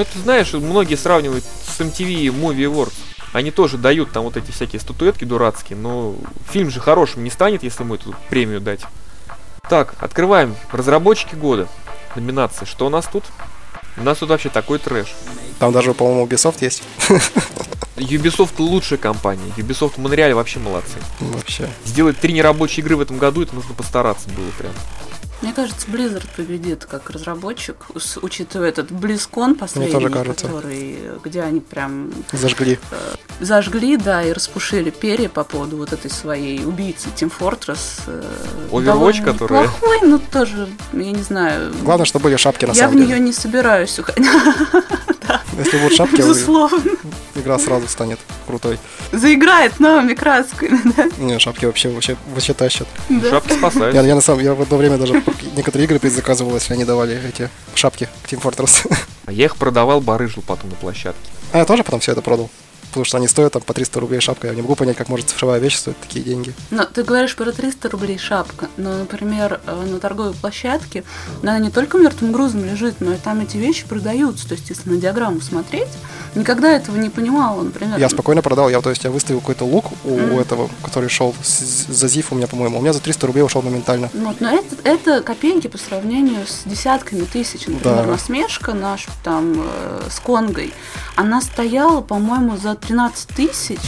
[0.01, 2.95] Ну, ты знаешь, многие сравнивают с MTV Movie Awards.
[3.35, 6.15] Они тоже дают там вот эти всякие статуэтки дурацкие, но
[6.49, 8.81] фильм же хорошим не станет, если ему эту премию дать.
[9.69, 10.57] Так, открываем.
[10.73, 11.69] Разработчики года.
[12.17, 12.65] Номинация.
[12.65, 13.25] Что у нас тут?
[13.99, 15.15] У нас тут вообще такой трэш.
[15.59, 16.83] Там даже, по-моему, Ubisoft есть.
[17.97, 19.53] Ubisoft лучшая компания.
[19.59, 20.97] Ubisoft в Монреале вообще молодцы.
[21.19, 21.69] Вообще.
[21.85, 24.73] Сделать три нерабочие игры в этом году, это нужно постараться было прям.
[25.43, 30.47] Мне кажется, Blizzard победит как разработчик, с- учитывая этот BlizzCon последний, тоже кажется.
[30.47, 32.79] который, где они прям Зажгли.
[33.41, 38.03] зажгли, да, и распушили перья по поводу вот этой своей убийцы Team Fortress.
[38.07, 38.23] э,
[38.71, 41.73] Overwatch, которая- Плохой, ну тоже, я не знаю.
[41.83, 43.21] Главное, что были шапки на я в самом нее деле.
[43.21, 44.27] не собираюсь уходить.
[45.59, 46.83] Если будут шапки, Безусловно.
[47.35, 48.79] игра сразу станет крутой.
[49.13, 51.09] Заиграет новыми красками, да?
[51.19, 52.89] Не, шапки вообще, вообще, вообще тащат.
[53.09, 53.31] Да.
[53.31, 53.95] Шапки спасают.
[53.95, 55.23] Я, я на самом я в одно время даже
[55.57, 58.91] некоторые игры предзаказывал, если они давали эти шапки к Team Fortress.
[59.27, 61.21] А я их продавал, барыжил потом на площадке.
[61.53, 62.49] А я тоже потом все это продал.
[62.91, 64.49] Потому что они стоят там по 300 рублей шапка.
[64.49, 66.53] Я не могу понять, как может цифровая вещь стоить такие деньги.
[66.71, 71.05] Но ты говоришь про 300 рублей шапка, но, например, э, на торговой площадке
[71.43, 74.49] она не только мертвым грузом лежит, но и там эти вещи продаются.
[74.49, 75.89] То есть, если на диаграмму смотреть,
[76.35, 77.99] никогда этого не понимала, например.
[77.99, 80.33] Я спокойно продал, я, то есть я выставил какой-то лук у, Мгм.
[80.33, 82.79] у этого, который шел за ЗИФ у меня, по-моему.
[82.79, 84.11] У меня за 300 рублей ушел моментально.
[84.15, 87.67] Вот, но это, это копейки по сравнению с десятками тысяч.
[87.67, 88.05] Например, Да.
[88.05, 90.73] насмешка наша там э, с Конгой,
[91.17, 93.79] она стояла, по-моему, за 13 тысяч.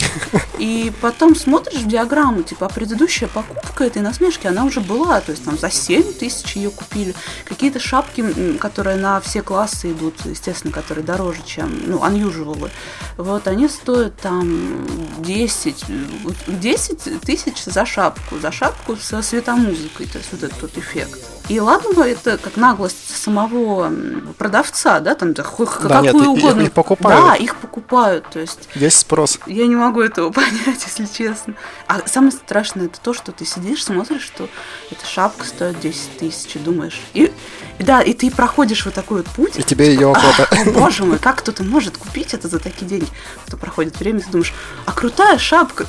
[0.59, 5.20] И потом смотришь в диаграмму, типа, а предыдущая покупка этой насмешки, она уже была.
[5.20, 7.14] То есть там за 7 тысяч ее купили.
[7.44, 12.70] Какие-то шапки, которые на все классы идут, естественно, которые дороже, чем, ну, unusual.
[13.16, 14.86] Вот они стоят там
[15.19, 20.60] 10, э, вот 10 тысяч за шапку, за шапку со светомузыкой, то есть вот этот
[20.62, 21.19] вот эффект.
[21.53, 23.93] И ладно бы это как наглость самого
[24.39, 26.62] продавца, да, там да, хоть Да, нет, какую и- угодно.
[26.62, 27.27] их покупают.
[27.27, 29.39] Да, их покупают, то есть Есть спрос.
[29.47, 31.53] я не могу этого понять, если честно.
[31.89, 34.49] А самое страшное это то, что ты сидишь, смотришь, что
[34.91, 36.99] эта шапка стоит 10 тысяч, и думаешь.
[37.12, 37.31] И,
[37.79, 39.59] да, и ты проходишь вот такой вот путь.
[39.59, 40.49] И тебе ее охота.
[40.51, 43.09] О, боже мой, как кто-то может купить это за такие деньги?
[43.45, 44.55] Потом проходит время, ты думаешь,
[44.87, 45.85] а крутая шапка,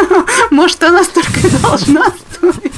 [0.50, 2.72] может, она столько и должна стоить?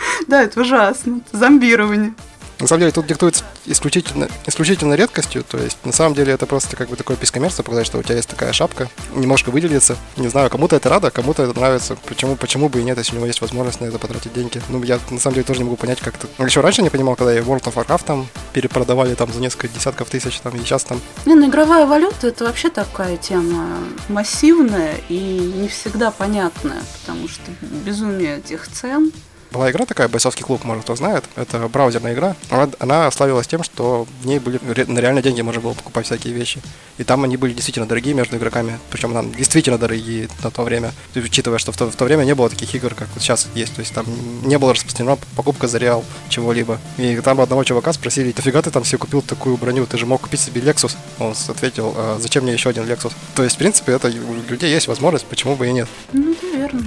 [0.26, 2.14] Да, это ужасно, зомбирование.
[2.60, 6.76] На самом деле тут диктуется исключительно, исключительно редкостью, то есть на самом деле это просто
[6.76, 9.96] как бы такое пискомерство, показать, что у тебя есть такая шапка, немножко выделиться.
[10.18, 11.96] Не знаю, кому-то это рада, кому-то это нравится.
[12.06, 14.60] Почему, почему бы и нет, если у него есть возможность на это потратить деньги.
[14.68, 16.28] Ну, я на самом деле тоже не могу понять, как это.
[16.36, 19.68] Ну, еще раньше не понимал, когда я World of Warcraft там перепродавали там за несколько
[19.68, 23.78] десятков тысяч, там, и сейчас там Не, ну игровая валюта это вообще такая тема
[24.08, 27.50] массивная и не всегда понятная, потому что
[27.84, 29.12] безумие этих цен.
[29.52, 31.24] Была игра такая, бойцовский клуб, может кто знает.
[31.36, 32.36] Это браузерная игра.
[32.50, 36.32] Она, она славилась тем, что в ней были на реальные деньги можно было покупать всякие
[36.32, 36.60] вещи.
[36.98, 38.78] И там они были действительно дорогие между игроками.
[38.90, 40.92] Причем там действительно дорогие на то время.
[41.14, 43.74] Учитывая, что в то, в то время не было таких игр, как вот сейчас есть.
[43.74, 44.06] То есть там
[44.44, 46.78] не было распространена покупка за реал чего-либо.
[46.96, 49.86] И там одного чувака спросили, нафига ты там себе купил такую броню?
[49.86, 50.96] Ты же мог купить себе Lexus.
[51.18, 53.12] Он ответил, «А зачем мне еще один Lexus?
[53.34, 55.88] То есть, в принципе, это у людей есть возможность, почему бы и нет.
[56.12, 56.84] Ну, это верно.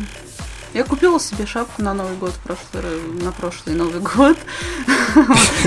[0.74, 2.84] Я купила себе шапку на Новый год, прошлый,
[3.22, 4.36] на прошлый Новый год.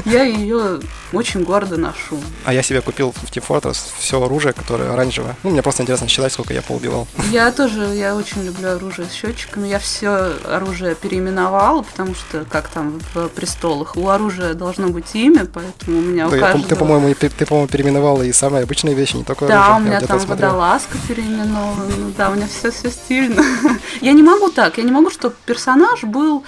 [0.05, 0.81] Я ее
[1.13, 2.19] очень гордо ношу.
[2.45, 5.37] А я себе купил в Team Fortress все оружие, которое оранжевое.
[5.45, 7.07] Ну, мне просто интересно считать, сколько я поубивал.
[7.31, 9.69] Я тоже, я очень люблю оружие с счетчиками.
[9.69, 15.47] Я все оружие переименовала, потому что, как там в престолах, у оружия должно быть имя,
[15.47, 16.65] поэтому у меня у Да, каждого...
[16.69, 19.77] ты, по-моему, ты, по-моему, переименовала и самые обычные вещи, не только Да, оружие.
[19.77, 21.85] у меня Я где-то там водолазка переименована.
[21.97, 23.43] Ну Да, у меня все все стильно.
[24.01, 24.79] Я не могу так.
[24.79, 26.45] Я не могу, чтобы персонаж был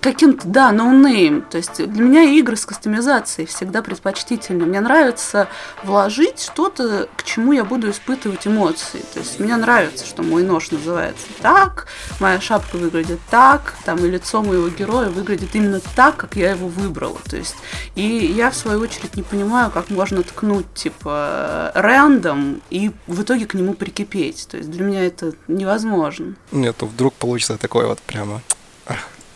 [0.00, 1.42] каким-то, да, no name.
[1.42, 4.64] То есть для меня игры с кастомизацией всегда предпочтительны.
[4.64, 5.48] Мне нравится
[5.82, 9.04] вложить что-то, к чему я буду испытывать эмоции.
[9.12, 11.86] То есть мне нравится, что мой нож называется так,
[12.20, 16.68] моя шапка выглядит так, там и лицо моего героя выглядит именно так, как я его
[16.68, 17.18] выбрала.
[17.28, 17.56] То есть
[17.94, 23.46] и я, в свою очередь, не понимаю, как можно ткнуть, типа, random и в итоге
[23.46, 24.48] к нему прикипеть.
[24.50, 26.34] То есть для меня это невозможно.
[26.52, 28.42] Нет, то вдруг получится такое вот прямо...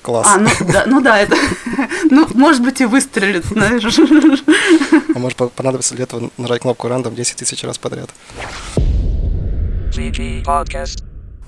[0.03, 0.27] класс.
[0.29, 1.37] А, ну да, ну да, это,
[2.11, 3.83] ну, может быть, и выстрелит, знаешь.
[5.15, 8.11] А может по- понадобится для этого нажать кнопку рандом 10 тысяч раз подряд.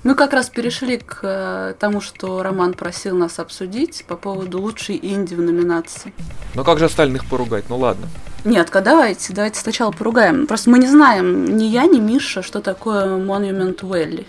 [0.03, 4.99] Мы как раз перешли к э, тому, что Роман просил нас обсудить по поводу лучшей
[4.99, 6.11] инди в номинации.
[6.55, 7.65] Ну как же остальных поругать?
[7.69, 8.07] Ну ладно.
[8.43, 10.47] Нет, давайте, давайте сначала поругаем.
[10.47, 14.25] Просто мы не знаем, ни я, ни Миша, что такое Monument Valley.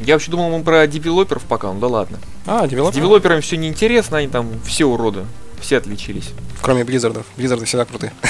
[0.00, 2.18] Я вообще думал, мы про девелоперов пока, ну да ладно.
[2.46, 2.94] А, С девелопер?
[2.96, 5.26] девелоперами все неинтересно, они там все уроды.
[5.60, 6.30] Все отличились.
[6.62, 7.26] Кроме Blizzard ов.
[7.36, 8.12] Blizzard ы всегда крутые.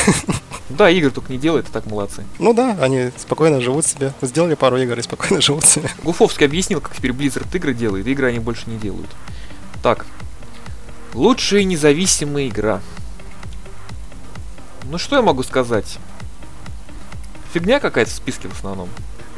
[0.71, 2.25] Да, игры только не делают, и так молодцы.
[2.39, 4.13] Ну да, они спокойно живут себе.
[4.23, 5.91] Сделали пару игр и спокойно живут себе.
[6.05, 9.11] Гуфовский объяснил, как теперь Blizzard игры делает, игры они больше не делают.
[9.83, 10.07] Так.
[11.13, 12.81] Лучшая независимая игра.
[14.85, 15.99] Ну что я могу сказать?
[17.53, 18.89] Фигня какая-то в списке в основном.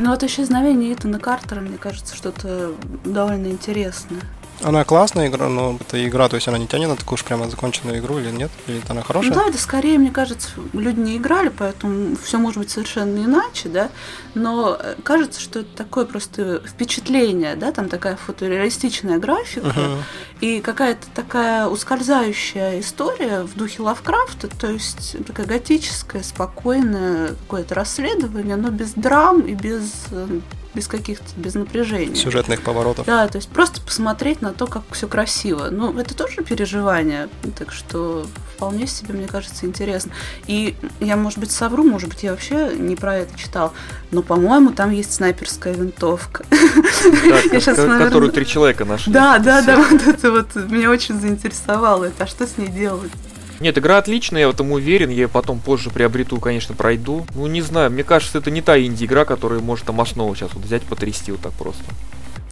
[0.05, 2.73] Ну вот исчезновение Итана Картера, мне кажется, что-то
[3.05, 4.19] довольно интересное.
[4.63, 7.49] Она классная игра, но эта игра, то есть она не тянет на такую уж прямо
[7.49, 8.51] законченную игру или нет?
[8.67, 9.33] Или она хорошая?
[9.33, 13.91] да, это скорее, мне кажется, люди не играли, поэтому все может быть совершенно иначе, да.
[14.35, 20.03] Но э, кажется, что это такое просто впечатление, да, там такая фотореалистичная графика Мгм.
[20.41, 28.57] и какая-то такая ускользающая история в духе Лавкрафта, то есть такая готическая, спокойное какое-то расследование,
[28.57, 30.41] но без драм и без, э,
[30.75, 32.15] без каких-то, без напряжения.
[32.15, 33.07] Сюжетных поворотов.
[33.07, 35.69] Да, то есть просто посмотреть на то, как все красиво.
[35.71, 37.29] Ну, это тоже переживание,
[37.59, 40.13] так что вполне себе, мне кажется, интересно.
[40.47, 43.73] И я, может быть, совру, может быть, я вообще не про это читал,
[44.11, 46.45] но, по-моему, там есть снайперская винтовка.
[47.99, 49.13] Которую три человека нашли.
[49.13, 52.05] Да, да, да, вот это вот меня очень заинтересовало.
[52.05, 53.11] Это, а что с ней делать?
[53.63, 55.09] Нет, игра отличная, я в этом уверен.
[55.09, 57.25] Я её потом позже приобрету, конечно, пройду.
[57.37, 60.65] Ну, не знаю, мне кажется, это не та инди-игра, которая может там основу сейчас вот
[60.65, 61.85] взять, потрясти вот так просто.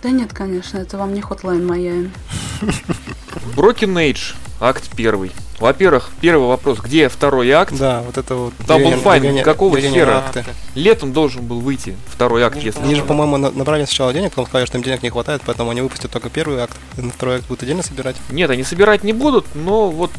[0.04, 2.10] Да нет, конечно, это вам не Hotline Miami.
[3.56, 5.32] Broken Age, акт первый.
[5.58, 7.76] Во-первых, первый вопрос, где второй акт?
[7.76, 8.54] Да, вот это вот...
[8.60, 10.18] Double Fine, какого деление хера?
[10.18, 10.44] акты.
[10.76, 14.46] Летом должен был выйти второй акт, если Они же, по-моему, на- набрали сначала денег, потом
[14.46, 16.76] сказали, что им денег не хватает, поэтому они выпустят только первый акт.
[16.96, 18.14] И на второй акт будут отдельно собирать.
[18.30, 20.12] Нет, они собирать не будут, но вот...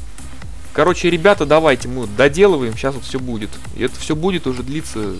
[0.73, 3.49] Короче, ребята, давайте, мы доделываем, сейчас вот все будет.
[3.75, 5.15] И это все будет уже длиться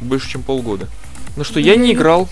[0.00, 0.88] больше, чем полгода.
[1.36, 2.28] Ну что, я не играл.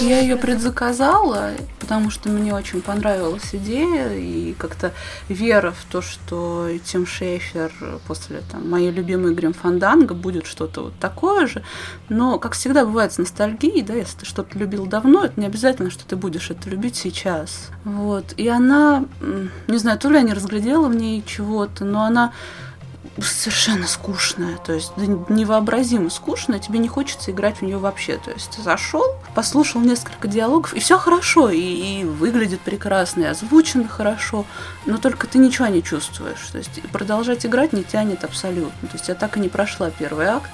[0.00, 4.92] Я ее предзаказала, потому что мне очень понравилась идея и как-то
[5.28, 7.72] вера в то, что Тим Шейфер
[8.08, 11.62] после там, моей любимой Грим Фанданга будет что-то вот такое же.
[12.08, 15.90] Но, как всегда бывает с ностальгией, да, если ты что-то любил давно, это не обязательно,
[15.90, 17.70] что ты будешь это любить сейчас.
[17.84, 18.34] Вот.
[18.36, 19.04] И она,
[19.68, 22.32] не знаю, то ли я не разглядела в ней чего-то, но она
[23.20, 28.18] совершенно скучная, то есть да невообразимо скучная, тебе не хочется играть в нее вообще.
[28.18, 33.26] То есть ты зашел, послушал несколько диалогов, и все хорошо, и, и выглядит прекрасно, и
[33.26, 34.46] озвучено хорошо,
[34.86, 36.48] но только ты ничего не чувствуешь.
[36.52, 38.88] То есть продолжать играть не тянет абсолютно.
[38.88, 40.50] То есть я так и не прошла первый акт.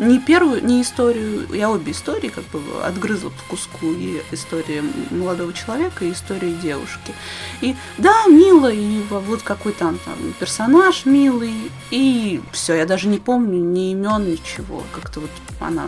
[0.00, 5.52] Не первую, не историю, я обе истории как бы отгрызла по куску, и история молодого
[5.52, 7.14] человека, и история девушки.
[7.60, 11.52] И да, мило, и вот какой там, там персонаж милый,
[11.90, 14.84] и все, я даже не помню ни имен, ничего.
[14.92, 15.86] Как-то вот она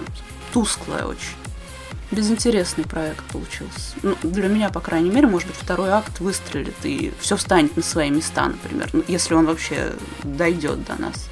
[0.52, 1.36] тусклая очень.
[2.10, 3.94] Безинтересный проект получился.
[4.02, 7.82] Ну, для меня, по крайней мере, может быть, второй акт выстрелит, и все встанет на
[7.82, 11.30] свои места, например, ну, если он вообще дойдет до нас.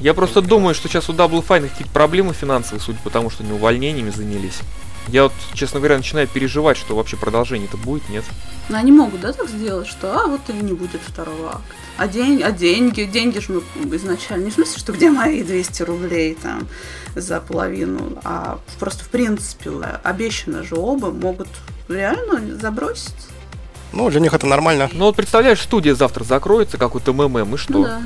[0.00, 3.42] Я просто думаю, что сейчас у Double Fine какие-то проблемы финансовые, судя по тому, что
[3.42, 4.60] они увольнениями занялись.
[5.08, 8.24] Я вот, честно говоря, начинаю переживать, что вообще продолжение-то будет, нет?
[8.68, 11.74] Но они могут, да, так сделать, что а вот и не будет второго акта.
[11.98, 15.82] А, день, а деньги, деньги же мы изначально, не в смысле, что где мои 200
[15.82, 16.66] рублей там
[17.14, 19.70] за половину, а просто в принципе
[20.02, 21.48] обещано же оба могут
[21.88, 23.14] реально забросить.
[23.92, 24.88] Ну, для них это нормально.
[24.92, 27.72] Ну вот представляешь, студия завтра закроется, как вот МММ, и что?
[27.74, 28.02] Ну да.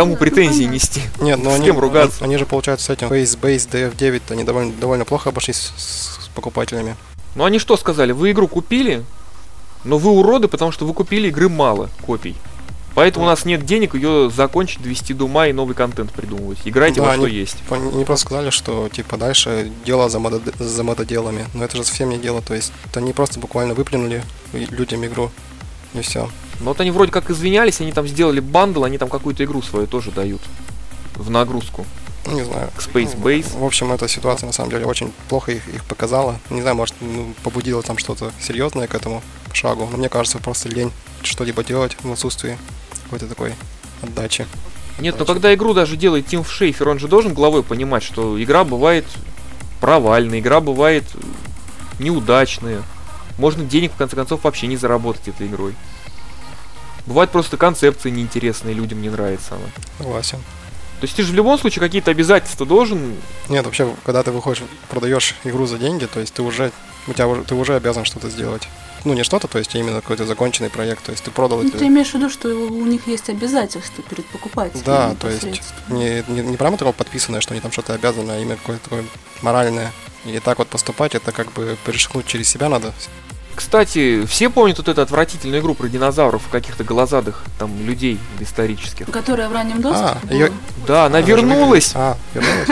[0.00, 0.72] Кому претензии понятно.
[0.72, 1.02] Нет, нести?
[1.20, 2.24] но С ну, они, кем ругаться?
[2.24, 6.96] они же, получается, с этим Face-Base DF9 они довольно, довольно плохо обошлись с, с покупателями.
[7.34, 8.12] Ну они что сказали?
[8.12, 9.04] Вы игру купили,
[9.84, 12.34] но вы уроды, потому что вы купили игры мало копий.
[12.94, 16.58] Поэтому у нас нет денег ее закончить, довести до ума и новый контент придумывать.
[16.64, 17.56] Играйте Да, во что они- есть.
[17.70, 21.46] Они просто сказали, что типа дальше дело за, модод- за мододелами.
[21.54, 22.42] Но это же совсем не дело.
[22.42, 25.30] То есть они просто буквально выплюнули людям игру.
[25.94, 26.30] И все.
[26.60, 29.86] Но вот они вроде как извинялись, они там сделали бандл, они там какую-то игру свою
[29.86, 30.40] тоже дают
[31.14, 31.86] в нагрузку
[32.26, 32.70] Ну, не знаю.
[32.76, 33.58] к Space Base.
[33.58, 36.38] В общем, эта ситуация на самом деле очень плохо их, их показала.
[36.50, 39.22] Не знаю, может, ну, побудило там что-то серьезное к этому
[39.52, 39.88] шагу.
[39.90, 40.92] Но мне кажется, просто лень
[41.22, 42.58] что-либо делать в отсутствии
[43.04, 43.54] какой-то такой
[44.02, 44.46] отдачи.
[44.98, 48.64] Нет, но когда игру даже делает Тим Шейфер, он же должен головой понимать, что игра
[48.64, 49.06] бывает
[49.80, 51.04] провальная, игра бывает
[51.98, 52.82] неудачная.
[53.40, 55.74] Можно денег, в конце концов, вообще не заработать этой игрой.
[57.06, 59.64] Бывает просто концепция неинтересная, людям не нравится она.
[59.98, 60.38] Согласен.
[61.00, 63.16] То есть ты же в любом случае какие-то обязательства должен...
[63.48, 66.70] Нет, вообще, когда ты выходишь, продаешь игру за деньги, то есть ты уже,
[67.06, 68.68] у тебя ты уже обязан что-то сделать.
[69.04, 71.04] Ну, не что-то, то есть а именно какой-то законченный проект.
[71.04, 71.78] То есть ты продал Ну, это.
[71.78, 74.82] ты имеешь в виду, что у них есть обязательства перед покупателем.
[74.84, 78.38] Да, то есть не, не, не прямо такое подписанное, что они там что-то обязаны, а
[78.38, 79.04] именно какое-то такое
[79.42, 79.92] моральное.
[80.26, 82.92] И так вот поступать, это как бы перешагнуть через себя надо.
[83.54, 89.06] Кстати, все помнят вот эту отвратительную игру про динозавров, каких-то голозадых там людей исторических.
[89.10, 90.34] Которая в раннем доступе А, была.
[90.34, 90.52] её-
[90.86, 91.92] Да, она Она же вернулась.
[91.94, 92.68] А, вернулась?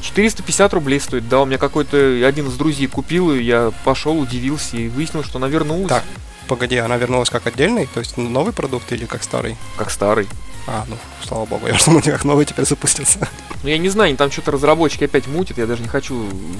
[0.00, 1.28] 450 рублей стоит.
[1.28, 1.96] Да, у меня какой-то
[2.26, 5.88] один из друзей купил ее, я пошел, удивился и выяснил, что она вернулась.
[5.88, 6.04] Так.
[6.48, 9.56] Погоди, она вернулась как отдельный, то есть новый продукт или как старый?
[9.76, 10.26] Как старый.
[10.66, 13.28] А, ну, слава богу, я думал, как новый теперь запустится.
[13.62, 16.14] Ну, я не знаю, там что-то разработчики опять мутят, я даже не хочу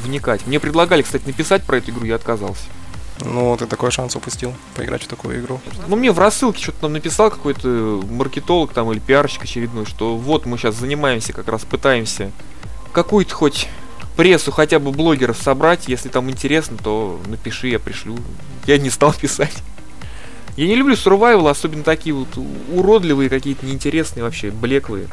[0.04, 0.46] вникать.
[0.46, 2.64] Мне предлагали, кстати, написать про эту игру, я отказался.
[3.24, 5.60] Ну, ты такой шанс упустил, поиграть в такую игру.
[5.88, 10.46] Ну, мне в рассылке что-то там написал какой-то маркетолог там или пиарщик очередной, что вот
[10.46, 12.30] мы сейчас занимаемся, как раз пытаемся
[12.92, 13.68] какую-то хоть
[14.16, 18.18] прессу хотя бы блогеров собрать, если там интересно, то напиши, я пришлю.
[18.66, 19.56] Я не стал писать.
[20.56, 22.28] Я не люблю survival, особенно такие вот
[22.72, 25.08] уродливые, какие-то неинтересные вообще, блеклые.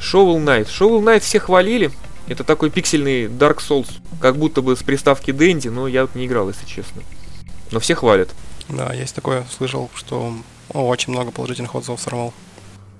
[0.00, 0.66] Shovel Knight.
[0.66, 1.90] Shovel Knight все хвалили.
[2.26, 3.88] Это такой пиксельный Dark Souls,
[4.20, 7.02] как будто бы с приставки Дэнди, но я вот не играл, если честно.
[7.70, 8.30] Но все хвалят.
[8.68, 10.32] Да, есть такое, слышал, что
[10.72, 12.32] о, очень много положительных отзывов сорвал.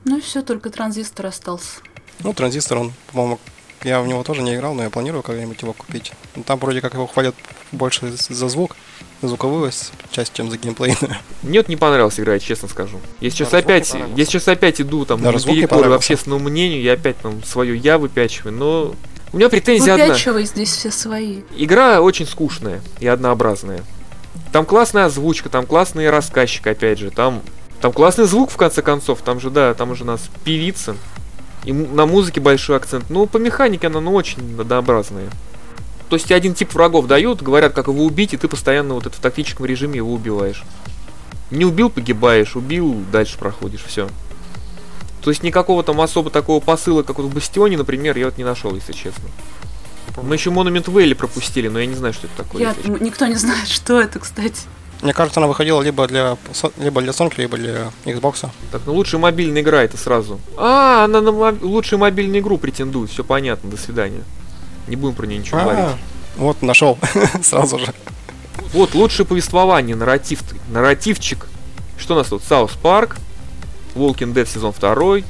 [0.04, 1.80] Ну и все, только транзистор остался.
[2.20, 3.38] Ну, транзистор, он, по-моему,
[3.84, 6.12] я в него тоже не играл, но я планирую когда-нибудь его купить.
[6.36, 7.34] Ну, Там вроде как его хвалят
[7.72, 8.76] больше за звук,
[9.22, 9.70] за звуковую
[10.10, 11.16] часть, чем за геймплейную.
[11.42, 12.98] Мне вот не понравилась игра, я честно скажу.
[13.20, 15.96] Я сейчас Даже опять, я сейчас опять иду там Даже наперекор понравился.
[15.96, 18.94] общественному мнению, я опять там свое я выпячиваю, но
[19.32, 20.06] у меня претензия одна.
[20.06, 21.42] Выпячивай здесь все свои.
[21.56, 23.82] Игра очень скучная и однообразная.
[24.52, 27.40] Там классная озвучка, там классный рассказчик, опять же, там,
[27.80, 30.96] там классный звук, в конце концов, там же, да, там уже у нас певица.
[31.64, 33.10] И на музыке большой акцент.
[33.10, 35.28] Ну, по механике она, ну, очень однообразная.
[36.08, 39.16] То есть один тип врагов дают, говорят, как его убить, и ты постоянно вот это
[39.16, 40.64] в тактическом режиме его убиваешь.
[41.50, 44.08] Не убил, погибаешь, убил, дальше проходишь, все.
[45.22, 48.44] То есть никакого там особо такого посыла, как вот в Бастионе, например, я вот не
[48.44, 49.28] нашел, если честно.
[50.22, 52.62] Мы еще Монумент Вэлли пропустили, но я не знаю, что это такое.
[52.62, 54.62] Я, никто не знает, что это, кстати.
[55.02, 56.36] Мне кажется, она выходила либо для,
[56.76, 58.48] либо для Sony, либо для Xbox.
[58.70, 60.38] Так, ну лучшая мобильная игра это сразу.
[60.58, 64.22] А, она на мо- лучшую мобильную игру претендует, все понятно, до свидания.
[64.88, 65.84] Не будем про нее ничего говорить.
[65.84, 65.98] А,
[66.36, 66.98] вот, нашел
[67.42, 67.86] сразу же.
[68.74, 71.46] Вот, лучшее повествование, нарратив, нарративчик.
[71.98, 72.42] Что у нас тут?
[72.42, 73.16] South Park,
[73.94, 75.24] Walking Dead сезон 2, The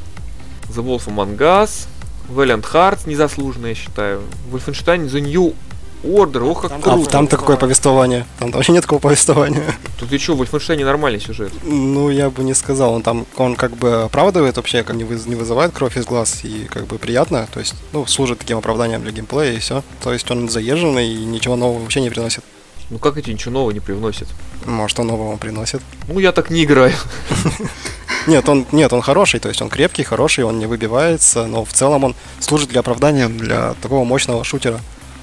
[0.76, 1.86] Wolf Among Us,
[2.28, 4.22] Valiant Hearts, незаслуженно, я считаю.
[4.52, 5.55] Wolfenstein The New
[6.02, 7.10] Order, ох, как А круто.
[7.10, 8.24] там такое повествование.
[8.39, 9.62] Там вообще нет такого повествования.
[9.98, 11.52] Тут и что, в Wolfenstein нормальный сюжет.
[11.62, 12.94] Ну, я бы не сказал.
[12.94, 16.40] Он там, он как бы оправдывает вообще, как не, выз- не вызывает кровь из глаз
[16.44, 17.47] и как бы приятно.
[17.52, 19.82] То есть, ну, служит таким оправданием для геймплея и все.
[20.02, 22.44] То есть он заезженный и ничего нового вообще не приносит.
[22.89, 24.27] Ну как эти ничего нового не привносят?
[24.64, 25.81] Может, он нового приносит.
[26.09, 26.93] Ну я так не играю.
[28.27, 31.72] Нет, он, нет, он хороший, то есть он крепкий, хороший, он не выбивается, но в
[31.72, 34.81] целом он служит для оправдания для такого мощного шутера.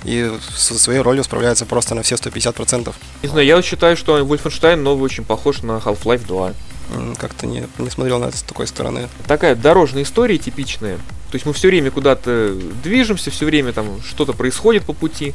[0.07, 2.93] И со своей ролью справляется просто на все 150%.
[3.23, 6.53] Не знаю, я считаю, что Wolfenstein новый очень похож на Half-Life 2.
[6.95, 9.09] М, Как-то не, не смотрел на это с такой стороны.
[9.27, 10.95] Такая дорожная история типичная.
[11.29, 15.33] То есть мы все время куда-то движемся, все время там что-то происходит по пути.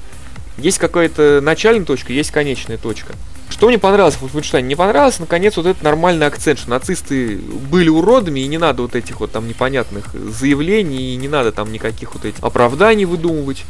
[0.56, 3.12] Есть какая-то начальная точка, есть конечная точка.
[3.50, 4.62] Что мне понравилось в Wolfenstein?
[4.62, 8.94] Не понравилось, наконец, вот этот нормальный акцент, что нацисты были уродами, и не надо вот
[8.94, 13.64] этих вот там непонятных заявлений, и не надо там никаких вот этих оправданий выдумывать.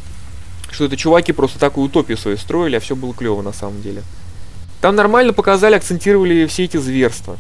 [0.73, 4.03] Что это чуваки просто такую утопию свою строили, а все было клево на самом деле.
[4.81, 7.39] Там нормально показали, акцентировали все эти зверства.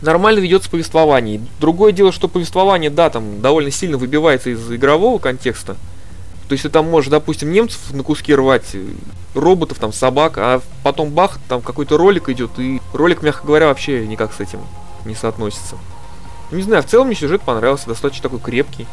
[0.00, 1.42] Нормально ведется повествование.
[1.60, 5.76] Другое дело, что повествование, да, там довольно сильно выбивается из игрового контекста.
[6.48, 8.74] То есть ты там можешь, допустим, немцев на куски рвать,
[9.34, 14.06] роботов, там, собак, а потом бах, там какой-то ролик идет, и ролик, мягко говоря, вообще
[14.06, 14.60] никак с этим
[15.04, 15.76] не соотносится.
[16.50, 18.86] Не знаю, в целом мне сюжет понравился, достаточно такой крепкий.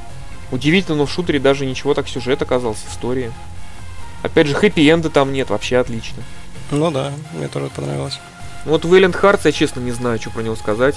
[0.52, 3.32] Удивительно, но в шутере даже ничего так сюжет оказался, история.
[4.24, 6.24] Опять же, хэппи-энда там нет, вообще отлично.
[6.72, 8.20] Ну да, мне тоже понравилось.
[8.66, 10.96] Ну Вот Вэлент Hearts, я честно не знаю, что про него сказать.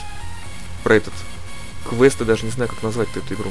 [0.83, 1.15] Про этот
[1.89, 3.51] квест, я даже не знаю, как назвать эту игру.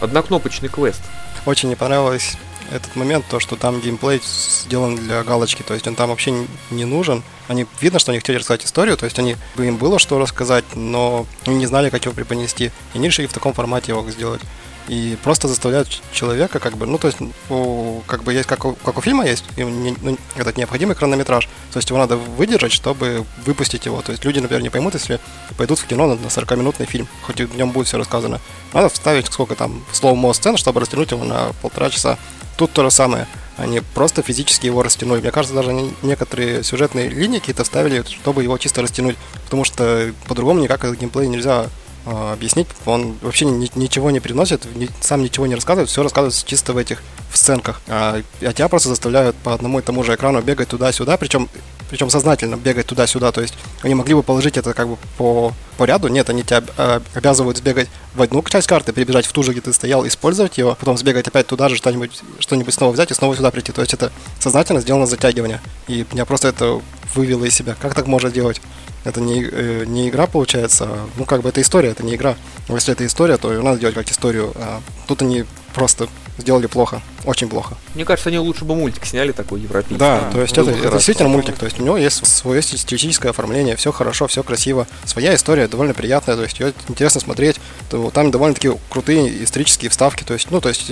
[0.00, 1.02] Однокнопочный квест.
[1.46, 2.36] Очень не понравилось
[2.70, 6.32] этот момент, то, что там геймплей сделан для галочки, то есть он там вообще
[6.70, 7.22] не нужен.
[7.48, 11.26] Они видно, что они хотели рассказать историю, то есть они им было что рассказать, но
[11.46, 12.66] не знали, как его преподнести.
[12.94, 14.40] И они решили в таком формате его сделать.
[14.88, 17.18] И просто заставляют человека, как бы, ну, то есть,
[17.50, 21.48] у, как бы есть, как у, как у фильма есть, не- ну, этот необходимый хронометраж,
[21.72, 24.02] то есть его надо выдержать, чтобы выпустить его.
[24.02, 25.20] То есть люди, например, не поймут, если
[25.56, 28.40] пойдут в кино на на 40-минутный фильм, хоть в нем будет все рассказано.
[28.72, 32.18] Надо вставить сколько там слоу-мо сцен, чтобы растянуть его на полтора часа.
[32.56, 33.26] Тут то же самое.
[33.56, 35.20] Они просто физически его растянули.
[35.20, 35.72] Мне кажется, даже
[36.02, 39.16] некоторые сюжетные линии какие-то вставили, чтобы его чисто растянуть.
[39.44, 41.66] Потому что по-другому никак этот геймплей нельзя
[42.04, 42.66] объяснить.
[42.86, 46.76] Он вообще ни- ничего не приносит, ни- сам ничего не рассказывает, все рассказывается чисто в
[46.76, 47.80] этих в сценках.
[47.88, 51.48] А, а тебя просто заставляют по одному и тому же экрану бегать туда-сюда, причем
[51.92, 53.32] причем сознательно бегать туда-сюда.
[53.32, 53.52] То есть
[53.82, 56.08] они могли бы положить это как бы по, по ряду.
[56.08, 59.60] Нет, они тебя э, обязывают сбегать в одну часть карты, перебежать в ту же, где
[59.60, 63.36] ты стоял, использовать его, потом сбегать опять туда же, что-нибудь что-нибудь снова взять и снова
[63.36, 63.72] сюда прийти.
[63.72, 64.10] То есть это
[64.40, 65.60] сознательно сделано затягивание.
[65.86, 66.80] И меня просто это
[67.14, 67.76] вывело из себя.
[67.78, 68.62] Как так можно делать?
[69.04, 72.36] Это не, э, не игра получается, а, ну как бы это история, это не игра.
[72.68, 74.52] Но если это история, то ее надо делать как историю.
[74.56, 76.08] А тут они просто
[76.38, 77.76] сделали плохо, очень плохо.
[77.94, 79.98] Мне кажется, они лучше бы мультик сняли такой европейский.
[79.98, 83.76] Да, то есть это, это действительно мультик, то есть у него есть свое стилистическое оформление,
[83.76, 87.60] все хорошо, все красиво, своя история довольно приятная, то есть ее интересно смотреть,
[87.90, 90.90] то там довольно-таки крутые исторические вставки, то есть, ну, то есть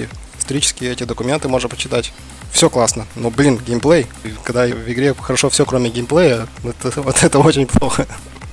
[0.50, 2.12] эти исторические эти документы можно почитать.
[2.52, 4.08] Все классно, но, блин, геймплей,
[4.42, 8.06] когда в игре хорошо все, кроме геймплея, это, вот это очень плохо.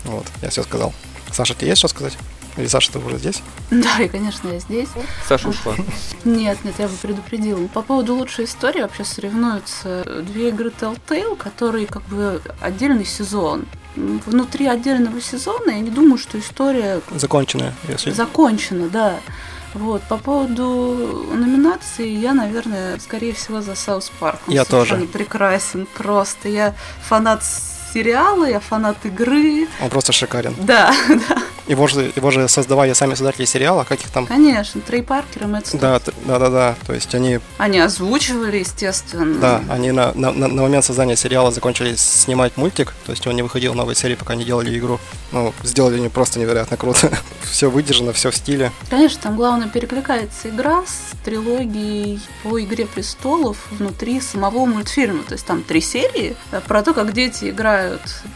[0.06, 0.94] Вот, я все сказал.
[1.32, 2.18] Саша, тебе есть что сказать?
[2.58, 3.42] Или Саша, ты уже здесь?
[3.70, 4.90] Да, и, конечно, я здесь.
[5.28, 5.76] Саша ушла.
[6.26, 7.68] Нет, нет, я бы предупредила.
[7.68, 13.66] По поводу лучшей истории вообще соревнуются две игры Telltale, которые как бы отдельный сезон.
[13.96, 18.12] Внутри отдельного сезона я не думаю, что история Законченная, если...
[18.12, 19.20] закончена, да.
[19.78, 24.40] Вот, по поводу номинации, я, наверное, скорее всего, за South Park.
[24.48, 24.96] Он Я тоже.
[25.08, 26.50] прекрасен, просто.
[26.50, 27.44] Я фанат
[27.94, 29.68] сериала, я фанат игры.
[29.82, 30.56] Он просто шикарен.
[30.60, 30.94] Да,
[31.30, 31.38] да,
[31.68, 34.26] Его же, его же создавали сами создатели сериала, как их там...
[34.26, 34.82] конечно.
[34.82, 35.82] Трей Паркер и Мэтт Стоун.
[35.82, 36.76] Да, да, да, да.
[36.86, 39.40] То есть они, Они озвучивали, естественно.
[39.40, 43.36] да, они на, на, на- на момент создания сериала закончили снимать мультик, то есть он
[43.36, 45.00] не выходил новой серии, пока не делали игру.
[45.32, 47.12] Ну, сделали они просто невероятно круто.
[47.44, 48.72] все выдержано, все в стиле.
[48.90, 55.24] Конечно, там главное перекликается игра с трилогией по «Игре престолов» внутри самого мультфильма.
[55.24, 57.77] То есть там три серии э, про то, как дети играют,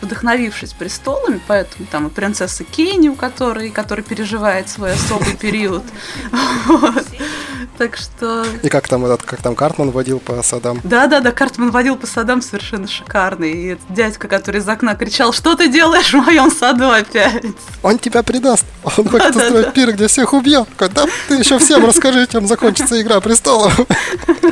[0.01, 5.83] вдохновившись престолами, поэтому там и принцесса Кенни, у которой, который переживает свой особый период.
[7.77, 8.45] Так что...
[8.61, 10.79] И как там этот, как там Картман водил по садам.
[10.83, 13.51] Да-да-да, Картман водил по садам совершенно шикарный.
[13.51, 17.43] И этот дядька, который из окна кричал, что ты делаешь в моем саду опять?
[17.81, 18.65] Он тебя предаст.
[18.83, 20.67] Он хочет устроить пир, где всех убьет.
[20.77, 23.79] Да ты еще всем расскажи, чем закончится игра престолов.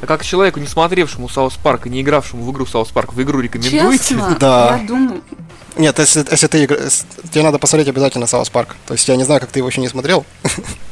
[0.00, 3.22] А как человеку, не смотревшему South Park и не игравшему в игру South Park, в
[3.22, 3.98] игру рекомендуете?
[3.98, 4.78] Честно, Да.
[4.80, 5.22] я думаю...
[5.76, 8.76] Нет, если, если ты Тебе надо посмотреть обязательно South Park.
[8.86, 10.24] То есть я не знаю, как ты его еще не смотрел.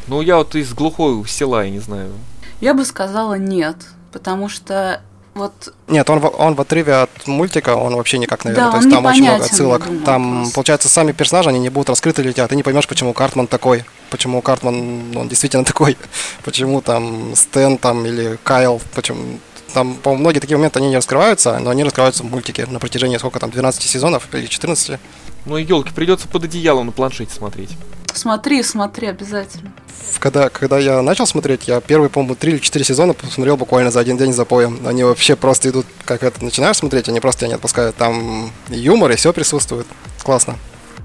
[0.06, 2.12] Ну, я вот из глухого села, я не знаю.
[2.60, 3.76] Я бы сказала нет,
[4.12, 5.00] потому что
[5.34, 8.66] вот Нет, он, в- он в отрыве от мультика, он вообще никак, наверное.
[8.66, 9.84] Да, То он есть там очень много отсылок.
[9.84, 10.54] думаю, там, просто.
[10.54, 12.46] получается, сами персонажи, они не будут раскрыты тебя.
[12.48, 13.84] Ты не поймешь, почему Картман такой.
[14.10, 15.96] Почему Картман, он действительно такой.
[16.44, 18.80] Почему там Стэн там или Кайл.
[18.94, 19.38] Почему...
[19.72, 23.16] Там, по многие такие моменты, они не раскрываются, но они раскрываются в мультике на протяжении,
[23.18, 25.00] сколько там, 12 сезонов или 14.
[25.46, 27.70] Ну, елки, придется под одеялом на планшете смотреть.
[28.14, 29.72] Смотри, смотри обязательно.
[30.18, 34.00] Когда, когда я начал смотреть, я первые, по-моему, 3 или 4 сезона посмотрел буквально за
[34.00, 34.78] один день за поем.
[34.86, 37.96] Они вообще просто идут, как это, начинаешь смотреть, они просто тебя не отпускают.
[37.96, 39.86] Там и юмор, и все присутствует.
[40.22, 40.56] Классно.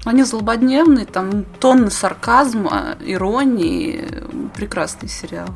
[0.04, 4.06] Они злободневные, там тонны сарказма, иронии,
[4.56, 5.48] прекрасный сериал.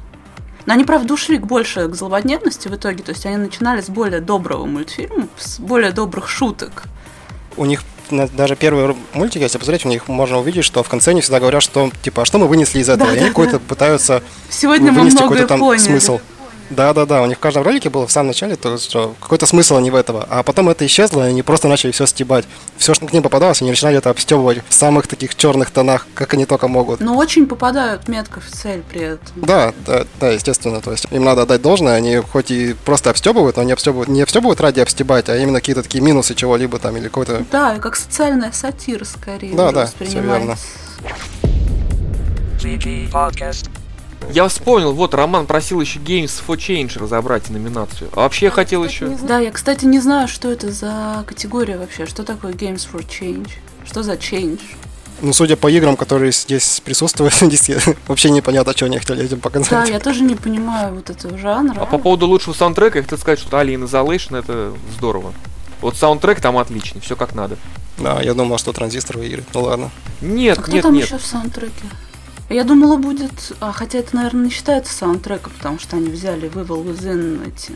[0.67, 4.21] Но они, правда, ушли больше к злободневности в итоге, то есть они начинали с более
[4.21, 6.85] доброго мультфильма, с более добрых шуток.
[7.57, 11.21] у них даже первые мультики, если посмотреть, у них можно увидеть, что в конце они
[11.21, 13.09] всегда говорят, что типа, а что мы вынесли из этого?
[13.09, 13.29] и они Да-да-да.
[13.31, 15.83] какой-то пытаются Сегодня вынести какой-то там поняли.
[15.83, 16.21] смысл.
[16.75, 17.23] Да, да, да.
[17.23, 19.95] У них в каждом ролике было в самом начале, то, что какой-то смысл они в
[19.95, 20.27] этого.
[20.29, 22.45] А потом это исчезло, и они просто начали все стебать.
[22.77, 26.35] Все, что к ним попадалось, они начинали это обстебывать в самых таких черных тонах, как
[26.35, 27.01] они только могут.
[27.01, 29.27] Но очень попадают метко в цель при этом.
[29.37, 30.81] Да, да, да, естественно.
[30.81, 34.23] То есть им надо отдать должное, они хоть и просто обстебывают, но они обстебывают, не
[34.23, 37.45] обстебывают ради обстебать, а именно какие-то такие минусы чего-либо там или какой-то.
[37.51, 40.57] Да, и как социальная сатира скорее Да, да, всё верно.
[43.13, 43.69] Podcast.
[44.33, 48.11] Я вспомнил, вот Роман просил еще Games for Change разобрать номинацию.
[48.13, 49.07] А вообще я хотел еще...
[49.23, 52.07] Да, я, кстати, не знаю, что это за категория вообще.
[52.07, 53.51] Что такое Games for Change?
[53.87, 54.61] Что за change?
[55.23, 57.71] Ну, судя по играм, которые здесь присутствуют, здесь
[58.09, 59.89] вообще непонятно, что они хотели этим Да, показать.
[59.91, 61.81] я тоже не понимаю вот этого жанра.
[61.81, 65.33] А по поводу лучшего саундтрека, я хотел сказать, что Alien Isolation это здорово.
[65.81, 67.57] Вот саундтрек там отличный, все как надо.
[67.99, 69.47] Да, я думал, что транзистор выиграет.
[69.55, 69.91] Ну ладно.
[70.21, 71.05] Нет, А кто нет, там нет.
[71.07, 71.73] еще в саундтреке?
[72.51, 73.53] Я думала, будет...
[73.61, 77.73] А, хотя это, наверное, не считается саундтреком, потому что они взяли Вывел Within эти...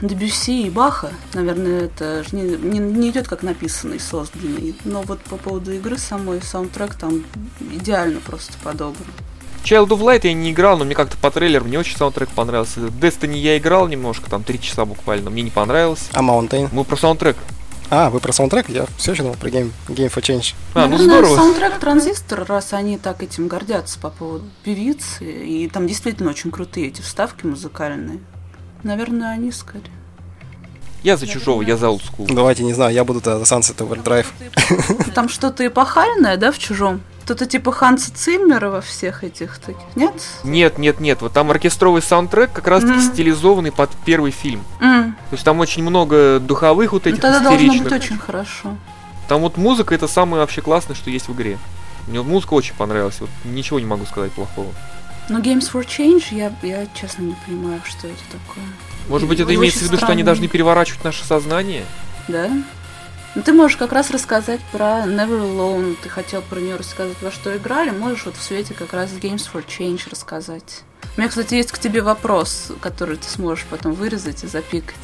[0.00, 4.74] Дебюсси и Баха, наверное, это же не, не, не идет как написанный, созданный.
[4.84, 7.22] Но вот по поводу игры самой саундтрек там
[7.60, 9.06] идеально просто подобран.
[9.62, 12.80] Child of Light я не играл, но мне как-то по трейлеру мне очень саундтрек понравился.
[12.80, 16.08] Destiny я играл немножко, там три часа буквально, мне не понравилось.
[16.12, 16.70] А Mountain?
[16.72, 17.36] Мы про саундтрек.
[17.94, 18.70] А, вы про саундтрек?
[18.70, 20.54] Я все еще думал про Game, Game for Change.
[20.72, 21.36] А, ну Наверное, здорово.
[21.36, 26.88] саундтрек Транзистор, раз они так этим гордятся по поводу певицы, и там действительно очень крутые
[26.88, 28.20] эти вставки музыкальные.
[28.82, 29.92] Наверное, они скорее.
[31.02, 32.26] Я за чужого, я за олдскул.
[32.28, 35.12] Давайте, не знаю, я буду за Sunset Overdrive.
[35.14, 37.02] Там что-то эпохальное, да, в чужом?
[37.24, 40.12] Кто-то типа Ханса Циммера во всех этих таких, нет?
[40.42, 41.22] Нет, нет, нет.
[41.22, 43.02] Вот там оркестровый саундтрек как раз таки Мгм.
[43.12, 44.64] стилизованный под первый фильм.
[44.80, 48.76] М, То есть там очень много духовых вот Ну этих тогда должно быть очень хорошо.
[49.28, 51.58] Там вот музыка это самое вообще классное, что есть в игре.
[52.08, 53.20] Мне вот музыка очень понравилась.
[53.20, 54.68] Вот ничего не могу сказать плохого.
[55.28, 58.64] Но Games for Change, я, я честно не понимаю, что это такое.
[59.08, 61.84] Может быть, это Очень имеется в виду, что они должны переворачивать наше сознание?
[62.26, 62.50] Да?
[63.34, 65.96] Ну, ты можешь как раз рассказать про Never Alone.
[66.02, 67.88] Ты хотел про нее рассказать, во что играли.
[67.88, 70.82] Можешь вот в свете как раз Games for Change рассказать.
[71.16, 74.96] У меня, кстати, есть к тебе вопрос, который ты сможешь потом вырезать и запикать.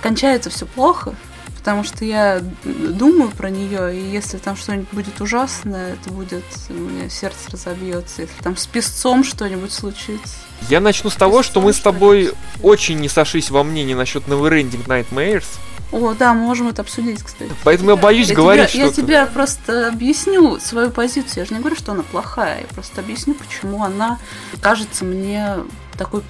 [0.00, 1.14] Кончается все плохо,
[1.58, 6.72] потому что я думаю про нее, и если там что-нибудь будет ужасное, это будет, у
[6.72, 8.22] меня сердце разобьется.
[8.22, 10.36] Если там с песцом что-нибудь случится.
[10.70, 12.32] Я начну с того, что мы с тобой
[12.62, 15.44] очень не сошлись во мнении насчет Neverending Nightmares.
[15.92, 17.50] О, да, мы можем это обсудить, кстати.
[17.64, 19.02] Поэтому я боюсь Я говорить тебе, я что-то.
[19.02, 21.42] тебе просто объясню свою позицию.
[21.42, 22.60] Я же не говорю, что она плохая.
[22.62, 24.18] Я просто объясню, почему она
[24.60, 25.54] кажется мне
[25.96, 26.22] такой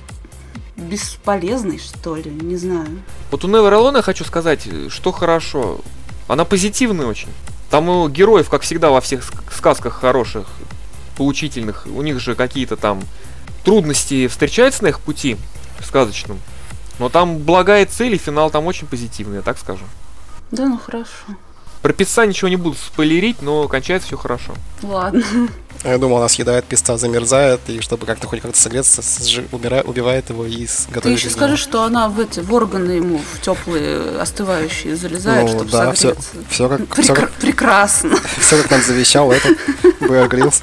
[0.76, 2.30] бесполезной, что ли.
[2.30, 3.02] Не знаю.
[3.30, 5.80] Вот у Never Alone я хочу сказать, что хорошо.
[6.28, 7.28] Она позитивная очень.
[7.70, 10.46] Там у героев, как всегда во всех ск- сказках хороших,
[11.16, 13.02] поучительных, у них же какие-то там
[13.64, 15.36] трудности встречаются на их пути
[15.84, 16.38] сказочном.
[16.98, 19.84] Но там благая цель и финал там очень позитивный, я так скажу.
[20.50, 21.08] Да, ну хорошо.
[21.82, 24.54] Про пицца ничего не буду спойлерить, но кончается все хорошо.
[24.82, 25.22] Ладно.
[25.84, 30.30] Я думал, она съедает писта, замерзает, и чтобы как-то хоть как-то согреться, сжи- убира- убивает
[30.30, 33.40] его и с- Ты готовит еще скажи, что она в эти в органы ему в
[33.40, 36.28] теплые остывающие залезает, Ну, чтобы да, согреться.
[36.48, 38.16] Все как, Прекра- все, как, Прекрасно.
[38.40, 39.56] все как нам завещал этот
[40.00, 40.62] Гриллс.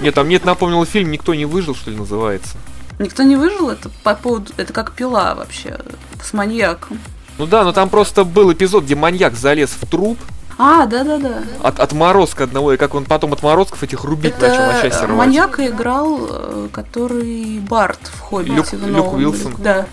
[0.00, 2.58] Нет, там нет, напомнил фильм «Никто не выжил», что ли, называется.
[3.00, 4.52] Никто не выжил, это по поводу.
[4.56, 5.78] Это как пила вообще.
[6.22, 6.98] С маньяком.
[7.38, 10.18] Ну да, но там просто был эпизод, где маньяк залез в труп
[10.58, 11.38] А, да, да, да.
[11.62, 15.16] от отморозка одного, и как он потом отморозков этих рубить начал на Это части рвать.
[15.16, 18.54] маньяка играл, э, который Барт в «Хоббите».
[18.54, 19.12] Люк- в Люк.
[19.14, 19.54] Уилсон.
[19.58, 19.86] Да.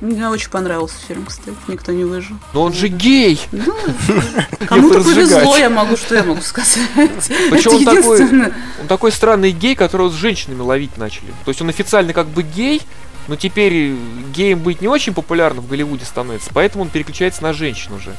[0.00, 1.56] Мне очень понравился фильм, кстати.
[1.68, 2.36] Никто не выжил.
[2.52, 3.40] Но он же гей!
[3.52, 3.74] Ну,
[4.66, 6.78] кому-то повезло, я могу, что я могу сказать.
[7.50, 8.52] Причем он такой-.
[8.80, 11.28] Он такой странный гей, которого с женщинами ловить начали.
[11.44, 12.82] То есть он официально как бы гей,
[13.28, 13.96] но теперь
[14.34, 18.14] геем быть не очень популярно в Голливуде становится, поэтому он переключается на женщин уже.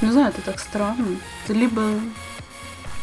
[0.00, 1.16] Не знаю, это так странно.
[1.44, 1.82] Это либо...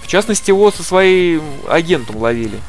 [0.02, 2.60] В частности, его со своим агентом ловили.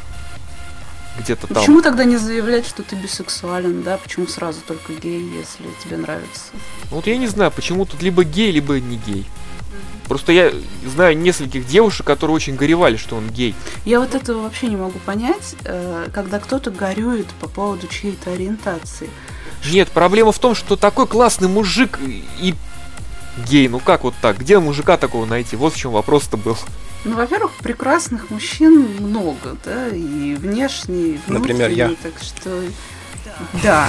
[1.20, 1.56] Где-то там.
[1.56, 3.98] Почему тогда не заявлять, что ты бисексуален, да?
[3.98, 6.50] Почему сразу только гей, если тебе нравится?
[6.90, 9.26] Ну, Вот я не знаю, почему тут либо гей, либо не гей.
[10.08, 10.52] Просто я
[10.84, 13.54] знаю нескольких девушек, которые очень горевали, что он гей.
[13.84, 19.08] Я вот этого вообще не могу понять, э, когда кто-то горюет по поводу чьей-то ориентации.
[19.70, 22.00] Нет, проблема в том, что такой классный мужик
[22.40, 22.54] и
[23.48, 23.68] гей.
[23.68, 24.38] Ну как вот так?
[24.38, 25.54] Где мужика такого найти?
[25.54, 26.56] Вот в чем вопрос-то был.
[27.04, 31.90] Ну, во-первых, прекрасных мужчин много, да, и внешне, и Например, я.
[32.02, 32.62] Так что,
[33.62, 33.88] да,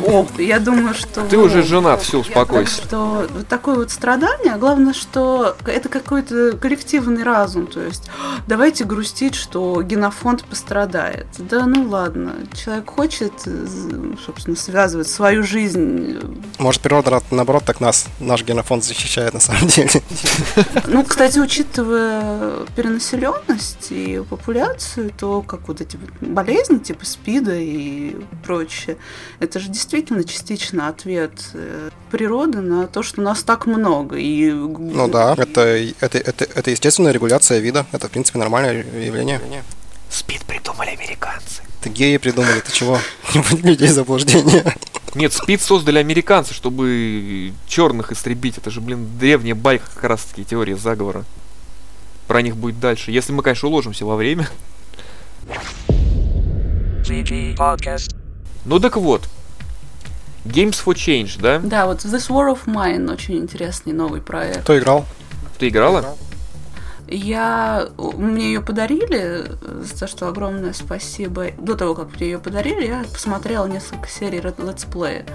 [0.00, 1.22] о- я думаю, что...
[1.26, 2.82] Ты уже женат, все, Так успокойся.
[2.82, 8.40] что вот такое вот страдание, а главное, что это какой-то коллективный разум, то есть «А,
[8.46, 11.26] давайте грустить, что генофонд пострадает.
[11.38, 13.32] Да ну ладно, человек хочет,
[14.24, 16.18] собственно, связывать свою жизнь
[16.58, 19.90] Может, природа, наоборот, так нас, наш генофонд защищает на самом деле.
[20.86, 28.83] Ну, кстати, учитывая перенаселенность и популяцию, то как вот эти болезни типа СПИДа и прочее,
[29.40, 34.16] это же действительно частично ответ э, природы на то, что нас так много.
[34.16, 35.60] И Ну да, это,
[36.00, 37.86] это, это, это естественная регуляция вида.
[37.92, 39.40] Это, в принципе, нормальное явление.
[40.08, 41.62] Спид придумали американцы.
[41.80, 42.98] Это геи придумали, ты чего?
[43.34, 44.64] Не будет людей заблуждения.
[45.14, 48.58] Нет, спид создали американцы, чтобы черных истребить.
[48.58, 51.24] Это же, блин, древняя байка как раз таки теория заговора.
[52.26, 53.10] Про них будет дальше.
[53.10, 54.48] Если мы, конечно, уложимся во время.
[57.04, 58.23] VG Podcast.
[58.64, 59.28] Ну так вот.
[60.44, 61.58] Games for Change, да?
[61.58, 64.60] Да, вот This War of Mine очень интересный новый проект.
[64.60, 65.06] Кто играл?
[65.58, 66.16] Ты играла?
[67.08, 67.88] Я...
[67.98, 71.48] Мне ее подарили, э, за что огромное спасибо.
[71.58, 75.26] До того, как мне ее подарили, я посмотрела несколько серий летсплея.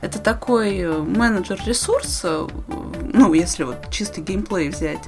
[0.00, 2.72] Это такой э, менеджер ресурса, э,
[3.12, 5.04] ну, если вот чистый геймплей взять.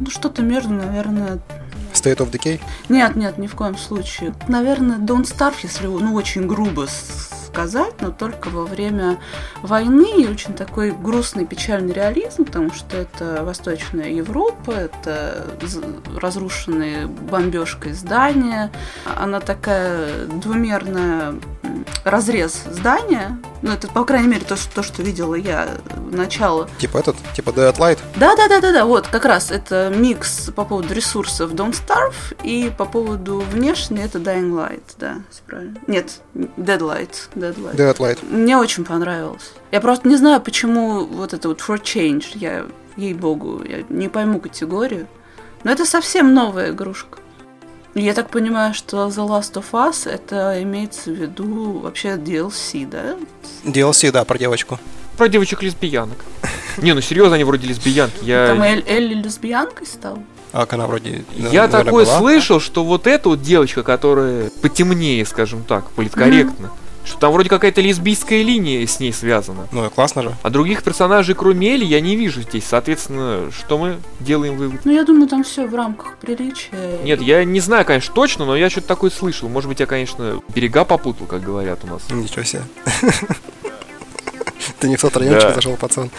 [0.00, 1.40] Ну, что-то между, наверное...
[1.92, 2.60] State of Decay?
[2.88, 4.34] Нет, нет, ни в коем случае.
[4.48, 6.86] Наверное, Don't Starve, если, ну, очень грубо
[7.48, 9.18] сказать, но только во время
[9.62, 15.44] войны и очень такой грустный, печальный реализм, потому что это Восточная Европа, это
[16.14, 18.70] разрушенные бомбежкой здания.
[19.16, 21.34] Она такая двумерная
[22.04, 23.38] разрез здания.
[23.62, 26.68] Ну, это, по крайней мере, то, что, то, что видела я в начало.
[26.78, 27.98] Типа этот, типа Dead Light.
[28.16, 32.36] Да, да, да, да, да, вот как раз это микс по поводу ресурсов Don't Starve
[32.44, 35.16] и по поводу внешне это Dying Light, да,
[35.46, 35.78] правильно.
[35.86, 37.76] Нет, Dead Light, Dead Light.
[37.76, 38.18] Dead Light.
[38.30, 39.52] Мне очень понравилось.
[39.70, 42.66] Я просто не знаю, почему вот это вот for change, я,
[42.96, 45.06] ей-богу, я не пойму категорию.
[45.64, 47.18] Но это совсем новая игрушка.
[47.98, 53.16] Я так понимаю, что The Last of Us это имеется в виду вообще DLC, да?
[53.64, 54.78] DLC, да, про девочку.
[55.16, 56.24] Про девочек-лесбиянок.
[56.78, 58.18] Не, ну серьезно, они вроде лесбиянки.
[58.18, 60.22] Там Я, Эль- Элли лесбиянкой стала?
[60.52, 61.24] А она вроде...
[61.36, 62.18] я наверное, такое была.
[62.18, 66.70] слышал, что вот эта вот девочка, которая потемнее, скажем так, политкорректно,
[67.08, 69.66] что там вроде какая-то лесбийская линия с ней связана.
[69.72, 70.34] Ну, и классно же.
[70.42, 72.64] А других персонажей, кроме Эли, я не вижу здесь.
[72.64, 74.82] Соответственно, что мы делаем вывод?
[74.84, 76.98] Ну, я думаю, там все в рамках приличия.
[77.02, 79.48] Нет, я не знаю, конечно, точно, но я что-то такое слышал.
[79.48, 82.02] Может быть, я, конечно, берега попутал, как говорят у нас.
[82.10, 82.62] Ничего себе.
[84.80, 86.10] Ты не в тот райончик зашел, пацан.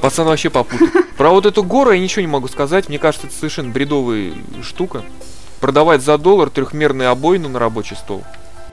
[0.00, 0.88] Пацан вообще попутал.
[1.16, 2.88] Про вот эту гору я ничего не могу сказать.
[2.88, 4.32] Мне кажется, это совершенно бредовая
[4.62, 5.02] штука.
[5.60, 8.24] Продавать за доллар трехмерные обоины на рабочий стол.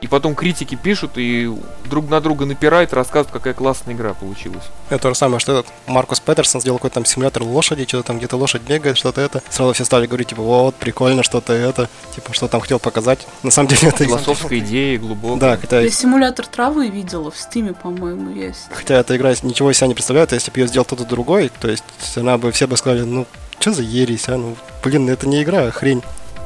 [0.01, 1.51] И потом критики пишут и
[1.85, 4.63] друг на друга напирают, рассказывают, какая классная игра получилась.
[4.89, 8.17] Это то же самое, что этот Маркус Петерсон сделал какой-то там симулятор лошади, что-то там
[8.17, 9.41] где-то лошадь бегает, что-то это.
[9.49, 11.89] Сразу все стали говорить, типа, вот, прикольно, что-то это.
[12.15, 13.27] Типа, что там хотел показать.
[13.43, 14.05] На самом деле это...
[14.05, 15.57] Философская идея, Да, глубокая.
[15.57, 18.67] хотя, Я симулятор травы видела в стиме, по-моему, есть.
[18.71, 21.67] хотя эта игра ничего из себя не представляет, если бы ее сделал кто-то другой, то
[21.69, 21.83] есть
[22.15, 23.27] она бы все бы сказали, ну,
[23.59, 24.37] что за ересь, а?
[24.37, 26.01] Ну, блин, это не игра, а хрень.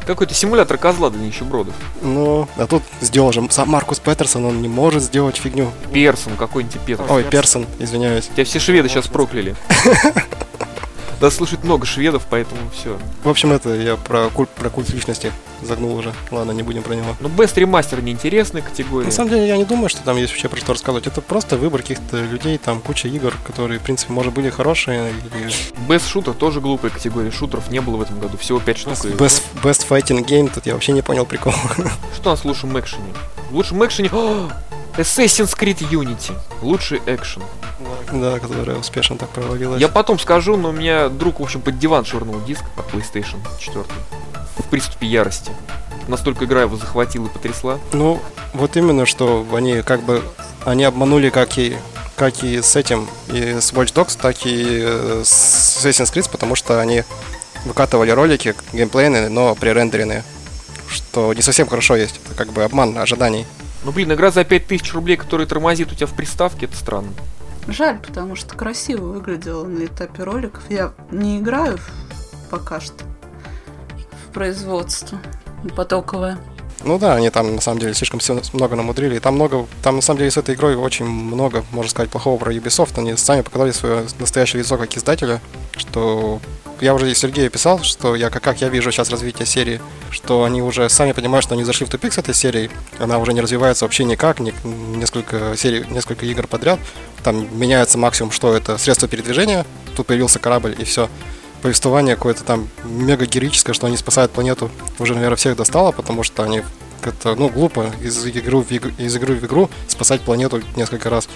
[0.06, 1.74] Какой-то симулятор козла для нищебродов.
[2.02, 5.72] Ну, а тут сделал же сам Маркус Петерсон, он не может сделать фигню.
[5.94, 7.04] Персон какой-нибудь Петр.
[7.10, 8.30] Ой, Персон, извиняюсь.
[8.34, 9.56] Тебя все шведы сейчас прокляли.
[11.24, 13.00] Да слушает много шведов, поэтому все.
[13.24, 15.32] В общем, это я про культ, про культ личности
[15.62, 16.12] загнул уже.
[16.32, 17.16] Ладно, не будем про него.
[17.22, 19.06] Ну, Best Remaster неинтересная категория.
[19.06, 21.08] На самом деле, я не думаю, что там есть вообще про что рассказывать.
[21.08, 25.12] Это просто выбор каких-то людей, там куча игр, которые, в принципе, может, были хорошие.
[25.12, 25.48] или
[25.88, 27.32] Best Shooter тоже глупая категория.
[27.32, 28.38] Шутеров не было в этом году.
[28.38, 29.06] Всего 5 штук.
[29.06, 31.54] и- Best, best Fighting Game, тут я вообще не понял прикол.
[32.14, 33.14] Что у нас в лучшем экшене?
[33.50, 34.10] В лучшем экшене...
[34.12, 34.50] О,
[34.98, 36.38] Assassin's Creed Unity.
[36.61, 37.41] Лучший экшен.
[38.11, 39.82] да, которая успешно так провалилась.
[39.82, 43.38] Я потом скажу, но у меня друг, в общем, под диван швырнул диск от PlayStation
[43.60, 43.84] 4.
[44.57, 45.52] В приступе ярости.
[46.07, 47.80] Настолько игра его захватила и потрясла.
[47.91, 48.22] Ну,
[48.53, 50.24] вот именно, что они как бы...
[50.65, 51.76] Они обманули как и
[52.15, 56.56] как и с этим, и с Watch Dogs, так и э, с Assassin's Creed, потому
[56.56, 57.03] что они
[57.65, 60.24] выкатывали ролики геймплейные, но пререндеренные.
[60.88, 62.20] Что не совсем хорошо есть.
[62.24, 63.48] Это как бы обман ожиданий.
[63.86, 67.12] Ну, блин, игра за 5000 рублей, которая тормозит у тебя в приставке, это странно.
[67.68, 70.64] Жаль, потому что красиво выглядело на этапе роликов.
[70.70, 71.78] Я не играю
[72.50, 73.04] пока что
[74.28, 75.18] в производство
[75.76, 76.38] потоковое.
[76.84, 78.20] Ну да, они там на самом деле слишком
[78.54, 79.20] много намудрили.
[79.20, 82.54] Там много, там на самом деле с этой игрой очень много, можно сказать, плохого про
[82.54, 82.98] Ubisoft.
[82.98, 85.42] Они сами показали свое настоящее лицо как издателя,
[85.78, 86.42] что
[86.82, 89.80] я уже Сергею писал, что я как, я вижу сейчас развитие серии,
[90.12, 92.70] что они уже сами понимают, что они зашли в тупик с этой серией,
[93.00, 94.54] она уже не развивается вообще никак, ни-
[94.98, 96.80] несколько серий, несколько игр подряд,
[97.24, 99.66] там меняется максимум, что это средство передвижения,
[99.96, 101.10] тут появился корабль и все
[101.64, 104.69] повествование какое-то там мега героическое, что они спасают планету,
[104.99, 106.61] уже, наверное, всех достало, потому что они
[107.02, 111.30] это, ну, глупо из игры в игру, из игры в игру спасать планету несколько раз.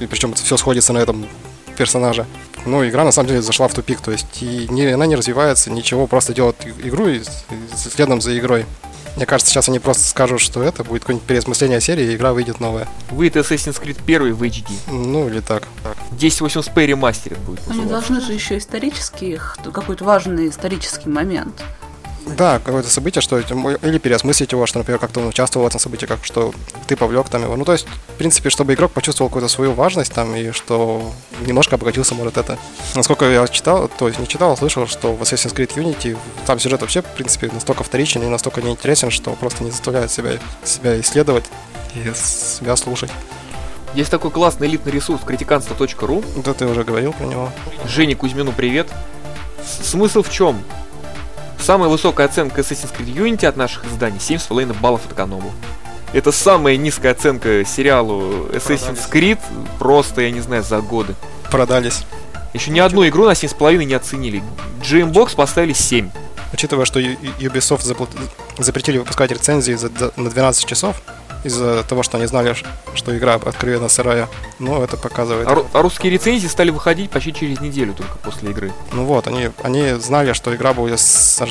[0.00, 1.28] И причем все сходится на этом
[1.76, 2.26] персонаже.
[2.66, 5.70] Ну, игра на самом деле зашла в тупик, то есть и не, она не развивается,
[5.70, 7.22] ничего, просто делает игру и, и
[7.76, 8.66] следом за игрой.
[9.18, 12.60] Мне кажется, сейчас они просто скажут, что это будет какое-нибудь переосмысление серии, и игра выйдет
[12.60, 12.86] новая.
[13.10, 14.64] Выйдет Assassin's Creed 1 в HD.
[14.92, 15.66] Ну, или так.
[16.12, 21.64] 1080p ремастерит будет Они должны же еще исторический, их- какой-то важный исторический момент.
[22.36, 26.06] Да, какое-то событие, что или переосмыслить его, что, например, как-то он участвовал в этом событии,
[26.06, 26.52] как что
[26.86, 27.56] ты повлек там его.
[27.56, 31.12] Ну, то есть, в принципе, чтобы игрок почувствовал какую-то свою важность там, и что
[31.46, 32.58] немножко обогатился, может, это.
[32.94, 36.58] Насколько я читал, то есть не читал, а слышал, что в Assassin's Creed Unity там
[36.58, 41.00] сюжет вообще, в принципе, настолько вторичен и настолько неинтересен, что просто не заставляет себя, себя
[41.00, 41.44] исследовать
[41.94, 43.10] и себя слушать.
[43.94, 46.22] Есть такой классный элитный ресурс критиканство.ру.
[46.44, 47.50] Да ты уже говорил про него.
[47.86, 48.88] Жене Кузьмину привет.
[49.82, 50.62] Смысл в чем?
[51.60, 55.52] Самая высокая оценка Assassin's Creed Unity от наших изданий 7,5 баллов от эконому.
[56.12, 59.38] Это самая низкая оценка сериалу Assassin's Creed
[59.78, 61.14] просто, я не знаю, за годы.
[61.50, 62.04] Продались.
[62.54, 64.42] Еще ни одну игру на 7,5 не оценили.
[64.82, 66.10] GMBox поставили 7.
[66.50, 67.82] учитывая, что Ubisoft
[68.56, 70.96] запретили выпускать рецензии за- за- на 12 часов
[71.44, 72.54] из-за того, что они знали,
[72.94, 74.28] что игра откровенно сырая,
[74.58, 75.48] ну, это показывает.
[75.48, 78.72] А, а русские рецензии стали выходить почти через неделю только после игры.
[78.92, 80.98] Ну вот, они, они знали, что игра, будет,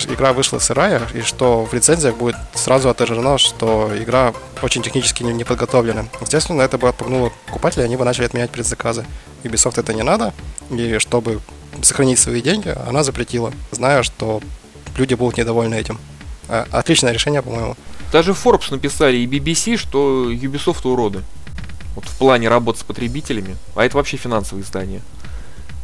[0.10, 5.34] игра вышла сырая, и что в рецензиях будет сразу отражено, что игра очень технически не,
[5.34, 6.06] не подготовлена.
[6.22, 9.06] Естественно, это бы отпугнуло покупателей, они бы начали отменять предзаказы.
[9.44, 10.34] Ubisoft это не надо,
[10.70, 11.40] и чтобы
[11.82, 14.42] сохранить свои деньги, она запретила, зная, что
[14.98, 16.00] люди будут недовольны этим.
[16.50, 17.76] А, Отличное решение, по-моему.
[18.12, 21.24] Даже Forbes написали и BBC, что Ubisoft уроды.
[21.96, 23.58] Вот в плане работы с потребителями.
[23.76, 25.02] А это вообще финансовые издания.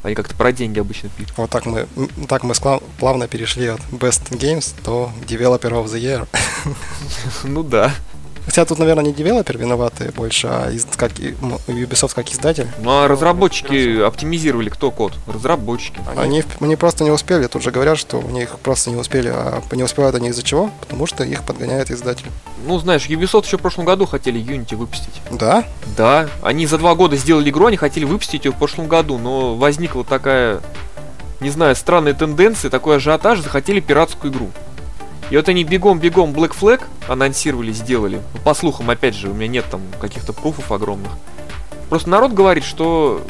[0.04, 1.34] Они как-то про деньги обычно пишут.
[1.38, 1.88] Вот так мы,
[2.28, 2.54] так мы
[3.00, 6.28] плавно перешли от Best Games до Developer of the Year.
[7.44, 7.94] Ну да.
[8.46, 12.68] Хотя тут, наверное, не девелоперы виноваты больше, а из- как, Ubisoft как издатель.
[12.80, 15.14] Ну а разработчики оптимизировали кто код?
[15.28, 16.00] Разработчики.
[16.16, 17.48] Они, они просто не успели.
[17.48, 19.30] Тут же говорят, что у них просто не успели.
[19.34, 20.70] А не успевают они из-за чего?
[20.82, 22.26] Потому что их подгоняет издатель.
[22.68, 25.22] Ну знаешь, Ubisoft еще в прошлом году хотели Unity выпустить.
[25.32, 25.64] Да?
[25.98, 29.56] Да, они за два года сделали игру, они хотели выпустить ее в прошлом году, но
[29.56, 30.60] возникла такая,
[31.40, 34.50] не знаю, странная тенденция, такой ажиотаж, захотели пиратскую игру.
[35.34, 38.22] И вот они бегом-бегом Black Flag анонсировали, сделали.
[38.36, 41.12] Ну, По слухам, опять же, у меня нет там каких-то пруфов огромных.
[41.90, 43.26] Просто народ говорит, что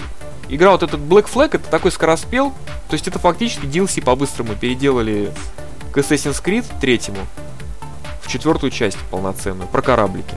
[0.49, 2.49] игра вот этот Black Flag это такой скороспел,
[2.89, 5.31] то есть это фактически DLC по-быстрому переделали
[5.93, 7.19] к Assassin's Creed третьему
[8.21, 10.35] в четвертую часть полноценную, про кораблики.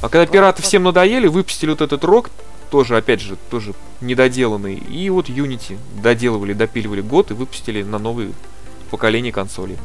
[0.00, 2.30] А когда пираты всем надоели, выпустили вот этот рок,
[2.70, 4.76] тоже, опять же, тоже недоделанный.
[4.76, 8.30] И вот Unity доделывали, допиливали год и выпустили на новые
[8.88, 9.76] поколения консолей.